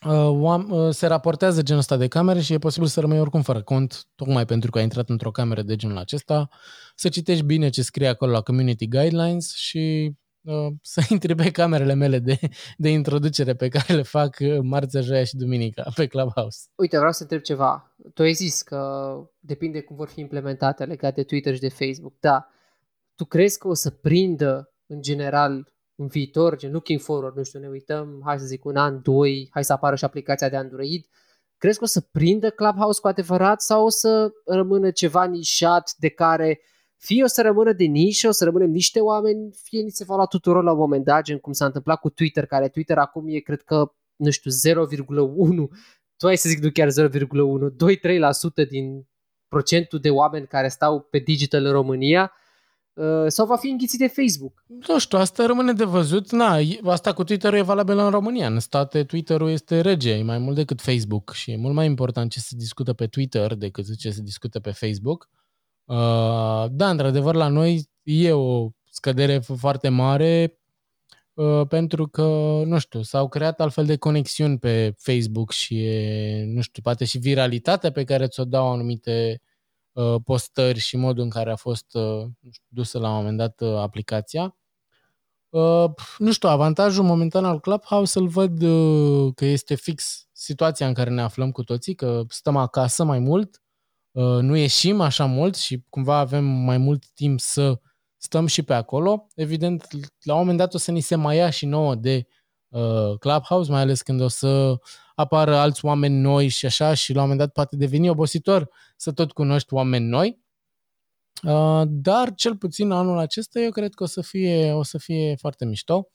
Uh, 0.07 0.65
uh, 0.71 0.91
se 0.91 1.07
raportează 1.07 1.63
genul 1.63 1.81
ăsta 1.81 1.97
de 1.97 2.09
camere 2.09 2.41
și 2.41 2.53
e 2.53 2.59
posibil 2.59 2.89
să 2.89 3.01
rămâi 3.01 3.21
oricum 3.21 3.43
fără 3.43 3.63
cont, 3.63 4.05
tocmai 4.15 4.45
pentru 4.45 4.71
că 4.71 4.79
ai 4.79 4.85
intrat 4.85 5.09
într-o 5.09 5.31
cameră 5.31 5.63
de 5.63 5.77
genul 5.77 5.97
acesta, 5.97 6.49
să 6.95 7.09
citești 7.09 7.45
bine 7.45 7.69
ce 7.69 7.83
scrie 7.83 8.09
acolo 8.09 8.33
la 8.33 8.41
Community 8.41 8.89
Guidelines 8.89 9.55
și 9.55 10.13
uh, 10.41 10.73
să 10.93 11.01
intri 11.09 11.35
pe 11.35 11.51
camerele 11.51 11.95
mele 11.95 12.19
de, 12.19 12.39
de 12.77 12.89
introducere 12.89 13.55
pe 13.55 13.69
care 13.69 13.95
le 13.95 14.03
fac 14.03 14.37
uh, 14.41 14.59
marțea, 14.63 15.01
joia 15.01 15.25
și 15.25 15.37
duminica 15.37 15.91
pe 15.95 16.07
Clubhouse. 16.07 16.59
Uite, 16.75 16.97
vreau 16.97 17.13
să 17.13 17.23
întreb 17.23 17.41
ceva. 17.41 17.95
Tu 18.15 18.23
ai 18.23 18.33
zis 18.33 18.63
că 18.63 19.11
depinde 19.39 19.81
cum 19.81 19.97
vor 19.97 20.09
fi 20.09 20.21
implementate 20.21 20.85
legate 20.85 21.15
de 21.15 21.23
Twitter 21.27 21.55
și 21.55 21.61
de 21.61 21.69
Facebook. 21.69 22.15
Da, 22.21 22.49
tu 23.15 23.25
crezi 23.25 23.59
că 23.59 23.69
o 23.69 23.75
să 23.75 23.91
prindă 23.91 24.73
în 24.87 25.03
general 25.03 25.73
în 26.01 26.07
viitor, 26.07 26.57
gen 26.57 26.71
looking 26.71 27.01
forward, 27.01 27.37
nu 27.37 27.43
știu, 27.43 27.59
ne 27.59 27.69
uităm, 27.69 28.21
hai 28.25 28.39
să 28.39 28.45
zic 28.45 28.65
un 28.65 28.77
an, 28.77 29.01
doi, 29.03 29.49
hai 29.51 29.65
să 29.65 29.73
apară 29.73 29.97
și 29.97 30.05
aplicația 30.05 30.49
de 30.49 30.57
Android, 30.57 31.07
crezi 31.57 31.79
că 31.79 31.85
o 31.85 31.87
să 31.87 32.01
prindă 32.01 32.51
Clubhouse 32.51 33.01
cu 33.01 33.09
adevărat 33.09 33.61
sau 33.61 33.85
o 33.85 33.89
să 33.89 34.31
rămână 34.45 34.91
ceva 34.91 35.25
nișat 35.25 35.95
de 35.97 36.09
care 36.09 36.61
fie 36.97 37.23
o 37.23 37.27
să 37.27 37.43
rămână 37.43 37.73
de 37.73 37.85
nișă, 37.85 38.29
o 38.29 38.31
să 38.31 38.45
rămânem 38.45 38.71
niște 38.71 39.01
oameni, 39.01 39.51
fie 39.63 39.83
ni 39.83 39.91
se 39.91 40.05
va 40.05 40.15
lua 40.15 40.27
tuturor 40.27 40.65
la 40.65 40.73
un 40.73 40.79
moment 40.79 41.05
dat, 41.05 41.23
gen 41.23 41.39
cum 41.39 41.53
s-a 41.53 41.65
întâmplat 41.65 42.01
cu 42.01 42.11
Twitter, 42.11 42.47
care 42.47 42.69
Twitter 42.69 42.99
acum 42.99 43.25
e, 43.29 43.39
cred 43.39 43.63
că, 43.63 43.93
nu 44.17 44.31
știu, 44.31 44.51
0,1, 44.51 44.87
tu 46.17 46.27
ai 46.27 46.37
să 46.37 46.49
zic 46.49 46.59
nu 46.59 46.71
chiar 46.71 46.89
0,1, 46.89 46.95
2-3% 48.65 48.69
din 48.69 49.09
procentul 49.49 49.99
de 49.99 50.11
oameni 50.11 50.47
care 50.47 50.69
stau 50.69 51.01
pe 51.01 51.19
digital 51.19 51.65
în 51.65 51.73
România, 51.73 52.23
Uh, 52.23 52.48
sau 53.27 53.47
va 53.47 53.57
fi 53.57 53.69
înghițit 53.69 53.99
de 53.99 54.07
Facebook? 54.07 54.65
Nu 54.89 54.99
știu, 54.99 55.19
asta 55.19 55.47
rămâne 55.47 55.73
de 55.73 55.85
văzut. 55.85 56.31
Na, 56.33 56.59
asta 56.85 57.13
cu 57.13 57.25
Twitter-ul 57.25 57.59
e 57.59 57.63
valabil 57.63 57.99
în 57.99 58.11
România. 58.11 58.47
În 58.47 58.61
state, 58.61 59.05
Twitter-ul 59.05 59.51
este 59.51 59.81
rege, 59.81 60.13
e 60.13 60.23
mai 60.23 60.39
mult 60.39 60.57
decât 60.57 60.81
Facebook 60.81 61.33
și 61.33 61.51
e 61.51 61.57
mult 61.57 61.75
mai 61.75 61.87
important 61.87 62.31
ce 62.31 62.41
se 62.41 62.57
discută 62.57 62.93
pe 62.93 63.07
Twitter 63.07 63.55
decât 63.55 63.97
ce 63.97 64.11
se 64.11 64.23
discută 64.23 64.61
pe 64.61 64.71
Facebook. 64.71 65.29
Uh, 65.85 66.65
da, 66.71 66.91
într-adevăr, 66.91 67.35
la 67.35 67.49
noi 67.49 67.91
e 68.03 68.33
o 68.33 68.69
scădere 68.91 69.39
foarte 69.39 69.89
mare 69.89 70.59
uh, 71.35 71.67
pentru 71.69 72.09
că, 72.09 72.23
nu 72.65 72.79
știu, 72.79 73.03
s-au 73.03 73.29
creat 73.29 73.61
altfel 73.61 73.87
de 73.87 73.97
conexiuni 73.97 74.59
pe 74.59 74.95
Facebook 74.97 75.51
și, 75.51 75.85
e, 75.85 76.45
nu 76.47 76.61
știu, 76.61 76.83
poate 76.83 77.05
și 77.05 77.19
viralitatea 77.19 77.93
pe 77.93 78.05
care 78.05 78.27
ți-o 78.27 78.45
dau 78.45 78.73
anumite 78.73 79.41
Uh, 79.41 79.48
postări 80.25 80.79
și 80.79 80.97
modul 80.97 81.23
în 81.23 81.31
care 81.31 81.51
a 81.51 81.57
fost 81.57 81.95
uh, 81.95 82.27
dusă 82.69 82.99
la 82.99 83.09
un 83.09 83.15
moment 83.15 83.37
dat 83.37 83.61
uh, 83.61 83.77
aplicația. 83.77 84.57
Nu 86.19 86.33
știu, 86.33 86.49
avantajul 86.49 87.05
momentan 87.05 87.45
al 87.45 87.61
Clubhouse 87.61 88.19
îl 88.19 88.29
văd 88.29 88.59
că 89.35 89.45
este 89.45 89.75
fix 89.75 90.29
situația 90.33 90.87
în 90.87 90.95
care 90.95 91.11
ne 91.11 91.23
aflăm 91.23 91.51
cu 91.51 91.65
toții, 91.65 91.95
că 91.95 92.23
stăm 92.29 92.57
acasă 92.57 93.05
mai 93.05 93.19
mult, 93.19 93.63
nu 94.41 94.57
ieșim 94.57 95.01
așa 95.01 95.25
mult 95.25 95.57
și 95.57 95.85
cumva 95.89 96.19
avem 96.19 96.45
mai 96.45 96.79
mult 96.79 97.07
timp 97.07 97.41
să 97.41 97.81
stăm 98.17 98.47
și 98.47 98.63
pe 98.63 98.75
acolo. 98.75 99.27
Evident, 99.35 99.87
la 100.23 100.33
un 100.33 100.39
moment 100.39 100.59
dat 100.59 100.75
o 100.75 100.79
să 100.79 100.91
ni 100.91 101.01
se 101.01 101.15
mai 101.15 101.37
ia 101.37 101.51
și 101.51 101.67
nouă 101.67 101.95
de 101.95 102.27
Clubhouse, 103.19 103.71
mai 103.71 103.81
ales 103.81 104.03
când 104.03 104.21
o 104.21 104.29
să 104.29 104.79
apară 105.19 105.57
alți 105.57 105.85
oameni 105.85 106.15
noi 106.15 106.49
și 106.49 106.67
așa 106.67 106.95
și 106.95 107.13
la 107.13 107.23
un 107.23 107.29
moment 107.29 107.39
dat 107.39 107.53
poate 107.53 107.77
deveni 107.77 108.09
obositor 108.09 108.71
să 108.97 109.13
tot 109.13 109.33
cunoști 109.33 109.75
oameni 109.75 110.07
noi. 110.07 110.41
Uh, 111.43 111.83
dar 111.87 112.35
cel 112.35 112.57
puțin 112.57 112.91
anul 112.91 113.19
acesta 113.19 113.61
eu 113.61 113.71
cred 113.71 113.95
că 113.95 114.03
o 114.03 114.07
să 114.07 114.21
fie, 114.21 114.73
o 114.73 114.83
să 114.83 114.99
fie 114.99 115.37
foarte 115.37 115.65
mișto 115.65 116.09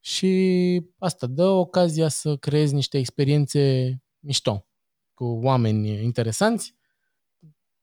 și 0.00 0.82
asta 0.98 1.26
dă 1.26 1.46
ocazia 1.46 2.08
să 2.08 2.36
creezi 2.36 2.74
niște 2.74 2.98
experiențe 2.98 3.92
mișto 4.18 4.66
cu 5.14 5.24
oameni 5.24 6.02
interesanți, 6.02 6.74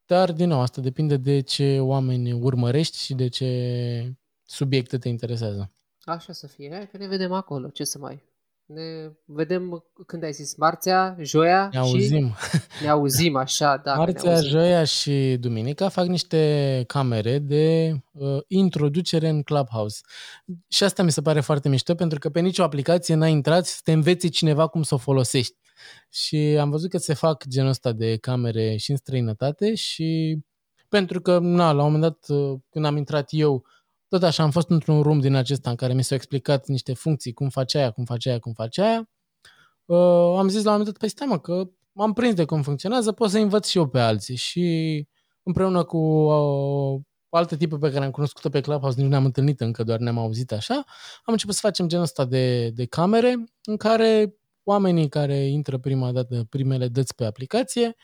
dar 0.06 0.32
din 0.32 0.48
nou 0.48 0.60
asta 0.60 0.80
depinde 0.80 1.16
de 1.16 1.40
ce 1.40 1.80
oameni 1.80 2.32
urmărești 2.32 2.98
și 2.98 3.14
de 3.14 3.28
ce 3.28 4.14
subiecte 4.42 4.98
te 4.98 5.08
interesează. 5.08 5.72
Așa 6.00 6.32
să 6.32 6.46
fie, 6.46 6.70
Hai 6.72 6.88
că 6.88 6.96
ne 6.96 7.06
vedem 7.06 7.32
acolo, 7.32 7.68
ce 7.68 7.84
să 7.84 7.98
mai... 7.98 8.29
Ne 8.74 9.10
vedem 9.24 9.84
când 10.06 10.22
ai 10.22 10.32
zis, 10.32 10.56
marțea, 10.56 11.16
joia 11.20 11.68
Ne 11.72 11.78
auzim. 11.78 12.34
și 12.50 12.82
ne 12.82 12.88
auzim 12.88 13.36
așa, 13.36 13.76
da. 13.84 13.90
că 13.92 13.98
ne 13.98 14.04
Marțea, 14.04 14.30
auzim. 14.34 14.48
joia 14.48 14.84
și 14.84 15.36
duminica 15.40 15.88
fac 15.88 16.06
niște 16.06 16.84
camere 16.86 17.38
de 17.38 17.92
uh, 18.12 18.38
introducere 18.46 19.28
în 19.28 19.42
Clubhouse. 19.42 20.00
Și 20.68 20.84
asta 20.84 21.02
mi 21.02 21.12
se 21.12 21.22
pare 21.22 21.40
foarte 21.40 21.68
mișto, 21.68 21.94
pentru 21.94 22.18
că 22.18 22.30
pe 22.30 22.40
nicio 22.40 22.62
aplicație 22.62 23.14
n-ai 23.14 23.30
intrat 23.32 23.66
să 23.66 23.80
te 23.84 23.92
învețe 23.92 24.28
cineva 24.28 24.66
cum 24.66 24.82
să 24.82 24.94
o 24.94 24.98
folosești. 24.98 25.56
Și 26.10 26.36
am 26.36 26.70
văzut 26.70 26.90
că 26.90 26.98
se 26.98 27.14
fac 27.14 27.46
genul 27.48 27.70
ăsta 27.70 27.92
de 27.92 28.16
camere 28.16 28.76
și 28.76 28.90
în 28.90 28.96
străinătate 28.96 29.74
și 29.74 30.38
pentru 30.88 31.20
că, 31.20 31.38
na, 31.38 31.72
la 31.72 31.84
un 31.84 31.92
moment 31.92 32.02
dat, 32.02 32.38
uh, 32.38 32.58
când 32.70 32.84
am 32.84 32.96
intrat 32.96 33.28
eu, 33.30 33.64
tot 34.10 34.22
așa, 34.22 34.42
am 34.42 34.50
fost 34.50 34.70
într-un 34.70 35.02
room 35.02 35.20
din 35.20 35.34
acesta 35.34 35.70
în 35.70 35.76
care 35.76 35.92
mi 35.92 36.02
s-au 36.02 36.16
explicat 36.16 36.66
niște 36.66 36.94
funcții, 36.94 37.32
cum 37.32 37.48
face 37.48 37.78
aia, 37.78 37.90
cum 37.90 38.04
face 38.04 38.28
aia, 38.28 38.38
cum 38.38 38.52
face 38.52 38.82
aia. 38.82 39.10
Uh, 39.84 40.38
am 40.38 40.48
zis 40.48 40.62
la 40.62 40.70
un 40.70 40.76
moment 40.76 40.84
dat, 40.84 40.96
păi 40.96 41.08
stai 41.08 41.26
mă, 41.26 41.38
că 41.38 41.70
m-am 41.92 42.12
prins 42.12 42.34
de 42.34 42.44
cum 42.44 42.62
funcționează, 42.62 43.12
pot 43.12 43.30
să 43.30 43.38
învăț 43.38 43.68
și 43.68 43.78
eu 43.78 43.88
pe 43.88 44.00
alții. 44.00 44.36
Și 44.36 45.06
împreună 45.42 45.84
cu 45.84 45.98
uh, 45.98 47.00
alte 47.28 47.56
tipuri 47.56 47.80
pe 47.80 47.90
care 47.90 48.04
am 48.04 48.10
cunoscut-o 48.10 48.48
pe 48.48 48.60
Clubhouse, 48.60 48.94
nici 48.96 49.04
nu 49.04 49.10
ne-am 49.10 49.24
întâlnit 49.24 49.60
încă, 49.60 49.82
doar 49.82 49.98
ne-am 49.98 50.18
auzit 50.18 50.52
așa, 50.52 50.74
am 51.24 51.32
început 51.32 51.54
să 51.54 51.60
facem 51.62 51.88
genul 51.88 52.04
ăsta 52.04 52.24
de, 52.24 52.70
de 52.70 52.86
camere 52.86 53.44
în 53.64 53.76
care 53.76 54.34
oamenii 54.62 55.08
care 55.08 55.36
intră 55.36 55.78
prima 55.78 56.12
dată, 56.12 56.46
primele 56.48 56.88
dăți 56.88 57.14
pe 57.14 57.24
aplicație, 57.24 57.86
uh, 57.86 57.94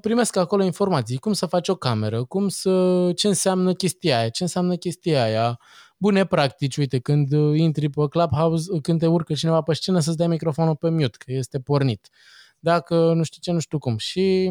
primesc 0.00 0.36
acolo 0.36 0.62
informații, 0.64 1.18
cum 1.18 1.32
să 1.32 1.46
faci 1.46 1.68
o 1.68 1.74
cameră, 1.74 2.24
cum 2.24 2.48
să, 2.48 3.12
ce 3.16 3.28
înseamnă 3.28 3.72
chestia 3.72 4.18
aia, 4.18 4.28
ce 4.28 4.42
înseamnă 4.42 4.76
chestia 4.76 5.22
aia, 5.22 5.58
bune 5.96 6.24
practici, 6.26 6.76
uite, 6.76 6.98
când 6.98 7.32
uh, 7.32 7.58
intri 7.58 7.88
pe 7.88 8.08
Clubhouse, 8.08 8.72
uh, 8.72 8.80
când 8.82 8.98
te 8.98 9.06
urcă 9.06 9.34
cineva 9.34 9.60
pe 9.60 9.74
scenă, 9.74 10.00
să-ți 10.00 10.16
dai 10.16 10.26
microfonul 10.26 10.76
pe 10.76 10.90
mute, 10.90 11.16
că 11.18 11.32
este 11.32 11.60
pornit. 11.60 12.08
Dacă 12.58 13.12
nu 13.12 13.22
știu 13.22 13.40
ce, 13.40 13.52
nu 13.52 13.58
știu 13.58 13.78
cum. 13.78 13.96
Și 13.98 14.50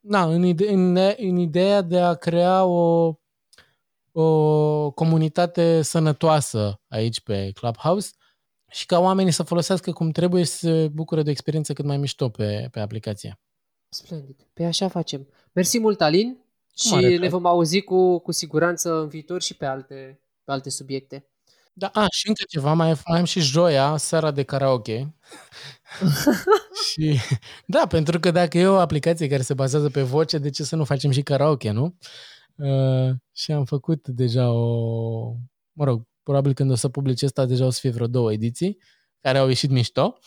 na, 0.00 0.24
în, 0.24 0.44
ide- 0.44 0.68
în, 0.68 0.96
în 1.16 1.36
ideea 1.36 1.82
de 1.82 2.00
a 2.00 2.14
crea 2.14 2.64
o, 2.64 3.14
o 4.12 4.90
comunitate 4.90 5.82
sănătoasă 5.82 6.80
aici 6.88 7.20
pe 7.20 7.50
Clubhouse 7.54 8.10
și 8.70 8.86
ca 8.86 8.98
oamenii 8.98 9.32
să 9.32 9.42
folosească 9.42 9.92
cum 9.92 10.10
trebuie 10.10 10.42
și 10.44 10.50
să 10.50 10.58
se 10.58 10.88
bucure 10.88 11.22
de 11.22 11.28
o 11.28 11.32
experiență 11.32 11.72
cât 11.72 11.84
mai 11.84 11.96
mișto 11.96 12.28
pe, 12.28 12.68
pe 12.70 12.80
aplicație. 12.80 13.40
Splendid. 13.96 14.36
Pe 14.52 14.64
așa 14.64 14.88
facem. 14.88 15.28
Mersi 15.52 15.78
mult, 15.78 16.00
Alin, 16.00 16.36
și 16.74 16.90
mare 16.90 17.08
ne 17.08 17.16
drag. 17.16 17.30
vom 17.30 17.46
auzi 17.46 17.80
cu, 17.80 18.18
cu 18.18 18.32
siguranță 18.32 19.00
în 19.00 19.08
viitor 19.08 19.42
și 19.42 19.54
pe 19.54 19.66
alte, 19.66 20.20
pe 20.44 20.52
alte 20.52 20.70
subiecte. 20.70 21.26
Da, 21.72 21.90
a, 21.92 22.06
și 22.10 22.28
încă 22.28 22.42
ceva, 22.48 22.72
mai, 22.72 22.94
mai 23.06 23.18
am 23.18 23.24
și 23.24 23.40
joia, 23.40 23.96
seara 23.96 24.30
de 24.30 24.42
karaoke. 24.42 25.14
și, 26.90 27.18
da, 27.66 27.86
pentru 27.88 28.20
că 28.20 28.30
dacă 28.30 28.58
e 28.58 28.66
o 28.66 28.78
aplicație 28.78 29.28
care 29.28 29.42
se 29.42 29.54
bazează 29.54 29.90
pe 29.90 30.02
voce, 30.02 30.38
de 30.38 30.50
ce 30.50 30.62
să 30.62 30.76
nu 30.76 30.84
facem 30.84 31.10
și 31.10 31.22
karaoke, 31.22 31.70
nu? 31.70 31.96
Uh, 32.56 33.14
și 33.32 33.52
am 33.52 33.64
făcut 33.64 34.08
deja 34.08 34.52
o... 34.52 35.32
Mă 35.72 35.84
rog, 35.84 36.02
probabil 36.22 36.54
când 36.54 36.70
o 36.70 36.74
să 36.74 36.88
publice 36.88 37.24
asta, 37.24 37.46
deja 37.46 37.66
o 37.66 37.70
să 37.70 37.78
fie 37.80 37.90
vreo 37.90 38.06
două 38.06 38.32
ediții 38.32 38.78
care 39.26 39.38
au 39.38 39.48
ieșit 39.48 39.70
mișto. 39.70 40.18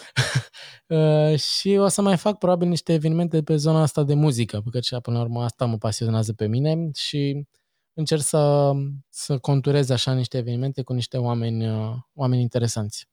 uh, 0.88 1.40
și 1.40 1.70
o 1.70 1.88
să 1.88 2.02
mai 2.02 2.18
fac 2.18 2.38
probabil 2.38 2.68
niște 2.68 2.94
evenimente 2.94 3.44
pe 3.44 3.56
zona 3.56 3.82
asta 3.82 4.04
de 4.04 4.14
muzică, 4.14 4.62
pentru 4.72 4.94
că 4.94 5.00
până 5.00 5.18
la 5.18 5.24
urmă 5.24 5.44
asta 5.44 5.66
mă 5.66 5.78
pasionează 5.78 6.34
pe 6.34 6.48
mine 6.48 6.90
și 6.96 7.48
încerc 7.94 8.22
să, 8.22 8.72
să 9.10 9.38
conturez 9.38 9.90
așa 9.90 10.14
niște 10.14 10.38
evenimente 10.38 10.82
cu 10.82 10.94
niște 10.94 11.18
oameni, 11.18 11.70
uh, 11.70 11.96
oameni 12.14 12.42
interesanți. 12.42 13.08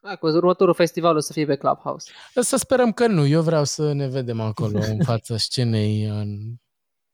Hai, 0.00 0.16
cu 0.16 0.26
următorul 0.26 0.74
festival 0.74 1.16
o 1.16 1.20
să 1.20 1.32
fie 1.32 1.46
pe 1.46 1.56
Clubhouse. 1.56 2.10
Să 2.34 2.56
sperăm 2.56 2.92
că 2.92 3.06
nu. 3.06 3.26
Eu 3.26 3.42
vreau 3.42 3.64
să 3.64 3.92
ne 3.92 4.08
vedem 4.08 4.40
acolo 4.40 4.78
în 4.78 4.98
fața 5.04 5.36
scenei 5.46 6.04
în, 6.04 6.54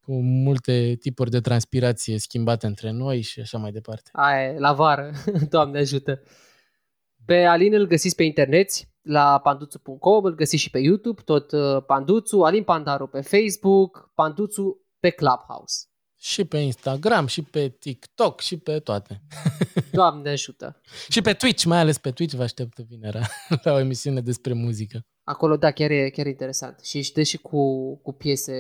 cu 0.01 0.13
multe 0.23 0.97
tipuri 1.01 1.31
de 1.31 1.41
transpirație 1.41 2.19
schimbate 2.19 2.67
între 2.67 2.91
noi 2.91 3.21
și 3.21 3.41
așa 3.41 3.59
mai 3.59 3.73
departe. 3.73 4.11
Aia 4.13 4.43
e, 4.43 4.59
la 4.59 4.73
vară. 4.73 5.13
Doamne 5.51 5.79
ajută. 5.79 6.23
Pe 7.27 7.45
Alin 7.45 7.75
îl 7.75 7.87
găsiți 7.87 8.15
pe 8.15 8.23
internet 8.23 8.71
la 9.03 9.41
panduțu.com, 9.41 10.25
îl 10.25 10.35
găsiți 10.35 10.63
și 10.63 10.71
pe 10.71 10.79
YouTube, 10.79 11.23
tot 11.23 11.53
uh, 11.53 11.85
Panduțu, 11.87 12.41
Alin 12.41 12.65
Pandaru 12.65 13.07
pe 13.07 13.21
Facebook, 13.21 14.11
Panduțu 14.15 14.87
pe 14.99 15.11
Clubhouse. 15.11 15.87
Și 16.17 16.45
pe 16.45 16.57
Instagram, 16.57 17.27
și 17.27 17.43
pe 17.43 17.69
TikTok, 17.69 18.41
și 18.41 18.59
pe 18.59 18.79
toate. 18.79 19.23
Doamne 19.93 20.31
ajută. 20.31 20.81
Și 21.09 21.21
pe 21.21 21.33
Twitch, 21.33 21.65
mai 21.65 21.79
ales 21.79 21.99
pe 21.99 22.11
Twitch 22.11 22.35
vă 22.35 22.43
aștept 22.43 22.79
vinerea 22.79 23.29
la 23.65 23.73
o 23.73 23.79
emisiune 23.79 24.21
despre 24.21 24.53
muzică. 24.53 25.01
Acolo, 25.25 25.57
da, 25.57 25.71
chiar 25.71 25.91
e, 25.91 26.11
chiar 26.11 26.27
e 26.27 26.29
interesant. 26.29 26.81
Și 26.81 26.97
își 26.97 27.13
dă 27.13 27.23
și 27.23 27.37
cu, 27.37 27.97
cu 27.97 28.13
piese, 28.13 28.53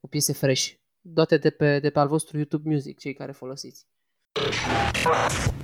cu 0.00 0.08
piese 0.08 0.32
fresh. 0.32 0.70
Toate 1.14 1.36
de 1.36 1.50
pe, 1.50 1.78
de 1.78 1.90
pe 1.90 1.98
al 1.98 2.08
vostru 2.08 2.36
YouTube 2.36 2.70
Music, 2.70 2.98
cei 2.98 3.14
care 3.14 3.32
folosiți. 3.32 3.86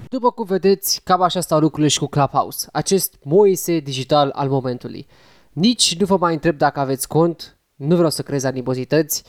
După 0.09 0.31
cum 0.31 0.45
vedeți, 0.45 1.01
cam 1.05 1.23
așa 1.23 1.41
stau 1.41 1.61
lucrurile 1.61 1.89
și 1.89 1.99
cu 1.99 2.07
Clubhouse, 2.07 2.69
acest 2.73 3.15
Moise 3.23 3.79
digital 3.79 4.31
al 4.35 4.49
momentului. 4.49 5.07
Nici 5.53 5.97
nu 5.99 6.07
vă 6.07 6.17
mai 6.17 6.33
întreb 6.33 6.57
dacă 6.57 6.81
aveți 6.81 7.09
cont, 7.09 7.59
nu 7.75 7.95
vreau 7.95 8.11
să 8.11 8.23
creez 8.23 8.45
animozități, 8.45 9.23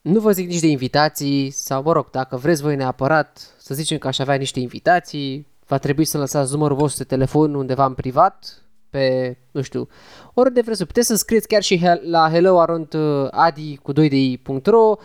nu 0.00 0.20
vă 0.20 0.32
zic 0.32 0.48
nici 0.48 0.60
de 0.60 0.66
invitații, 0.66 1.50
sau 1.50 1.82
mă 1.82 1.92
rog, 1.92 2.10
dacă 2.10 2.36
vreți 2.36 2.62
voi 2.62 2.76
neapărat, 2.76 3.54
să 3.58 3.74
zicem 3.74 3.98
că 3.98 4.06
aș 4.06 4.18
avea 4.18 4.34
niște 4.34 4.60
invitații, 4.60 5.46
va 5.66 5.78
trebui 5.78 6.04
să 6.04 6.18
lăsați 6.18 6.52
numărul 6.52 6.76
vostru 6.76 7.02
de 7.02 7.14
telefon 7.14 7.54
undeva 7.54 7.84
în 7.84 7.94
privat, 7.94 8.62
pe, 8.90 9.36
nu 9.50 9.62
știu, 9.62 9.88
oriunde 10.34 10.60
vreți 10.60 10.78
să 10.78 10.84
puteți 10.84 11.06
să 11.06 11.14
scrieți 11.14 11.48
chiar 11.48 11.62
și 11.62 11.78
he- 11.78 12.00
la 12.02 12.28
helloarondadi 12.30 13.76
cu 13.76 13.92
2di.ro 13.92 14.96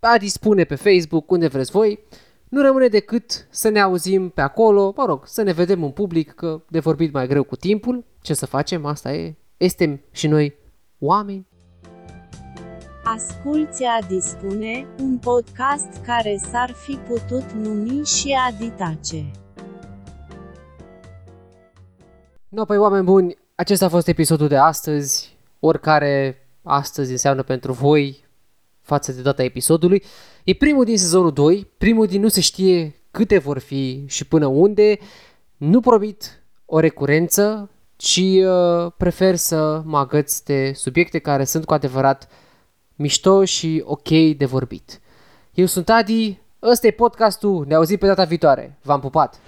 Adi 0.00 0.28
spune 0.28 0.64
pe 0.64 0.74
Facebook, 0.74 1.30
unde 1.30 1.46
vreți 1.46 1.70
voi. 1.70 1.98
Nu 2.54 2.60
rămâne 2.62 2.88
decât 2.88 3.46
să 3.50 3.68
ne 3.68 3.80
auzim 3.80 4.28
pe 4.28 4.40
acolo, 4.40 4.92
mă 4.96 5.04
rog, 5.04 5.26
să 5.26 5.42
ne 5.42 5.52
vedem 5.52 5.82
în 5.84 5.90
public, 5.90 6.32
că 6.32 6.62
de 6.68 6.78
vorbit 6.78 7.12
mai 7.12 7.26
greu 7.26 7.42
cu 7.42 7.56
timpul. 7.56 8.04
Ce 8.22 8.34
să 8.34 8.46
facem, 8.46 8.84
asta 8.86 9.12
e. 9.12 9.34
Estem 9.56 10.00
și 10.10 10.26
noi 10.26 10.54
oameni. 10.98 11.46
Asculți 13.04 13.84
Adi 13.84 14.20
spune, 14.20 14.86
un 14.98 15.18
podcast 15.18 16.04
care 16.06 16.36
s-ar 16.50 16.70
fi 16.70 16.96
putut 16.96 17.52
numi 17.52 18.04
și 18.04 18.36
Aditace. 18.48 19.30
No, 22.48 22.64
păi 22.64 22.76
oameni 22.76 23.04
buni, 23.04 23.36
acesta 23.54 23.84
a 23.84 23.88
fost 23.88 24.08
episodul 24.08 24.48
de 24.48 24.56
astăzi, 24.56 25.36
oricare 25.60 26.46
astăzi 26.62 27.10
înseamnă 27.10 27.42
pentru 27.42 27.72
voi 27.72 28.23
față 28.84 29.12
de 29.12 29.22
data 29.22 29.42
episodului. 29.42 30.02
E 30.44 30.52
primul 30.52 30.84
din 30.84 30.98
sezonul 30.98 31.32
2, 31.32 31.70
primul 31.78 32.06
din 32.06 32.20
nu 32.20 32.28
se 32.28 32.40
știe 32.40 32.94
câte 33.10 33.38
vor 33.38 33.58
fi 33.58 34.04
și 34.06 34.26
până 34.26 34.46
unde. 34.46 34.98
Nu 35.56 35.80
promit 35.80 36.42
o 36.64 36.78
recurență, 36.78 37.70
ci 37.96 38.20
uh, 38.20 38.92
prefer 38.96 39.36
să 39.36 39.82
mă 39.84 39.98
agăț 39.98 40.38
de 40.38 40.72
subiecte 40.74 41.18
care 41.18 41.44
sunt 41.44 41.64
cu 41.64 41.74
adevărat 41.74 42.28
mișto 42.94 43.44
și 43.44 43.82
ok 43.84 44.08
de 44.36 44.44
vorbit. 44.44 45.00
Eu 45.54 45.66
sunt 45.66 45.88
Adi, 45.88 46.38
ăsta 46.62 46.86
e 46.86 46.90
podcastul, 46.90 47.64
ne 47.68 47.74
auzim 47.74 47.96
pe 47.96 48.06
data 48.06 48.24
viitoare. 48.24 48.78
V-am 48.82 49.00
pupat! 49.00 49.40